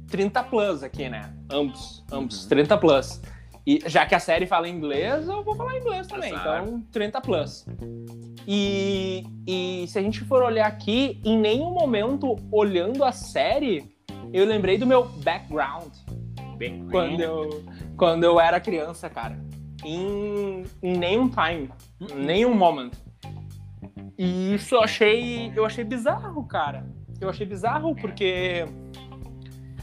30 0.10 0.44
plus 0.44 0.84
aqui, 0.84 1.10
né? 1.10 1.34
Ambos, 1.52 2.04
ambos, 2.12 2.44
Uhum. 2.44 2.50
30 2.50 2.78
plus. 2.78 3.22
E 3.66 3.80
já 3.86 4.06
que 4.06 4.16
a 4.16 4.20
série 4.20 4.48
fala 4.48 4.68
inglês, 4.68 5.28
eu 5.28 5.44
vou 5.44 5.56
falar 5.56 5.78
inglês 5.78 6.08
também. 6.08 6.32
Exato. 6.34 6.64
Então, 6.68 6.84
30 6.92 7.22
plus. 7.22 7.66
E, 8.48 9.24
e 9.46 9.86
se 9.88 10.00
a 10.00 10.02
gente 10.02 10.22
for 10.22 10.42
olhar 10.42 10.66
aqui, 10.66 11.22
em 11.24 11.38
nenhum 11.38 11.72
momento, 11.72 12.36
olhando 12.52 13.04
a 13.04 13.12
série, 13.12 13.96
eu 14.34 14.46
lembrei 14.46 14.78
do 14.78 14.88
meu 14.88 15.06
background 15.06 15.92
Bem, 16.58 16.88
quando 16.90 17.22
eu, 17.22 17.64
quando 17.96 18.24
eu 18.24 18.40
era 18.40 18.60
criança, 18.60 19.10
cara. 19.10 19.40
Em, 19.86 20.64
em 20.82 20.98
nenhum 20.98 21.30
time, 21.30 21.70
em 22.02 22.26
nenhum 22.26 22.54
moment. 22.56 22.92
E 24.18 24.56
isso 24.56 24.76
eu 24.76 24.82
achei, 24.82 25.54
eu 25.56 25.66
achei 25.66 25.84
bizarro, 25.84 26.44
cara. 26.46 26.86
Eu 27.22 27.30
achei 27.30 27.46
bizarro 27.46 27.96
porque 27.96 28.66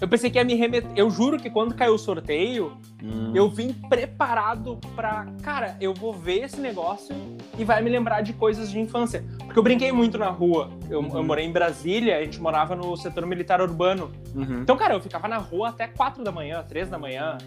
eu 0.00 0.08
pensei 0.08 0.30
que 0.30 0.38
ia 0.38 0.44
me 0.44 0.54
remeter. 0.54 0.90
Eu 0.96 1.10
juro 1.10 1.38
que 1.38 1.48
quando 1.50 1.74
caiu 1.74 1.94
o 1.94 1.98
sorteio, 1.98 2.76
Hum. 3.02 3.32
eu 3.34 3.48
vim 3.48 3.72
preparado 3.72 4.78
pra. 4.94 5.26
Cara, 5.42 5.76
eu 5.80 5.92
vou 5.94 6.12
ver 6.12 6.44
esse 6.44 6.60
negócio 6.60 7.14
e 7.58 7.64
vai 7.64 7.80
me 7.82 7.90
lembrar 7.90 8.20
de 8.22 8.32
coisas 8.32 8.70
de 8.70 8.78
infância. 8.80 9.24
Porque 9.44 9.58
eu 9.58 9.62
brinquei 9.62 9.92
muito 9.92 10.16
na 10.18 10.28
rua. 10.30 10.70
Eu, 10.88 11.02
eu 11.02 11.08
Uhum. 11.08 11.22
morei 11.24 11.44
em 11.46 11.52
Brasília, 11.52 12.18
a 12.18 12.24
gente 12.24 12.40
morava 12.40 12.74
no 12.74 12.96
setor 12.96 13.26
militar 13.26 13.60
urbano. 13.60 14.10
Uhum. 14.34 14.60
Então, 14.62 14.76
cara, 14.76 14.94
eu 14.94 15.00
ficava 15.00 15.28
na 15.28 15.38
rua 15.38 15.68
até 15.68 15.86
4 15.86 16.24
da 16.24 16.32
manhã, 16.32 16.64
3 16.66 16.88
da 16.88 16.98
manhã. 16.98 17.38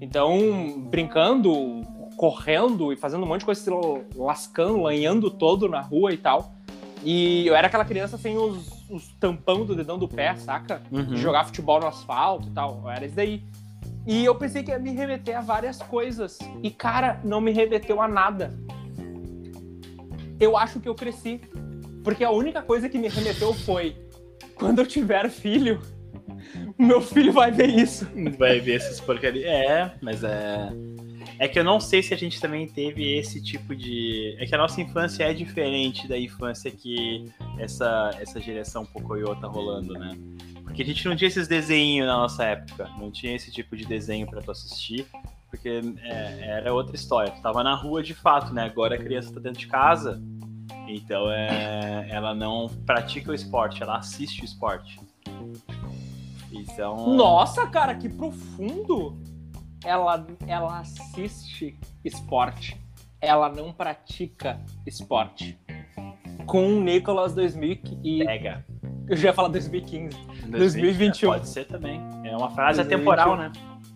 Então, 0.00 0.80
brincando, 0.90 1.82
correndo 2.16 2.92
e 2.92 2.96
fazendo 2.96 3.22
um 3.24 3.26
monte 3.28 3.40
de 3.40 3.46
coisa, 3.46 3.60
se 3.60 3.70
lascando, 4.16 4.82
lanhando 4.82 5.30
todo 5.30 5.68
na 5.68 5.80
rua 5.80 6.12
e 6.12 6.16
tal. 6.16 6.52
E 7.04 7.46
eu 7.46 7.54
era 7.54 7.66
aquela 7.68 7.84
criança 7.84 8.16
sem 8.18 8.36
os, 8.36 8.81
os 8.92 9.08
tampão 9.18 9.64
do 9.64 9.74
dedão 9.74 9.98
do 9.98 10.06
pé, 10.06 10.36
saca? 10.36 10.82
Uhum. 10.90 11.04
De 11.04 11.16
jogar 11.16 11.44
futebol 11.44 11.80
no 11.80 11.86
asfalto 11.86 12.48
e 12.48 12.50
tal. 12.50 12.88
Era 12.90 13.06
isso 13.06 13.16
daí. 13.16 13.42
E 14.06 14.24
eu 14.24 14.34
pensei 14.34 14.62
que 14.62 14.70
ia 14.70 14.78
me 14.78 14.92
remeter 14.92 15.36
a 15.36 15.40
várias 15.40 15.78
coisas. 15.78 16.38
E, 16.62 16.70
cara, 16.70 17.20
não 17.24 17.40
me 17.40 17.52
remeteu 17.52 18.00
a 18.00 18.08
nada. 18.08 18.52
Eu 20.38 20.56
acho 20.56 20.78
que 20.78 20.88
eu 20.88 20.94
cresci. 20.94 21.40
Porque 22.04 22.24
a 22.24 22.30
única 22.30 22.60
coisa 22.60 22.88
que 22.88 22.98
me 22.98 23.08
remeteu 23.08 23.54
foi: 23.54 23.96
quando 24.54 24.80
eu 24.80 24.86
tiver 24.86 25.30
filho, 25.30 25.80
o 26.78 26.82
meu 26.82 27.00
filho 27.00 27.32
vai 27.32 27.50
ver 27.50 27.68
isso. 27.68 28.06
Vai 28.36 28.60
ver 28.60 28.76
essas 28.76 29.00
porcarias. 29.00 29.46
É, 29.46 29.92
mas 30.02 30.22
é. 30.24 30.68
É 31.42 31.48
que 31.48 31.58
eu 31.58 31.64
não 31.64 31.80
sei 31.80 32.04
se 32.04 32.14
a 32.14 32.16
gente 32.16 32.40
também 32.40 32.68
teve 32.68 33.18
esse 33.18 33.42
tipo 33.42 33.74
de. 33.74 34.36
É 34.38 34.46
que 34.46 34.54
a 34.54 34.58
nossa 34.58 34.80
infância 34.80 35.24
é 35.24 35.34
diferente 35.34 36.06
da 36.06 36.16
infância 36.16 36.70
que 36.70 37.32
essa, 37.58 38.12
essa 38.20 38.40
geração 38.40 38.86
Pocoyo 38.86 39.34
tá 39.34 39.48
rolando, 39.48 39.92
né? 39.94 40.16
Porque 40.62 40.82
a 40.82 40.84
gente 40.84 41.04
não 41.04 41.16
tinha 41.16 41.26
esses 41.26 41.48
desenhos 41.48 42.06
na 42.06 42.16
nossa 42.16 42.44
época. 42.44 42.88
Não 42.96 43.10
tinha 43.10 43.34
esse 43.34 43.50
tipo 43.50 43.76
de 43.76 43.84
desenho 43.84 44.24
pra 44.30 44.40
tu 44.40 44.52
assistir. 44.52 45.04
Porque 45.50 45.80
é, 46.04 46.58
era 46.58 46.72
outra 46.72 46.94
história. 46.94 47.32
Tu 47.32 47.42
tava 47.42 47.64
na 47.64 47.74
rua 47.74 48.04
de 48.04 48.14
fato, 48.14 48.54
né? 48.54 48.62
Agora 48.62 48.94
a 48.94 48.98
criança 48.98 49.34
tá 49.34 49.40
dentro 49.40 49.58
de 49.58 49.66
casa. 49.66 50.22
Então 50.86 51.28
é, 51.28 52.06
ela 52.08 52.36
não 52.36 52.68
pratica 52.86 53.32
o 53.32 53.34
esporte, 53.34 53.82
ela 53.82 53.96
assiste 53.96 54.42
o 54.42 54.44
esporte. 54.44 55.00
Então. 56.52 57.16
Nossa, 57.16 57.66
cara, 57.66 57.96
que 57.96 58.08
profundo! 58.08 59.31
Ela, 59.84 60.26
ela 60.46 60.80
assiste 60.80 61.78
esporte. 62.04 62.80
Ela 63.20 63.48
não 63.48 63.72
pratica 63.72 64.60
esporte. 64.86 65.58
Com 66.46 66.78
o 66.78 66.80
Nicolas 66.80 67.34
2000 67.34 67.80
e 68.02 68.24
Pega. 68.24 68.64
eu 69.08 69.16
já 69.16 69.28
ia 69.28 69.32
falar 69.32 69.48
2015. 69.48 70.16
2021. 70.48 71.30
Pode 71.30 71.48
ser 71.48 71.66
também. 71.66 72.00
É 72.24 72.36
uma 72.36 72.50
frase 72.50 72.82
2021. 72.82 72.84
atemporal, 72.84 73.36
né? 73.36 73.52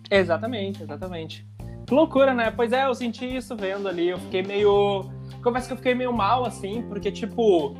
Exatamente, 0.09 0.81
exatamente. 0.83 1.45
Que 1.85 1.93
loucura, 1.93 2.33
né? 2.33 2.51
Pois 2.51 2.71
é, 2.71 2.85
eu 2.85 2.95
senti 2.95 3.25
isso 3.35 3.55
vendo 3.55 3.87
ali. 3.87 4.09
Eu 4.09 4.17
fiquei 4.17 4.43
meio. 4.43 5.09
Confesso 5.43 5.67
que 5.67 5.73
eu 5.73 5.77
fiquei 5.77 5.93
meio 5.95 6.13
mal, 6.13 6.45
assim, 6.45 6.81
porque, 6.83 7.11
tipo, 7.11 7.75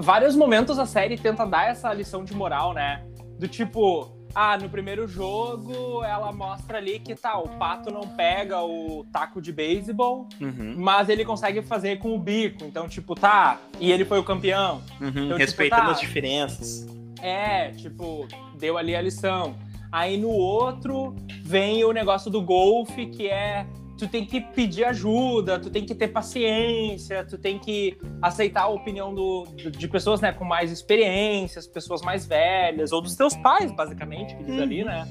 vários 0.00 0.34
momentos 0.34 0.78
a 0.78 0.86
série 0.86 1.16
tenta 1.16 1.46
dar 1.46 1.68
essa 1.68 1.92
lição 1.92 2.24
de 2.24 2.34
moral, 2.34 2.72
né? 2.72 3.06
Do 3.38 3.46
tipo, 3.46 4.15
ah, 4.38 4.58
no 4.58 4.68
primeiro 4.68 5.08
jogo 5.08 6.04
ela 6.04 6.30
mostra 6.30 6.76
ali 6.76 6.98
que 6.98 7.14
tá, 7.14 7.38
o 7.38 7.48
pato 7.48 7.90
não 7.90 8.02
pega 8.06 8.60
o 8.62 9.06
taco 9.10 9.40
de 9.40 9.50
beisebol, 9.50 10.28
Uhum. 10.38 10.74
mas 10.76 11.08
ele 11.08 11.24
consegue 11.24 11.62
fazer 11.62 11.98
com 11.98 12.14
o 12.14 12.18
bico. 12.18 12.62
Então, 12.64 12.86
tipo, 12.86 13.14
tá, 13.14 13.58
e 13.80 13.90
ele 13.90 14.04
foi 14.04 14.18
o 14.18 14.22
campeão. 14.24 14.82
Uhum. 15.00 15.10
tipo, 15.10 15.36
Respeitando 15.36 15.86
tá. 15.86 15.90
as 15.92 16.00
diferenças. 16.00 16.86
É, 17.22 17.70
tipo, 17.70 18.28
deu 18.58 18.76
ali 18.76 18.94
a 18.94 19.00
lição. 19.00 19.56
Aí 19.90 20.18
no 20.18 20.28
outro 20.28 21.16
vem 21.42 21.82
o 21.84 21.92
negócio 21.92 22.30
do 22.30 22.42
golfe, 22.42 23.06
que 23.06 23.28
é 23.28 23.66
tu 23.98 24.06
tem 24.06 24.24
que 24.24 24.40
pedir 24.40 24.84
ajuda, 24.84 25.58
tu 25.58 25.70
tem 25.70 25.84
que 25.84 25.94
ter 25.94 26.08
paciência, 26.08 27.24
tu 27.24 27.38
tem 27.38 27.58
que 27.58 27.98
aceitar 28.20 28.62
a 28.62 28.68
opinião 28.68 29.14
do, 29.14 29.46
de 29.54 29.88
pessoas 29.88 30.20
né, 30.20 30.32
com 30.32 30.44
mais 30.44 30.70
experiências, 30.70 31.66
pessoas 31.66 32.02
mais 32.02 32.26
velhas, 32.26 32.92
ou 32.92 33.00
dos 33.00 33.16
teus 33.16 33.34
pais, 33.36 33.72
basicamente, 33.72 34.36
que 34.36 34.44
diz 34.44 34.60
ali, 34.60 34.84
né? 34.84 35.08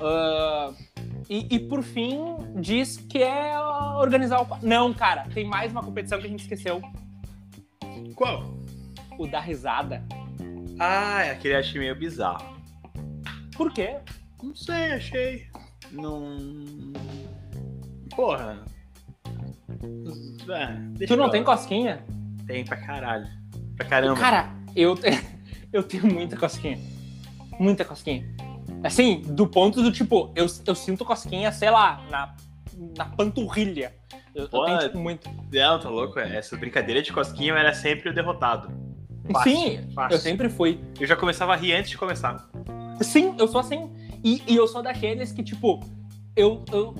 Ah, 0.00 0.72
e, 1.28 1.46
e 1.54 1.58
por 1.60 1.82
fim, 1.82 2.18
diz 2.56 2.96
que 2.96 3.22
é 3.22 3.58
organizar 3.98 4.42
o. 4.42 4.58
Não, 4.62 4.92
cara, 4.92 5.26
tem 5.32 5.44
mais 5.44 5.70
uma 5.70 5.82
competição 5.82 6.18
que 6.18 6.26
a 6.26 6.30
gente 6.30 6.42
esqueceu: 6.42 6.82
Qual? 8.14 8.62
o 9.18 9.26
da 9.26 9.40
risada. 9.40 10.02
Ah, 10.78 11.24
é 11.24 11.30
aquele 11.30 11.54
eu 11.54 11.60
achei 11.60 11.80
meio 11.80 11.94
bizarro. 11.94 12.56
Por 13.56 13.72
quê? 13.72 13.96
Não 14.42 14.54
sei, 14.54 14.92
achei. 14.92 15.46
Não. 15.90 16.38
Porra. 18.14 18.58
É, 20.48 21.06
Tu 21.06 21.16
não 21.16 21.30
tem 21.30 21.42
cosquinha? 21.42 22.04
Tem 22.46 22.64
pra 22.64 22.76
caralho. 22.76 23.26
Pra 23.76 23.86
caramba. 23.86 24.18
Cara, 24.20 24.50
eu, 24.74 24.96
eu 25.72 25.82
tenho 25.82 26.06
muita 26.06 26.36
cosquinha. 26.36 26.78
Muita 27.58 27.84
cosquinha. 27.84 28.24
Assim, 28.84 29.22
do 29.22 29.46
ponto 29.46 29.82
do 29.82 29.92
tipo, 29.92 30.32
eu, 30.34 30.46
eu 30.66 30.74
sinto 30.74 31.04
cosquinha, 31.04 31.52
sei 31.52 31.70
lá, 31.70 32.04
na, 32.10 32.34
na 32.96 33.04
panturrilha. 33.04 33.94
Eu, 34.34 34.44
eu 34.44 34.48
Pô, 34.48 34.64
tenho, 34.64 34.78
tipo, 34.80 34.98
muito. 34.98 35.30
Não, 35.52 35.78
tá 35.78 35.88
louco? 35.88 36.18
Essa 36.18 36.56
brincadeira 36.56 37.02
de 37.02 37.12
cosquinha 37.12 37.52
eu 37.52 37.56
era 37.56 37.72
sempre 37.74 38.08
o 38.08 38.14
derrotado. 38.14 38.70
Fácil, 39.30 39.52
Sim, 39.52 39.90
fácil. 39.94 40.16
eu 40.16 40.20
sempre 40.20 40.48
fui. 40.48 40.80
Eu 40.98 41.06
já 41.06 41.14
começava 41.14 41.52
a 41.52 41.56
rir 41.56 41.74
antes 41.74 41.90
de 41.90 41.98
começar. 41.98 42.48
Sim, 43.00 43.34
eu 43.38 43.46
sou 43.46 43.60
assim. 43.60 43.90
E, 44.24 44.42
e 44.46 44.56
eu 44.56 44.66
sou 44.66 44.82
daqueles 44.82 45.32
que, 45.32 45.42
tipo, 45.42 45.80
eu, 46.34 46.64
eu 46.72 46.94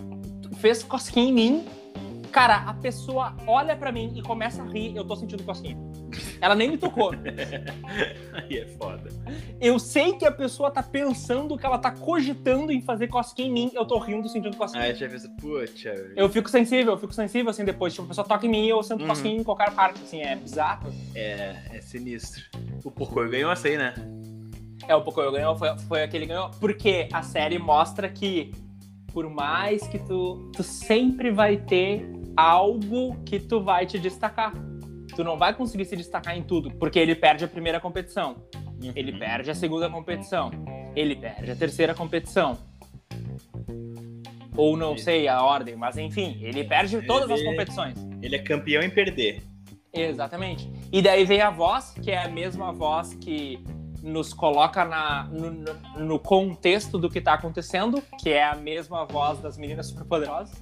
fez 0.56 0.82
cosquinha 0.82 1.28
em 1.28 1.32
mim. 1.32 1.64
Cara, 2.30 2.56
a 2.66 2.72
pessoa 2.72 3.34
olha 3.46 3.76
pra 3.76 3.92
mim 3.92 4.10
e 4.16 4.22
começa 4.22 4.62
a 4.62 4.64
rir, 4.66 4.96
eu 4.96 5.04
tô 5.04 5.14
sentindo 5.14 5.42
cosquinha. 5.44 5.76
Ela 6.40 6.54
nem 6.54 6.70
me 6.70 6.78
tocou. 6.78 7.12
Aí 8.32 8.56
é 8.58 8.66
foda. 8.78 9.10
Eu 9.60 9.78
sei 9.78 10.14
que 10.14 10.24
a 10.24 10.32
pessoa 10.32 10.70
tá 10.70 10.82
pensando 10.82 11.58
que 11.58 11.66
ela 11.66 11.78
tá 11.78 11.90
cogitando 11.90 12.72
em 12.72 12.80
fazer 12.80 13.08
cosquinha 13.08 13.48
em 13.48 13.52
mim, 13.52 13.70
eu 13.74 13.84
tô 13.84 13.98
rindo 13.98 14.28
sentindo 14.30 14.56
cosquinha. 14.56 14.82
Aí 14.84 14.94
já 14.94 15.08
pensa, 15.08 15.28
putz, 15.40 15.84
Eu 16.16 16.28
fico 16.30 16.48
sensível, 16.48 16.94
eu 16.94 16.98
fico 16.98 17.12
sensível, 17.12 17.50
assim, 17.50 17.64
depois. 17.66 17.92
Tipo, 17.92 18.06
a 18.06 18.08
pessoa 18.08 18.26
toca 18.26 18.46
em 18.46 18.48
mim 18.50 18.64
e 18.64 18.70
eu 18.70 18.82
sinto 18.82 19.02
Uhum. 19.02 19.08
cosquinha 19.08 19.36
em 19.36 19.44
qualquer 19.44 19.70
parte, 19.74 20.00
assim, 20.02 20.22
é 20.22 20.34
bizarro. 20.34 20.90
é, 21.14 21.54
é 21.70 21.80
sinistro. 21.82 22.42
O 22.82 22.90
porco 22.90 23.14
ganhou 23.28 23.52
essa 23.52 23.68
aí, 23.68 23.76
né? 23.76 23.92
É, 24.88 24.96
o 24.96 25.02
Pocoyo 25.02 25.30
ganhou, 25.30 25.54
foi, 25.54 25.78
foi 25.86 26.02
aquele 26.02 26.26
que 26.26 26.32
ganhou. 26.32 26.50
Porque 26.58 27.08
a 27.12 27.22
série 27.22 27.56
mostra 27.58 28.08
que, 28.08 28.52
por 29.12 29.28
mais 29.28 29.86
que 29.86 29.98
tu, 29.98 30.50
tu 30.54 30.62
sempre 30.62 31.30
vai 31.30 31.56
ter 31.56 32.10
algo 32.36 33.16
que 33.24 33.38
tu 33.38 33.60
vai 33.62 33.86
te 33.86 33.98
destacar. 33.98 34.52
Tu 35.14 35.22
não 35.22 35.36
vai 35.36 35.54
conseguir 35.54 35.84
se 35.84 35.94
destacar 35.96 36.36
em 36.36 36.42
tudo, 36.42 36.70
porque 36.76 36.98
ele 36.98 37.14
perde 37.14 37.44
a 37.44 37.48
primeira 37.48 37.78
competição, 37.78 38.36
ele 38.94 39.12
Uhum. 39.12 39.18
perde 39.18 39.50
a 39.50 39.54
segunda 39.54 39.90
competição, 39.90 40.50
ele 40.96 41.14
perde 41.14 41.50
a 41.50 41.56
terceira 41.56 41.94
competição. 41.94 42.56
Ou 44.56 44.76
não 44.76 44.96
sei 44.98 45.28
a 45.28 45.42
ordem, 45.42 45.76
mas 45.76 45.96
enfim, 45.96 46.38
ele 46.42 46.64
perde 46.64 47.00
todas 47.06 47.30
as 47.30 47.40
Ele- 47.40 47.50
competições. 47.50 47.94
Ele 48.22 48.36
é 48.36 48.38
campeão 48.38 48.82
em 48.82 48.90
perder. 48.90 49.42
Exatamente. 49.92 50.70
E 50.90 51.02
daí 51.02 51.24
vem 51.24 51.40
a 51.40 51.50
voz, 51.50 51.90
que 52.02 52.10
é 52.10 52.18
a 52.22 52.28
mesma 52.28 52.72
voz 52.72 53.14
que 53.14 53.62
nos 54.02 54.34
coloca 54.34 54.84
na, 54.84 55.24
no, 55.24 55.50
no- 56.04 56.18
contexto 56.18 56.98
do 56.98 57.08
que 57.08 57.20
tá 57.20 57.34
acontecendo, 57.34 58.02
que 58.18 58.30
é 58.30 58.42
a 58.44 58.56
mesma 58.56 59.04
voz 59.04 59.38
das 59.40 59.56
meninas 59.56 59.86
superpoderosas. 59.86 60.60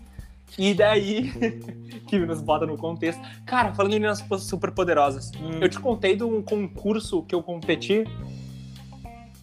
E 0.58 0.74
daí, 0.74 1.30
que 2.06 2.18
nos 2.18 2.42
bota 2.42 2.66
no 2.66 2.76
contexto. 2.76 3.22
Cara, 3.46 3.72
falando 3.72 3.92
em 3.92 4.00
meninas 4.00 4.22
superpoderosas, 4.40 5.30
Hum. 5.40 5.58
eu 5.60 5.68
te 5.68 5.78
contei 5.78 6.16
de 6.16 6.24
um 6.24 6.42
concurso 6.42 7.22
que 7.22 7.34
eu 7.34 7.42
competi. 7.42 8.04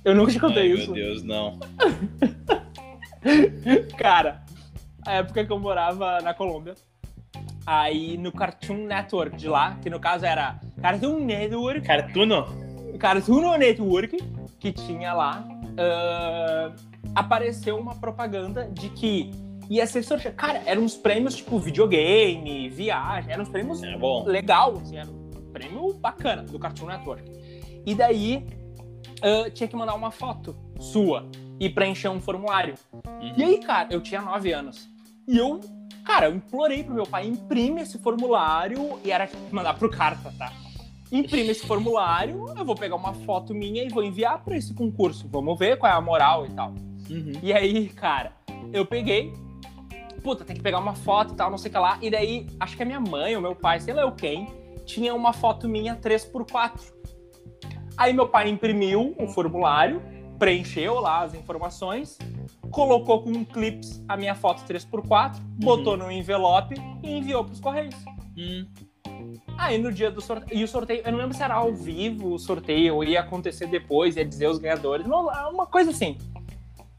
Eu 0.06 0.14
nunca 0.16 0.32
te 0.32 0.40
contei 0.40 0.72
Ai, 0.72 0.78
isso. 0.78 0.92
Meu 0.92 1.06
Deus, 1.06 1.24
não. 1.24 1.58
Cara, 3.98 4.44
a 5.06 5.14
época 5.16 5.46
que 5.46 5.52
eu 5.52 5.60
morava 5.60 6.22
na 6.22 6.34
Colômbia, 6.34 6.76
aí 7.66 8.18
no 8.18 8.32
Cartoon 8.32 8.86
Network 8.86 9.36
de 9.36 9.48
lá, 9.48 9.78
que 9.82 9.90
no 9.90 10.00
caso 10.00 10.26
era 10.26 10.60
Cartoon 10.82 11.20
Network, 11.26 11.82
Cartuno? 11.82 12.46
Cartoon 12.98 13.58
Network, 13.58 14.18
que 14.60 14.72
tinha 14.72 15.14
lá, 15.14 15.48
ah, 15.78 16.72
apareceu 17.16 17.78
uma 17.78 17.96
propaganda 17.96 18.68
de 18.72 18.90
que 18.90 19.32
ia 19.70 19.86
ser 19.86 20.04
sorteado. 20.04 20.36
Cara, 20.36 20.62
eram 20.66 20.84
uns 20.84 20.96
prêmios 20.96 21.36
tipo 21.36 21.60
videogame, 21.60 22.70
viagem, 22.70 23.32
eram 23.32 23.44
uns 23.44 23.50
prêmios 23.50 23.84
É 23.84 23.98
bom. 23.98 24.24
legal, 24.26 24.78
assim, 24.78 24.98
era 24.98 25.10
um 25.10 25.52
prêmio 25.52 25.94
bacana 25.94 26.44
do 26.44 26.58
Cartoon 26.58 26.88
Network. 26.88 27.24
E 27.86 27.96
daí 27.96 28.46
ah, 29.22 29.50
tinha 29.50 29.68
que 29.68 29.76
mandar 29.76 29.96
uma 29.96 30.12
foto 30.12 30.56
sua 30.80 31.26
e 31.60 31.70
preencher 31.70 32.10
um 32.10 32.20
formulário. 32.20 32.76
E 33.38 33.44
aí, 33.44 33.60
cara, 33.60 33.88
eu 33.92 34.02
tinha 34.02 34.22
9 34.22 34.54
anos. 34.54 34.88
E 35.28 35.38
eu, 35.38 35.60
cara, 36.06 36.28
eu 36.28 36.36
implorei 36.36 36.84
pro 36.84 36.94
meu 36.94 37.06
pai, 37.06 37.28
imprime 37.28 37.82
esse 37.82 37.98
formulário, 37.98 39.00
e 39.04 39.12
era 39.12 39.28
tipo, 39.28 39.42
mandar 39.54 39.74
pro 39.74 39.90
carta, 39.90 40.32
tá? 40.38 40.52
Imprime 41.12 41.50
esse 41.50 41.66
formulário, 41.66 42.46
eu 42.58 42.66
vou 42.66 42.76
pegar 42.76 42.96
uma 42.96 43.14
foto 43.14 43.54
minha 43.54 43.84
e 43.84 43.90
vou 43.90 44.04
enviar 44.04 44.44
pra 44.44 44.58
esse 44.58 44.74
concurso. 44.74 45.28
Vamos 45.30 45.58
ver 45.58 45.78
qual 45.78 45.92
é 45.92 45.96
a 45.96 46.02
moral 46.02 46.46
e 46.46 46.50
tal. 46.50 46.74
Uhum. 47.10 47.32
E 47.42 47.54
aí, 47.54 47.90
cara, 47.90 48.34
eu 48.74 48.86
peguei. 48.86 49.34
Puta, 50.22 50.44
tem 50.44 50.56
que 50.56 50.62
pegar 50.62 50.80
uma 50.80 50.96
foto 50.96 51.34
e 51.34 51.38
tal, 51.38 51.50
não 51.50 51.58
sei 51.58 51.70
o 51.70 51.74
que 51.74 51.80
lá. 51.80 51.98
E 52.02 52.10
daí, 52.10 52.48
acho 52.60 52.76
que 52.76 52.84
a 52.84 52.86
minha 52.86 53.00
mãe 53.00 53.36
ou 53.36 53.42
meu 53.42 53.56
pai, 53.56 53.80
sei 53.80 53.94
lá 53.94 54.02
eu 54.02 54.12
quem, 54.12 54.48
tinha 54.86 55.14
uma 55.16 55.32
foto 55.32 55.70
minha 55.70 55.96
3x4. 55.96 56.92
Aí 57.96 58.14
meu 58.14 58.28
pai 58.28 58.50
imprimiu 58.50 59.16
o 59.18 59.28
formulário, 59.28 60.02
preencheu 60.38 61.00
lá 61.00 61.24
as 61.24 61.34
informações, 61.34 62.18
colocou 62.70 63.24
com 63.24 63.32
um 63.32 63.46
clips 63.46 64.04
a 64.08 64.18
minha 64.18 64.36
foto 64.36 64.62
3x4, 64.64 65.40
botou 65.60 65.96
no 65.96 66.12
envelope 66.12 66.76
e 67.02 67.18
enviou 67.18 67.46
pros 67.46 67.60
Correios. 67.60 67.96
Hum. 68.38 68.68
Aí 69.58 69.78
no 69.78 69.92
dia 69.92 70.12
do 70.12 70.22
sorteio. 70.22 70.60
E 70.60 70.64
o 70.64 70.68
sorteio, 70.68 71.02
eu 71.06 71.12
não 71.12 71.20
lembro 71.20 71.36
se 71.36 71.44
era 71.44 71.56
ao 71.56 71.74
vivo 71.74 72.34
o 72.34 72.40
sorteio 72.40 72.96
ou 72.96 73.04
ia 73.04 73.22
acontecer 73.22 73.68
depois, 73.68 74.16
ia 74.16 74.26
dizer 74.26 74.48
os 74.48 74.58
ganhadores. 74.58 75.06
É 75.06 75.10
uma 75.10 75.66
coisa 75.66 75.92
assim. 75.92 76.18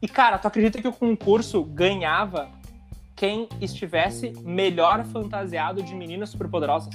E 0.01 0.07
cara, 0.07 0.37
tu 0.37 0.47
acredita 0.47 0.81
que 0.81 0.87
o 0.87 0.93
concurso 0.93 1.63
ganhava 1.63 2.49
quem 3.15 3.49
estivesse 3.59 4.31
melhor 4.43 5.03
fantasiado 5.05 5.83
de 5.83 5.93
meninas 5.93 6.29
superpoderosas? 6.29 6.93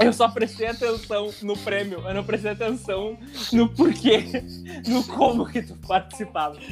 Eu 0.00 0.12
só 0.12 0.28
prestei 0.28 0.68
atenção 0.68 1.30
no 1.42 1.56
prêmio, 1.58 2.00
eu 2.06 2.14
não 2.14 2.22
prestei 2.22 2.52
atenção 2.52 3.18
no 3.52 3.68
porquê, 3.68 4.44
no 4.86 5.02
como 5.04 5.46
que 5.46 5.62
tu 5.62 5.74
participava. 5.86 6.56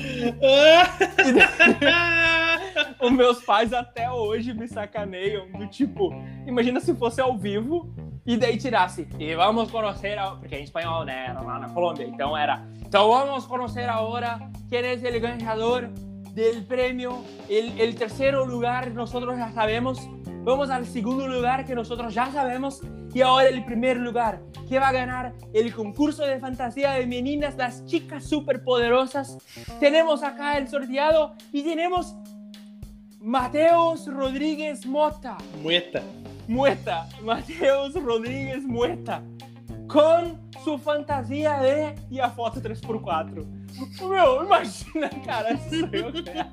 Os 3.00 3.10
meus 3.10 3.42
pais 3.44 3.72
até 3.72 4.10
hoje 4.10 4.52
me 4.54 4.68
sacaneiam 4.68 5.50
do 5.52 5.66
tipo, 5.66 6.12
imagina 6.46 6.80
se 6.80 6.94
fosse 6.94 7.20
ao 7.20 7.36
vivo 7.36 7.92
e 8.24 8.36
daí 8.36 8.56
tirasse, 8.56 9.06
e 9.18 9.34
vamos 9.34 9.70
conhecer, 9.70 10.18
a... 10.18 10.32
porque 10.32 10.54
é 10.56 10.60
em 10.60 10.64
espanhol, 10.64 11.04
né, 11.04 11.26
era 11.28 11.40
lá 11.40 11.58
na 11.60 11.68
Colômbia, 11.68 12.04
então 12.04 12.36
era, 12.36 12.66
então 12.84 13.08
vamos 13.08 13.46
conhecer 13.46 13.88
agora 13.88 14.40
quem 14.68 14.80
é 14.80 14.94
o 14.94 15.20
ganhador 15.20 15.88
del 16.34 16.64
premio, 16.64 17.24
el, 17.48 17.80
el 17.80 17.94
terceiro 17.94 18.44
lugar 18.44 18.90
nosotros 18.90 19.38
já 19.38 19.52
sabemos, 19.52 19.98
vamos 20.42 20.70
al 20.70 20.84
segundo 20.84 21.26
lugar 21.26 21.64
que 21.64 21.74
nosotros 21.74 22.12
já 22.12 22.30
sabemos 22.30 22.82
y 23.16 23.22
ahora 23.22 23.48
el 23.48 23.64
primer 23.64 23.96
lugar 23.96 24.42
que 24.68 24.78
va 24.78 24.88
a 24.88 24.92
ganar 24.92 25.32
el 25.54 25.74
concurso 25.74 26.26
de 26.26 26.38
fantasía 26.38 26.92
de 26.92 27.06
meninas, 27.06 27.56
las 27.56 27.82
chicas 27.86 28.28
superpoderosas. 28.28 29.38
Tenemos 29.80 30.22
acá 30.22 30.58
el 30.58 30.68
sorteado 30.68 31.34
y 31.50 31.62
tenemos 31.62 32.14
Mateus 33.18 34.06
Rodríguez 34.06 34.84
Mota. 34.84 35.38
Mueta. 35.62 36.02
Muerta, 36.46 37.08
Mateus 37.22 37.94
Rodrigues 37.94 38.64
Muerta, 38.64 39.22
com 39.88 40.38
sua 40.62 40.78
fantasia 40.78 41.58
de 41.60 41.94
e 42.10 42.20
a 42.20 42.28
foto 42.28 42.60
3x4. 42.60 43.46
Meu, 44.10 44.44
imagina, 44.44 45.08
cara, 45.24 45.56
sou 45.56 45.88
eu, 45.90 46.12
cara. 46.22 46.50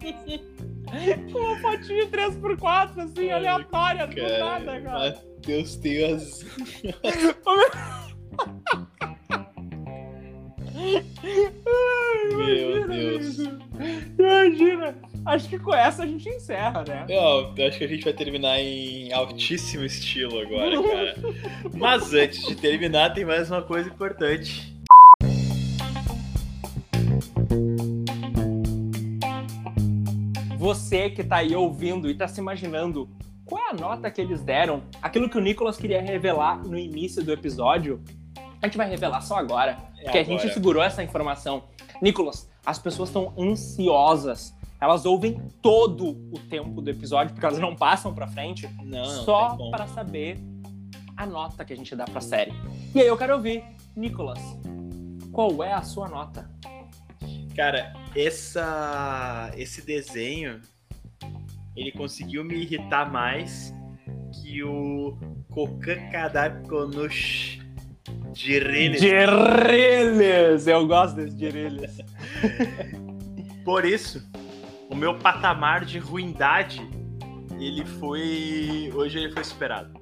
Com 1.30 1.40
uma 1.40 1.58
fotinha 1.60 2.08
3x4, 2.08 3.00
assim, 3.00 3.32
aleatória, 3.32 4.08
do 4.08 4.40
nada, 4.40 4.82
cara. 4.82 5.33
Deus 5.46 5.76
Deus. 5.76 6.46
Ai, 10.76 12.36
Meu 12.36 12.78
imagina 12.78 12.88
Deus. 12.88 13.26
isso. 13.26 13.60
Imagina. 14.18 14.96
Acho 15.26 15.50
que 15.50 15.60
com 15.60 15.74
essa 15.74 16.04
a 16.04 16.08
gente 16.08 16.28
encerra, 16.28 16.84
né? 16.86 17.06
Eu, 17.08 17.54
eu 17.56 17.68
acho 17.68 17.78
que 17.78 17.84
a 17.84 17.88
gente 17.88 18.04
vai 18.04 18.14
terminar 18.14 18.60
em 18.60 19.12
altíssimo 19.14 19.84
estilo 19.86 20.40
agora, 20.40 20.82
cara. 20.82 21.16
Mas 21.76 22.14
antes 22.14 22.46
de 22.46 22.56
terminar, 22.56 23.14
tem 23.14 23.24
mais 23.26 23.50
uma 23.50 23.62
coisa 23.62 23.90
importante. 23.90 24.74
Você 30.58 31.10
que 31.10 31.24
tá 31.24 31.38
aí 31.38 31.56
ouvindo 31.56 32.10
e 32.10 32.16
tá 32.16 32.28
se 32.28 32.40
imaginando 32.40 33.10
qual 33.46 33.62
é 33.62 33.70
a 33.72 33.74
nota 33.74 34.10
que 34.10 34.22
eles 34.22 34.42
deram, 34.42 34.84
aquilo 35.02 35.30
que 35.30 35.38
o 35.38 35.42
Nicolas 35.42 35.78
queria 35.78 36.02
revelar 36.02 36.64
no 36.64 36.78
início 36.78 37.24
do 37.24 37.32
episódio, 37.32 38.02
a 38.62 38.68
gente 38.68 38.78
vai 38.78 38.90
revelar 38.90 39.22
só 39.22 39.38
agora, 39.38 39.78
porque 40.02 40.18
a 40.18 40.24
gente 40.24 40.40
agora. 40.40 40.54
segurou 40.54 40.82
essa 40.84 41.04
informação. 41.04 41.64
Nicolas, 42.02 42.50
as 42.66 42.80
pessoas 42.80 43.10
estão 43.10 43.34
ansiosas. 43.38 44.54
Elas 44.80 45.06
ouvem 45.06 45.42
todo 45.62 46.10
o 46.10 46.40
tempo 46.50 46.82
do 46.82 46.90
episódio, 46.90 47.34
porque 47.34 47.46
elas 47.46 47.60
não 47.60 47.76
passam 47.76 48.14
pra 48.14 48.28
frente, 48.28 48.68
Não, 48.84 49.06
só 49.06 49.56
como. 49.56 49.72
para 49.72 49.88
saber 49.88 50.38
a 51.16 51.26
nota 51.26 51.64
que 51.64 51.74
a 51.74 51.76
gente 51.76 51.96
dá 51.96 52.06
pra 52.06 52.20
série. 52.20 52.54
E 52.94 53.00
aí 53.00 53.08
eu 53.08 53.18
quero 53.18 53.34
ouvir, 53.36 53.64
Nicolas, 53.96 54.40
qual 55.32 55.64
é 55.64 55.72
a 55.74 55.82
sua 55.82 56.08
nota? 56.08 56.50
Cara, 57.56 57.94
essa, 58.16 59.52
esse 59.56 59.82
desenho, 59.86 60.60
ele 61.76 61.92
conseguiu 61.92 62.44
me 62.44 62.56
irritar 62.56 63.12
mais 63.12 63.74
que 64.42 64.64
o 64.64 65.18
Kokakadakonush 65.52 67.60
de 68.32 68.60
Reles. 68.60 69.02
Direles! 69.02 70.68
Eu 70.68 70.88
gosto 70.88 71.16
desse 71.16 71.36
Direles. 71.36 71.98
Por 73.64 73.86
isso, 73.86 74.22
o 74.90 74.96
meu 74.96 75.18
patamar 75.20 75.86
de 75.86 76.00
ruindade, 76.00 76.82
ele 77.60 77.86
foi. 77.86 78.92
Hoje 78.94 79.20
ele 79.20 79.32
foi 79.32 79.44
superado. 79.44 79.94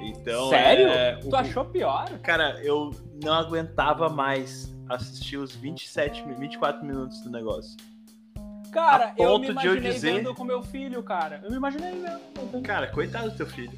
Então. 0.00 0.48
Sério? 0.50 0.88
é, 0.88 1.16
Tu 1.16 1.28
o- 1.28 1.36
achou 1.36 1.64
pior? 1.64 2.06
Cara, 2.20 2.60
eu 2.62 2.90
não 3.22 3.32
aguentava 3.34 4.08
mais 4.08 4.72
assistir 4.88 5.36
os 5.36 5.54
27, 5.56 6.26
mi- 6.26 6.34
24 6.34 6.86
minutos 6.86 7.20
do 7.22 7.30
negócio. 7.30 7.76
Cara, 8.72 9.14
eu 9.16 9.38
me 9.38 9.46
de 9.46 9.46
eu 9.48 9.52
imaginei 9.52 9.92
dizer- 9.92 10.12
vendo 10.14 10.34
com 10.34 10.44
meu 10.44 10.62
filho, 10.62 11.02
cara. 11.02 11.40
Eu 11.42 11.50
me 11.50 11.56
imaginei 11.56 11.92
vendo. 11.92 12.62
Cara, 12.62 12.86
coitado 12.88 13.30
do 13.30 13.36
teu 13.36 13.46
filho. 13.46 13.72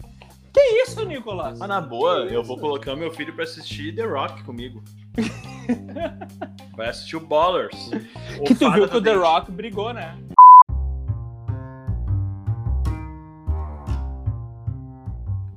Que 0.52 0.60
isso, 0.82 1.04
Nicolas? 1.04 1.58
Mas 1.58 1.68
na 1.68 1.80
boa, 1.80 2.26
Que 2.26 2.34
eu 2.34 2.40
isso? 2.40 2.48
vou 2.48 2.58
colocar 2.58 2.96
meu 2.96 3.10
filho 3.12 3.32
pra 3.34 3.44
assistir 3.44 3.94
The 3.94 4.04
Rock 4.04 4.42
comigo. 4.42 4.82
Vai 6.76 6.88
assistir 6.88 7.16
o 7.16 7.20
Ballers. 7.20 7.90
o 8.40 8.44
que 8.44 8.54
tu 8.54 8.70
viu 8.72 8.88
que 8.88 8.96
o 8.96 9.02
The. 9.02 9.14
Rock 9.14 9.50
brigou, 9.52 9.92
né? 9.92 10.16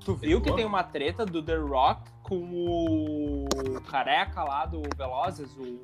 Tu 0.06 0.14
viu 0.16 0.42
que 0.42 0.52
tem 0.52 0.66
uma 0.66 0.84
treta 0.84 1.26
do 1.26 1.42
The 1.42 1.56
Rock 1.56 2.10
com 2.24 2.38
o 2.44 3.82
careca 3.90 4.44
lá 4.44 4.66
do 4.66 4.82
Velozes, 4.98 5.56
o... 5.56 5.82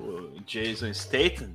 O 0.00 0.40
Jason 0.46 0.92
Statham. 0.92 1.50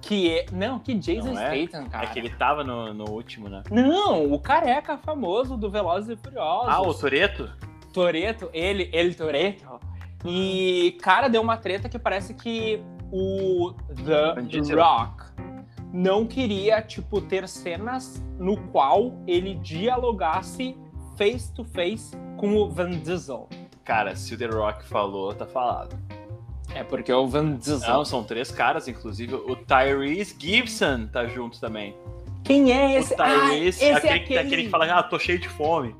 Que 0.00 0.38
é... 0.38 0.46
Não, 0.52 0.78
que 0.78 0.94
Jason 0.94 1.32
Não 1.32 1.40
é? 1.40 1.56
Statham, 1.64 1.88
cara. 1.88 2.04
É 2.04 2.08
que 2.08 2.18
ele 2.18 2.30
tava 2.30 2.62
no, 2.62 2.94
no 2.94 3.10
último, 3.10 3.48
né? 3.48 3.62
Não, 3.70 4.32
o 4.32 4.38
careca 4.38 4.96
famoso 4.96 5.56
do 5.56 5.70
Velozes 5.70 6.10
e 6.10 6.16
Furiosos. 6.16 6.68
Ah, 6.68 6.80
o 6.80 6.94
Toreto? 6.94 7.50
Toreto, 7.92 8.48
ele, 8.52 8.88
ele 8.92 9.14
Toreto. 9.14 9.80
E, 10.24 10.96
cara, 11.02 11.28
deu 11.28 11.42
uma 11.42 11.56
treta 11.56 11.88
que 11.88 11.98
parece 11.98 12.34
que 12.34 12.82
o 13.10 13.72
The 14.04 14.42
Diesel. 14.42 14.78
Rock 14.78 15.24
não 15.92 16.26
queria, 16.26 16.82
tipo, 16.82 17.20
ter 17.20 17.48
cenas 17.48 18.22
no 18.38 18.56
qual 18.68 19.14
ele 19.26 19.54
dialogasse 19.54 20.76
face 21.16 21.52
to 21.52 21.64
face 21.64 22.16
com 22.36 22.54
o 22.56 22.68
Van 22.68 22.90
Diesel. 22.90 23.48
Cara, 23.84 24.14
se 24.14 24.34
o 24.34 24.38
The 24.38 24.46
Rock 24.46 24.84
falou, 24.84 25.34
tá 25.34 25.46
falado. 25.46 25.96
É 26.74 26.84
porque 26.84 27.12
o 27.12 27.26
Van 27.26 27.56
Diesel. 27.56 27.80
Não, 27.88 28.04
são 28.04 28.22
três 28.22 28.50
caras, 28.50 28.88
inclusive. 28.88 29.34
O 29.34 29.56
Tyrese 29.56 30.36
Gibson 30.38 31.06
tá 31.06 31.26
junto 31.26 31.60
também. 31.60 31.96
Quem 32.44 32.72
é 32.72 32.98
esse? 32.98 33.14
O 33.14 33.16
Tyrese, 33.16 33.84
ah, 33.84 33.88
esse 33.88 33.96
aquele, 33.96 34.08
é 34.08 34.16
aquele... 34.16 34.38
aquele 34.38 34.62
que 34.64 34.68
fala, 34.70 34.98
ah, 34.98 35.02
tô 35.02 35.18
cheio 35.18 35.38
de 35.38 35.48
fome. 35.48 35.94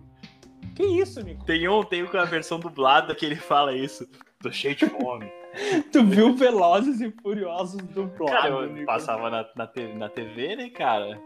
Que 0.75 0.85
isso, 0.85 1.21
Nico? 1.23 1.45
Tem 1.45 1.69
um, 1.69 1.83
tem 1.83 2.07
com 2.07 2.17
a 2.17 2.25
versão 2.25 2.61
dublada 2.61 3.15
que 3.15 3.27
ele 3.27 3.37
fala 3.37 3.75
isso. 3.75 4.09
Tô 4.41 4.53
cheio 4.53 4.77
de 4.77 4.87
fome. 4.87 5.31
Tu 5.91 6.05
viu 6.05 6.35
Velozes 6.37 7.01
e 7.01 7.11
Furiosos 7.23 7.83
dublado, 7.83 8.31
Cara, 8.31 8.49
eu 8.49 8.73
Nico? 8.73 8.87
passava 8.87 9.29
na, 9.31 9.47
na, 9.57 9.69
na 9.97 10.09
TV, 10.09 10.55
né, 10.55 10.69
cara? 10.71 11.19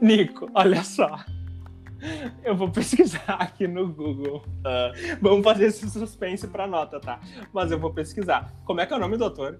Nico, 0.00 0.50
olha 0.54 0.82
só. 0.82 1.20
Eu 2.44 2.56
vou 2.56 2.70
pesquisar 2.70 3.24
aqui 3.40 3.66
no 3.68 3.92
Google. 3.92 4.42
Ah, 4.64 4.92
Vamos 5.20 5.44
fazer 5.44 5.66
esse 5.66 5.88
suspense 5.90 6.46
pra 6.48 6.66
nota, 6.66 6.98
tá? 7.00 7.20
Mas 7.52 7.70
eu 7.70 7.78
vou 7.78 7.92
pesquisar. 7.92 8.52
Como 8.64 8.80
é 8.80 8.86
que 8.86 8.92
é 8.92 8.96
o 8.96 9.00
nome 9.00 9.16
do 9.16 9.24
autor? 9.24 9.58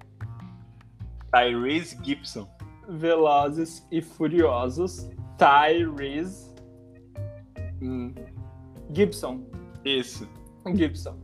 Tyrese 1.33 1.99
Gibson. 2.03 2.49
Velozes 2.89 3.87
e 3.93 4.03
Furiosos, 4.03 5.09
Tyrese 5.39 6.51
Hum, 7.81 8.13
Gibson. 8.93 9.43
isso. 9.85 10.29
Gibson. 10.75 11.17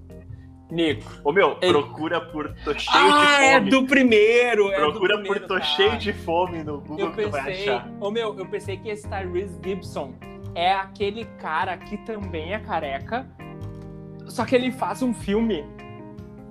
Nico. 0.71 1.11
Ô 1.25 1.33
meu, 1.33 1.59
Ele- 1.61 1.73
procura 1.73 2.21
por 2.21 2.53
Tô 2.65 2.73
Cheio 2.79 3.13
ah, 3.13 3.39
de 3.39 3.45
é 3.45 3.59
Fome. 3.59 3.71
do 3.71 3.87
primeiro! 3.87 4.69
É 4.73 4.77
Procura 4.77 5.17
do 5.17 5.23
por 5.25 5.29
primeiro, 5.31 5.47
Tô 5.49 5.55
tá. 5.59 5.61
Cheio 5.63 5.99
de 5.99 6.13
Fome 6.13 6.63
no 6.65 6.81
Google 6.81 6.99
Eu 7.07 7.13
que 7.13 7.23
tu 7.25 7.31
vai 7.31 7.45
pensei, 7.45 7.69
achar. 7.69 7.89
ô 8.01 8.11
meu, 8.11 8.37
eu 8.39 8.47
pensei 8.47 8.77
que 8.77 8.89
esse 8.89 9.09
Tyrese 9.09 9.59
Gibson 9.63 10.15
é 10.57 10.73
aquele 10.73 11.27
cara 11.39 11.77
que 11.77 11.99
também 11.99 12.55
é 12.55 12.59
careca, 12.59 13.27
só 14.27 14.47
que 14.47 14.55
ele 14.55 14.73
faz 14.73 15.03
um 15.03 15.13
filme 15.13 15.63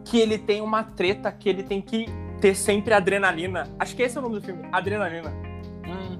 que 0.05 0.19
ele 0.19 0.37
tem 0.37 0.61
uma 0.61 0.83
treta 0.83 1.31
que 1.31 1.49
ele 1.49 1.63
tem 1.63 1.81
que 1.81 2.05
ter 2.39 2.53
sempre 2.53 2.93
adrenalina. 2.93 3.67
Acho 3.79 3.95
que 3.95 4.03
esse 4.03 4.15
é 4.15 4.19
o 4.19 4.23
nome 4.23 4.35
do 4.39 4.45
filme, 4.45 4.63
Adrenalina. 4.71 5.33
Hum, 5.87 6.19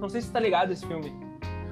Não 0.00 0.08
sei 0.08 0.20
se 0.20 0.26
você 0.26 0.32
tá 0.32 0.40
ligado 0.40 0.72
esse 0.72 0.84
filme. 0.84 1.14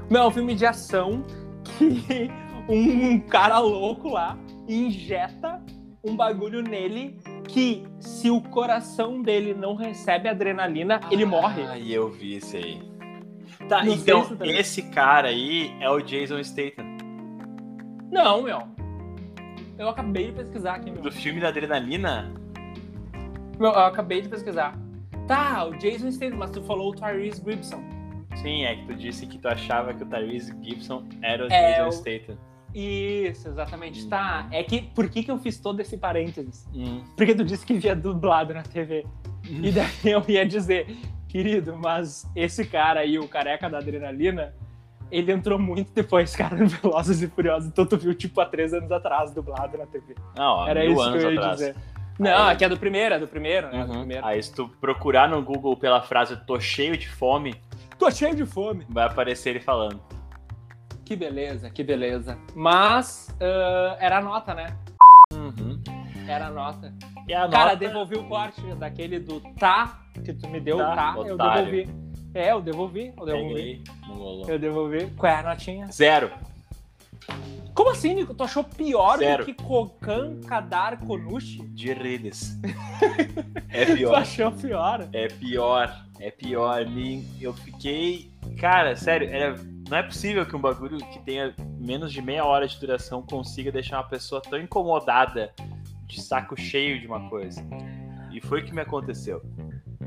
Meu, 0.08 0.22
é 0.22 0.26
um 0.28 0.30
filme 0.30 0.54
de 0.54 0.64
ação 0.64 1.24
que 1.64 2.30
um 2.70 3.18
cara 3.18 3.58
louco 3.58 4.10
lá 4.10 4.38
injeta 4.68 5.60
um 6.04 6.14
bagulho 6.14 6.62
nele 6.62 7.18
que 7.48 7.84
se 7.98 8.30
o 8.30 8.40
coração 8.40 9.20
dele 9.20 9.52
não 9.52 9.74
recebe 9.74 10.28
adrenalina, 10.28 11.00
ele 11.10 11.24
morre. 11.24 11.62
Ah, 11.66 11.78
eu 11.78 12.08
vi 12.10 12.36
esse 12.36 12.56
aí. 12.56 12.93
Tá, 13.68 13.86
então, 13.86 14.36
esse 14.42 14.82
cara 14.82 15.28
aí 15.28 15.74
é 15.80 15.88
o 15.88 16.00
Jason 16.00 16.42
Statham. 16.42 16.84
Não, 18.10 18.42
meu. 18.42 18.58
Eu 19.78 19.88
acabei 19.88 20.26
de 20.26 20.32
pesquisar 20.32 20.74
aqui, 20.74 20.90
meu. 20.90 21.02
Do 21.02 21.10
filme 21.10 21.40
da 21.40 21.48
Adrenalina? 21.48 22.32
Meu, 23.58 23.70
eu 23.72 23.78
acabei 23.80 24.20
de 24.22 24.28
pesquisar. 24.28 24.78
Tá, 25.26 25.64
o 25.64 25.72
Jason 25.78 26.10
Statham, 26.12 26.36
mas 26.38 26.50
tu 26.50 26.62
falou 26.62 26.90
o 26.90 26.94
Tyrese 26.94 27.42
Gibson. 27.44 27.82
Sim, 28.36 28.64
é 28.64 28.76
que 28.76 28.86
tu 28.86 28.94
disse 28.94 29.26
que 29.26 29.38
tu 29.38 29.48
achava 29.48 29.94
que 29.94 30.02
o 30.02 30.06
Tyrese 30.06 30.54
Gibson 30.62 31.04
era 31.22 31.44
o 31.46 31.52
É, 31.52 31.72
Jason 31.76 31.88
o- 31.88 31.92
Statham. 31.92 32.38
Isso, 32.74 33.48
exatamente. 33.48 34.06
Tá, 34.08 34.48
é 34.50 34.62
que 34.64 34.82
por 34.82 35.08
que, 35.08 35.22
que 35.22 35.30
eu 35.30 35.38
fiz 35.38 35.58
todo 35.60 35.80
esse 35.80 35.96
parênteses? 35.96 36.68
Hum. 36.74 37.02
Porque 37.16 37.34
tu 37.34 37.44
disse 37.44 37.64
que 37.64 37.74
via 37.74 37.94
dublado 37.94 38.52
na 38.52 38.62
TV. 38.62 39.06
E 39.48 39.70
daí 39.70 39.86
eu 40.04 40.22
ia 40.28 40.44
dizer, 40.44 40.96
querido, 41.38 41.76
mas 41.76 42.30
esse 42.36 42.64
cara 42.64 43.00
aí, 43.00 43.18
o 43.18 43.26
careca 43.26 43.68
da 43.68 43.78
adrenalina, 43.78 44.54
ele 45.10 45.32
entrou 45.32 45.58
muito 45.58 45.92
depois, 45.92 46.34
cara, 46.36 46.54
no 46.56 46.68
Velozes 46.68 47.20
e 47.22 47.26
Furiosos. 47.26 47.68
Então 47.68 47.84
tu 47.84 47.96
viu, 47.96 48.14
tipo, 48.14 48.40
há 48.40 48.46
três 48.46 48.72
anos 48.72 48.92
atrás, 48.92 49.32
dublado 49.32 49.76
na 49.76 49.84
TV. 49.84 50.14
Não, 50.36 50.62
há 50.62 50.70
Era 50.70 50.80
mil 50.82 50.92
isso 50.92 51.02
que 51.02 51.08
anos 51.08 51.24
eu 51.24 51.32
ia 51.32 51.38
atrás. 51.40 51.58
dizer. 51.58 51.76
Não, 52.20 52.30
Aí- 52.44 52.52
aqui 52.54 52.64
é 52.64 52.68
do 52.68 52.76
primeiro, 52.76 53.16
é 53.16 53.18
do 53.18 53.26
primeiro, 53.26 53.66
né? 53.68 53.84
Do 53.84 53.90
Uhum. 53.92 53.98
primeiro. 53.98 54.24
Aí 54.24 54.40
se 54.40 54.54
tu 54.54 54.68
procurar 54.80 55.28
no 55.28 55.42
Google 55.42 55.76
pela 55.76 56.00
frase 56.02 56.36
tô 56.46 56.60
cheio 56.60 56.96
de 56.96 57.08
fome, 57.08 57.56
Tô 57.98 58.08
cheio 58.12 58.36
de 58.36 58.46
fome. 58.46 58.86
vai 58.88 59.04
aparecer 59.06 59.50
ele 59.50 59.60
falando. 59.60 60.00
Que 61.04 61.16
beleza, 61.16 61.68
que 61.68 61.82
beleza. 61.82 62.38
Mas 62.54 63.36
ah, 63.40 63.96
era 63.98 64.18
a 64.18 64.22
nota, 64.22 64.54
né? 64.54 64.76
Era 66.26 66.46
a 66.46 66.50
nota. 66.50 66.94
E 67.26 67.34
a 67.34 67.48
Cara, 67.48 67.72
nota... 67.72 67.76
devolvi 67.76 68.16
o 68.16 68.24
corte 68.24 68.60
daquele 68.74 69.18
do 69.18 69.40
tá 69.58 70.00
que 70.24 70.32
tu 70.32 70.48
me 70.48 70.60
deu, 70.60 70.78
Tá, 70.78 70.94
tá, 70.94 71.14
eu 71.18 71.36
devolvi. 71.36 71.88
É, 72.34 72.52
eu 72.52 72.60
devolvi, 72.60 73.12
eu 73.16 73.26
devolvi. 73.26 73.54
Peguei. 73.54 73.84
Eu 74.48 74.58
devolvi. 74.58 75.06
Qual 75.16 75.32
é 75.32 75.36
a 75.36 75.42
notinha? 75.42 75.86
Zero. 75.92 76.30
Como 77.74 77.90
assim, 77.90 78.14
Nico? 78.14 78.34
Tu 78.34 78.42
achou 78.42 78.62
pior 78.62 79.18
Zero. 79.18 79.44
do 79.44 79.46
que 79.46 79.62
Kokan 79.62 80.40
Kadar 80.40 80.98
Konushi? 80.98 81.62
De 81.68 81.92
Riles. 81.92 82.58
é 83.68 83.84
Tu 83.84 83.94
pior. 83.94 84.14
achou 84.14 84.52
pior? 84.52 85.08
É 85.12 85.28
pior. 85.28 86.04
É 86.20 86.30
pior. 86.30 86.86
Eu 87.40 87.52
fiquei. 87.52 88.30
Cara, 88.58 88.94
sério, 88.94 89.28
era... 89.28 89.56
não 89.88 89.98
é 89.98 90.02
possível 90.02 90.46
que 90.46 90.54
um 90.54 90.60
bagulho 90.60 90.98
que 90.98 91.18
tenha 91.20 91.54
menos 91.78 92.12
de 92.12 92.22
meia 92.22 92.44
hora 92.44 92.66
de 92.66 92.78
duração 92.78 93.22
consiga 93.22 93.72
deixar 93.72 93.98
uma 93.98 94.08
pessoa 94.08 94.40
tão 94.40 94.58
incomodada 94.60 95.52
de 96.14 96.22
saco 96.22 96.58
cheio 96.58 97.00
de 97.00 97.06
uma 97.06 97.28
coisa. 97.28 97.64
E 98.32 98.40
foi 98.40 98.60
o 98.60 98.64
que 98.64 98.74
me 98.74 98.80
aconteceu. 98.80 99.42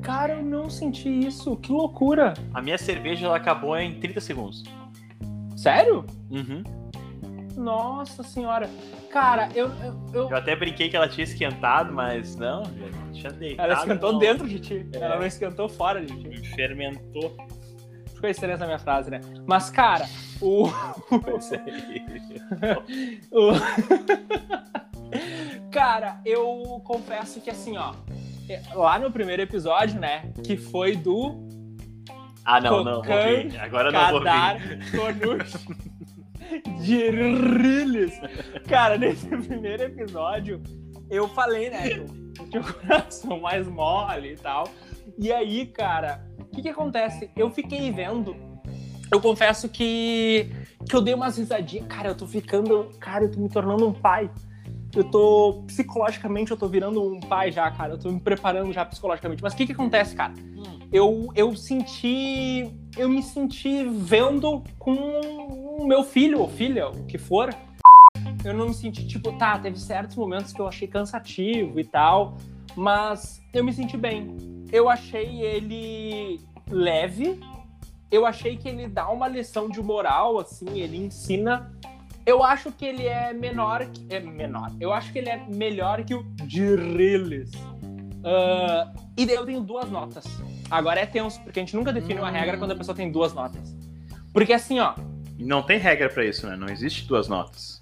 Cara, 0.02 0.36
eu 0.36 0.44
não 0.44 0.70
senti 0.70 1.10
isso. 1.10 1.56
Que 1.58 1.72
loucura. 1.72 2.34
A 2.54 2.62
minha 2.62 2.78
cerveja 2.78 3.26
ela 3.26 3.38
acabou 3.38 3.78
em 3.78 4.00
30 4.00 4.22
segundos. 4.22 4.64
Sério? 5.56 6.06
Uhum. 6.30 6.64
Nossa 7.56 8.22
senhora. 8.24 8.70
Cara, 9.12 9.50
eu. 9.56 9.68
eu, 9.84 9.94
eu- 10.14 10.30
Eu 10.30 10.38
até 10.38 10.56
brinquei 10.56 10.90
que 10.90 10.96
ela 10.96 11.08
tinha 11.08 11.24
esquentado, 11.24 11.92
mas 11.92 12.36
não, 12.36 12.64
já 12.66 13.12
tinha 13.14 13.32
deitado. 13.32 13.72
Ela 13.72 13.80
esquentou 13.80 14.12
não. 14.14 14.20
dentro 14.20 14.48
de 14.48 14.60
ti. 14.60 14.86
É. 14.94 14.98
Ela 14.98 15.18
não 15.18 15.26
esquentou 15.26 15.68
fora 15.68 16.06
de 16.06 16.16
ti. 16.16 16.50
Fermentou. 16.56 17.36
Ficou 18.18 18.30
estranha 18.32 18.56
essa 18.56 18.66
minha 18.66 18.80
frase, 18.80 19.12
né? 19.12 19.22
Mas, 19.46 19.70
cara, 19.70 20.08
o. 20.42 20.68
É. 22.62 22.74
o- 23.32 23.54
cara, 25.72 26.20
eu 26.26 26.82
confesso 26.84 27.40
que 27.40 27.52
assim, 27.52 27.78
ó. 27.78 27.94
Lá 28.74 28.98
no 28.98 29.12
primeiro 29.12 29.44
episódio, 29.44 30.00
né? 30.00 30.32
Que 30.44 30.58
foi 30.58 30.96
do 30.96 31.48
Ah, 32.44 32.60
não, 32.60 32.84
não, 32.84 32.94
vou 32.96 33.02
Cocan, 33.04 33.50
vir. 33.50 33.60
Agora 33.60 33.92
não 33.92 34.10
vou 34.10 34.22
vir. 34.22 34.92
Konushi 34.92 35.68
de 36.82 37.10
Riles. 37.12 38.20
Cara, 38.68 38.98
nesse 38.98 39.28
primeiro 39.28 39.84
episódio, 39.84 40.60
eu 41.08 41.28
falei, 41.28 41.70
né? 41.70 41.92
eu 41.92 42.50
tinha 42.50 42.62
o 42.64 42.74
coração 42.74 43.40
mais 43.42 43.68
mole 43.68 44.34
e 44.34 44.38
tal. 44.38 44.68
E 45.20 45.32
aí, 45.32 45.68
cara, 45.68 46.27
que 46.58 46.64
que 46.64 46.70
acontece? 46.70 47.30
Eu 47.36 47.52
fiquei 47.52 47.92
vendo. 47.92 48.36
Eu 49.12 49.22
confesso 49.22 49.70
que, 49.70 50.50
que 50.90 50.96
eu 50.96 51.02
dei 51.02 51.14
umas 51.14 51.38
risadinhas. 51.38 51.88
Cara, 51.88 52.10
eu 52.10 52.16
tô 52.16 52.26
ficando. 52.26 52.90
Cara, 53.00 53.26
eu 53.26 53.32
tô 53.32 53.40
me 53.40 53.48
tornando 53.48 53.88
um 53.88 53.94
pai. 53.94 54.30
Eu 54.96 55.04
tô. 55.04 55.64
Psicologicamente, 55.68 56.52
eu 56.52 56.58
tô 56.58 56.68
virando 56.68 57.02
um 57.04 57.20
pai 57.20 57.52
já, 57.52 57.70
cara. 57.70 57.94
Eu 57.94 58.00
tô 58.00 58.12
me 58.12 58.20
preparando 58.20 58.74
já 58.74 58.84
psicologicamente. 58.84 59.44
Mas 59.44 59.54
o 59.54 59.56
que 59.56 59.68
que 59.68 59.72
acontece, 59.72 60.16
cara? 60.16 60.34
eu, 60.92 61.30
eu 61.36 61.56
senti. 61.56 62.74
Eu 62.98 63.08
me 63.08 63.22
senti 63.22 63.86
vendo 63.88 64.64
com 64.80 64.96
o 65.80 65.86
meu 65.86 66.04
filho 66.04 66.40
ou 66.40 66.50
filha, 66.50 66.90
o 66.90 67.06
que 67.06 67.20
for. 67.20 67.54
Eu 68.44 68.54
não 68.54 68.68
me 68.68 68.74
senti, 68.74 69.06
tipo, 69.06 69.32
tá, 69.38 69.60
teve 69.60 69.80
certos 69.80 70.16
momentos 70.16 70.52
que 70.52 70.60
eu 70.60 70.68
achei 70.68 70.88
cansativo 70.88 71.80
e 71.80 71.84
tal, 71.84 72.38
mas 72.76 73.42
eu 73.54 73.64
me 73.64 73.72
senti 73.74 73.98
bem. 73.98 74.36
Eu 74.72 74.90
achei 74.90 75.42
ele 75.42 76.40
leve, 76.70 77.40
eu 78.12 78.26
achei 78.26 78.58
que 78.58 78.68
ele 78.68 78.88
dá 78.88 79.10
uma 79.10 79.28
lição 79.28 79.70
de 79.70 79.82
moral, 79.82 80.40
assim, 80.40 80.80
ele 80.80 80.98
ensina. 80.98 81.72
Eu 82.26 82.44
acho 82.44 82.72
que 82.72 82.86
ele 82.86 83.06
é 83.06 83.32
menor. 83.34 83.86
que- 83.86 84.06
É 84.10 84.20
menor. 84.20 84.72
Eu 84.80 84.92
acho 84.92 85.12
que 85.14 85.20
ele 85.20 85.30
é 85.30 85.38
melhor 85.48 86.04
que 86.04 86.14
o 86.14 86.24
Dirilis. 86.46 87.52
Ah, 88.24 88.92
e 89.18 89.26
daí 89.26 89.36
eu 89.36 89.46
tenho 89.46 89.62
duas 89.62 89.90
notas. 89.90 90.26
Agora 90.70 91.00
é 91.00 91.06
tenso, 91.06 91.42
porque 91.44 91.60
a 91.60 91.64
gente 91.64 91.76
nunca 91.76 91.94
define 91.94 92.20
uma 92.20 92.30
regra 92.30 92.58
quando 92.58 92.72
a 92.72 92.76
pessoa 92.76 92.94
tem 92.96 93.10
duas 93.12 93.34
notas. 93.34 93.74
Porque 94.34 94.52
assim, 94.54 94.80
ó, 94.80 94.94
Não 95.40 95.62
tem 95.62 95.78
regra 95.80 96.10
pra 96.10 96.26
isso, 96.26 96.48
né? 96.48 96.56
Não 96.58 96.68
existe 96.68 97.08
duas 97.08 97.28
notas. 97.28 97.80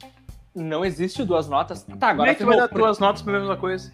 não 0.53 0.86
existe 0.86 1.23
duas 1.25 1.47
notas. 1.49 1.81
Tá, 1.83 1.91
Como 1.93 2.03
agora 2.05 2.31
é 2.31 2.36
que 2.36 2.45
vai 2.45 2.55
dar 2.57 2.67
duas 2.67 2.99
notas 2.99 3.21
pra 3.21 3.39
mesma 3.39 3.57
coisa? 3.57 3.91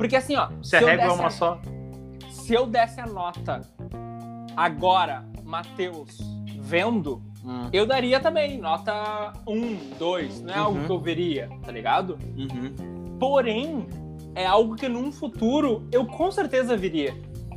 Porque 0.00 0.16
assim, 0.16 0.34
ó, 0.34 0.48
Se 0.62 0.76
a 0.76 0.80
eu 0.80 0.86
regra 0.86 1.04
é 1.04 1.08
desse 1.08 1.18
uma 1.20 1.26
a- 1.26 1.30
só. 1.30 1.60
se 2.30 2.54
eu 2.54 2.66
desse 2.66 2.98
a 3.02 3.06
nota 3.06 3.60
agora, 4.56 5.24
Matheus, 5.44 6.16
vendo, 6.58 7.22
eu 7.70 7.84
daria 7.84 8.18
também 8.18 8.56
nota 8.58 9.34
1, 9.46 9.76
2. 9.98 10.40
Não 10.40 10.54
é 10.54 10.56
algo 10.56 10.78
Uhum. 10.78 10.86
que 10.86 10.92
eu 10.92 10.98
veria, 11.00 11.50
tá 11.62 11.70
ligado? 11.70 12.18
Uhum. 12.34 13.18
Porém, 13.18 13.86
é 14.34 14.46
algo 14.46 14.74
que 14.74 14.88
num 14.88 15.12
futuro 15.12 15.86
eu 15.92 16.06
com 16.06 16.30
certeza 16.30 16.74
viria. 16.78 17.14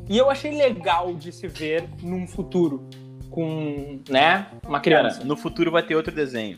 E 0.10 0.18
eu 0.18 0.30
achei 0.30 0.52
legal 0.52 1.14
de 1.14 1.32
se 1.32 1.48
ver 1.48 1.88
num 2.02 2.28
futuro 2.28 2.84
com, 3.30 4.00
né, 4.10 4.48
uma 4.68 4.82
criança. 4.82 5.20
Cara, 5.20 5.26
no 5.26 5.38
futuro 5.38 5.72
vai 5.72 5.82
ter 5.82 5.96
outro 5.96 6.14
desenho. 6.14 6.58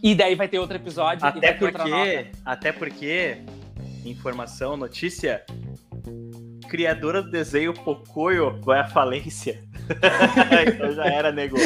E 0.00 0.14
daí 0.14 0.36
vai 0.36 0.46
ter 0.48 0.60
outro 0.60 0.76
episódio 0.76 1.24
e 1.24 1.28
Até 1.28 1.40
vai 1.40 1.58
ter 1.58 1.64
outra 1.64 1.84
nota. 1.84 1.96
porque, 2.06 2.26
até 2.44 2.72
porque, 2.72 3.38
informação, 4.04 4.76
notícia, 4.76 5.44
criadora 6.68 7.22
do 7.22 7.30
desenho 7.30 7.74
Pocoyo 7.74 8.60
vai 8.62 8.80
à 8.80 8.86
falência. 8.86 9.62
então 10.68 10.92
já 10.92 11.06
era, 11.06 11.32
nego. 11.32 11.56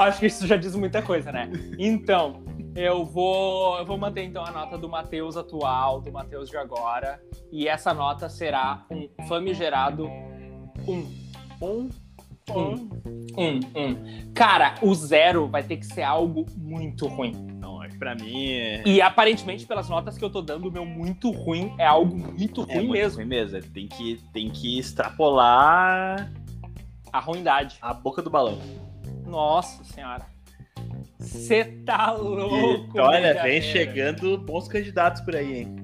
Acho 0.00 0.20
que 0.20 0.26
isso 0.26 0.46
já 0.46 0.56
diz 0.56 0.74
muita 0.74 1.02
coisa, 1.02 1.30
né? 1.30 1.50
Então, 1.78 2.42
eu 2.74 3.04
vou, 3.04 3.78
eu 3.78 3.84
vou 3.84 3.98
manter 3.98 4.24
então 4.24 4.44
a 4.44 4.50
nota 4.50 4.78
do 4.78 4.88
Matheus 4.88 5.36
atual, 5.36 6.00
do 6.00 6.10
Matheus 6.10 6.48
de 6.48 6.56
agora, 6.56 7.22
e 7.50 7.68
essa 7.68 7.92
nota 7.92 8.28
será 8.28 8.86
um 8.90 9.08
famigerado 9.26 10.06
um. 10.88 11.22
Um, 11.60 11.90
Um. 12.50 12.90
Um, 13.36 13.60
um. 13.76 14.32
Cara, 14.34 14.74
o 14.82 14.94
zero 14.94 15.46
vai 15.46 15.62
ter 15.62 15.76
que 15.76 15.86
ser 15.86 16.02
algo 16.02 16.44
muito 16.56 17.06
ruim. 17.06 17.32
Não, 17.60 17.81
pra 18.02 18.16
mim. 18.16 18.50
É... 18.50 18.82
E 18.84 19.00
aparentemente, 19.00 19.64
pelas 19.64 19.88
notas 19.88 20.18
que 20.18 20.24
eu 20.24 20.30
tô 20.30 20.42
dando, 20.42 20.68
o 20.68 20.72
meu 20.72 20.84
muito 20.84 21.30
ruim 21.30 21.72
é 21.78 21.86
algo 21.86 22.16
muito 22.16 22.62
ruim 22.62 22.72
é 22.72 22.78
muito 22.78 22.92
mesmo. 22.92 23.18
ruim 23.18 23.28
mesmo. 23.28 23.62
Tem 23.62 23.86
que, 23.86 24.20
tem 24.32 24.50
que 24.50 24.76
extrapolar 24.76 26.32
A 27.12 27.20
ruindade. 27.20 27.78
a 27.80 27.94
boca 27.94 28.20
do 28.20 28.28
balão. 28.28 28.58
Nossa 29.24 29.84
senhora. 29.84 30.26
Você 31.16 31.64
tá 31.86 32.10
louco. 32.10 32.98
E, 32.98 33.00
olha, 33.00 33.20
brincadeira. 33.20 33.42
vem 33.44 33.62
chegando 33.62 34.36
bons 34.36 34.66
candidatos 34.66 35.20
por 35.20 35.36
aí, 35.36 35.58
hein? 35.60 35.76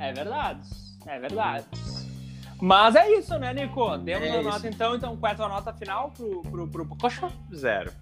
É 0.00 0.12
verdade. 0.12 0.68
É 1.06 1.20
verdade. 1.20 1.66
Mas 2.60 2.96
é 2.96 3.08
isso, 3.12 3.38
né, 3.38 3.54
Nico? 3.54 3.96
Demos 3.98 4.28
É 4.28 4.38
a 4.38 4.42
nota 4.42 4.68
então. 4.68 4.96
Então, 4.96 5.16
qual 5.16 5.30
é 5.30 5.34
a 5.34 5.36
tua 5.36 5.48
nota 5.48 5.72
final 5.72 6.10
pro, 6.10 6.42
pro, 6.42 6.66
pro 6.66 6.86
Pococho? 6.86 7.30
Zero. 7.54 7.92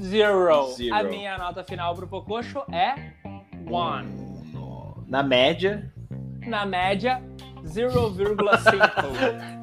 Zero. 0.00 0.70
Zero. 0.72 0.94
A 0.94 1.02
minha 1.02 1.38
nota 1.38 1.64
final 1.64 1.94
pro 1.94 2.06
Pococho 2.06 2.62
é 2.72 2.94
one. 3.70 4.08
Na 5.06 5.22
média. 5.22 5.92
Na 6.46 6.66
média, 6.66 7.22
0,5. 7.64 9.54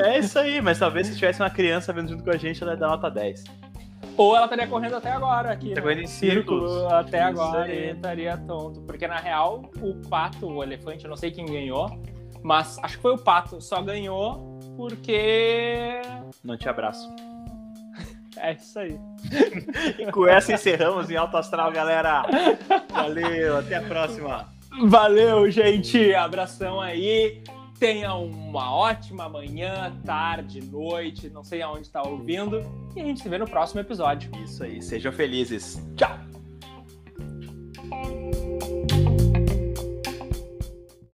É 0.00 0.18
isso 0.18 0.38
aí, 0.38 0.60
mas 0.60 0.78
talvez 0.78 1.06
se 1.06 1.14
tivesse 1.14 1.42
uma 1.42 1.50
criança 1.50 1.92
vendo 1.92 2.08
junto 2.08 2.24
com 2.24 2.30
a 2.30 2.36
gente, 2.36 2.62
ela 2.62 2.72
ia 2.72 2.78
dar 2.78 2.88
nota 2.88 3.10
10. 3.10 3.44
Ou 4.16 4.34
ela 4.34 4.46
estaria 4.46 4.66
correndo 4.66 4.96
até 4.96 5.10
agora 5.10 5.52
aqui. 5.52 5.70
Tá 5.70 5.76
né? 5.76 5.82
correndo 5.82 6.02
em 6.02 6.06
círculos. 6.06 6.84
até 6.84 7.18
Isso 7.18 7.42
agora 7.42 7.64
aí. 7.64 7.88
e 7.88 7.90
estaria 7.90 8.36
tonto. 8.38 8.80
Porque 8.82 9.06
na 9.06 9.18
real, 9.18 9.70
o 9.80 9.94
pato, 10.08 10.46
o 10.46 10.62
elefante, 10.62 11.04
eu 11.04 11.10
não 11.10 11.16
sei 11.16 11.30
quem 11.30 11.44
ganhou, 11.44 11.90
mas 12.42 12.78
acho 12.82 12.96
que 12.96 13.02
foi 13.02 13.12
o 13.12 13.18
pato. 13.18 13.60
Só 13.60 13.82
ganhou 13.82 14.58
porque. 14.76 16.00
Não 16.42 16.56
te 16.56 16.68
abraço. 16.68 17.08
É 18.38 18.52
isso 18.52 18.78
aí. 18.78 18.98
e 19.98 20.10
com 20.10 20.26
essa 20.26 20.52
encerramos 20.52 21.10
em 21.10 21.16
Alto 21.16 21.36
Astral, 21.36 21.72
galera. 21.72 22.24
Valeu, 22.90 23.58
até 23.58 23.76
a 23.76 23.82
próxima. 23.82 24.48
Valeu, 24.84 25.50
gente. 25.50 26.14
Abração 26.14 26.80
aí. 26.80 27.42
Tenha 27.78 28.14
uma 28.14 28.74
ótima 28.74 29.28
manhã, 29.28 29.92
tarde, 30.04 30.62
noite, 30.62 31.28
não 31.28 31.44
sei 31.44 31.60
aonde 31.60 31.82
está 31.82 32.02
ouvindo. 32.02 32.62
E 32.94 33.00
a 33.00 33.04
gente 33.04 33.20
se 33.20 33.28
vê 33.28 33.36
no 33.36 33.46
próximo 33.46 33.80
episódio. 33.80 34.30
Isso 34.42 34.64
aí, 34.64 34.80
sejam 34.80 35.12
felizes. 35.12 35.78
Tchau! 35.94 36.16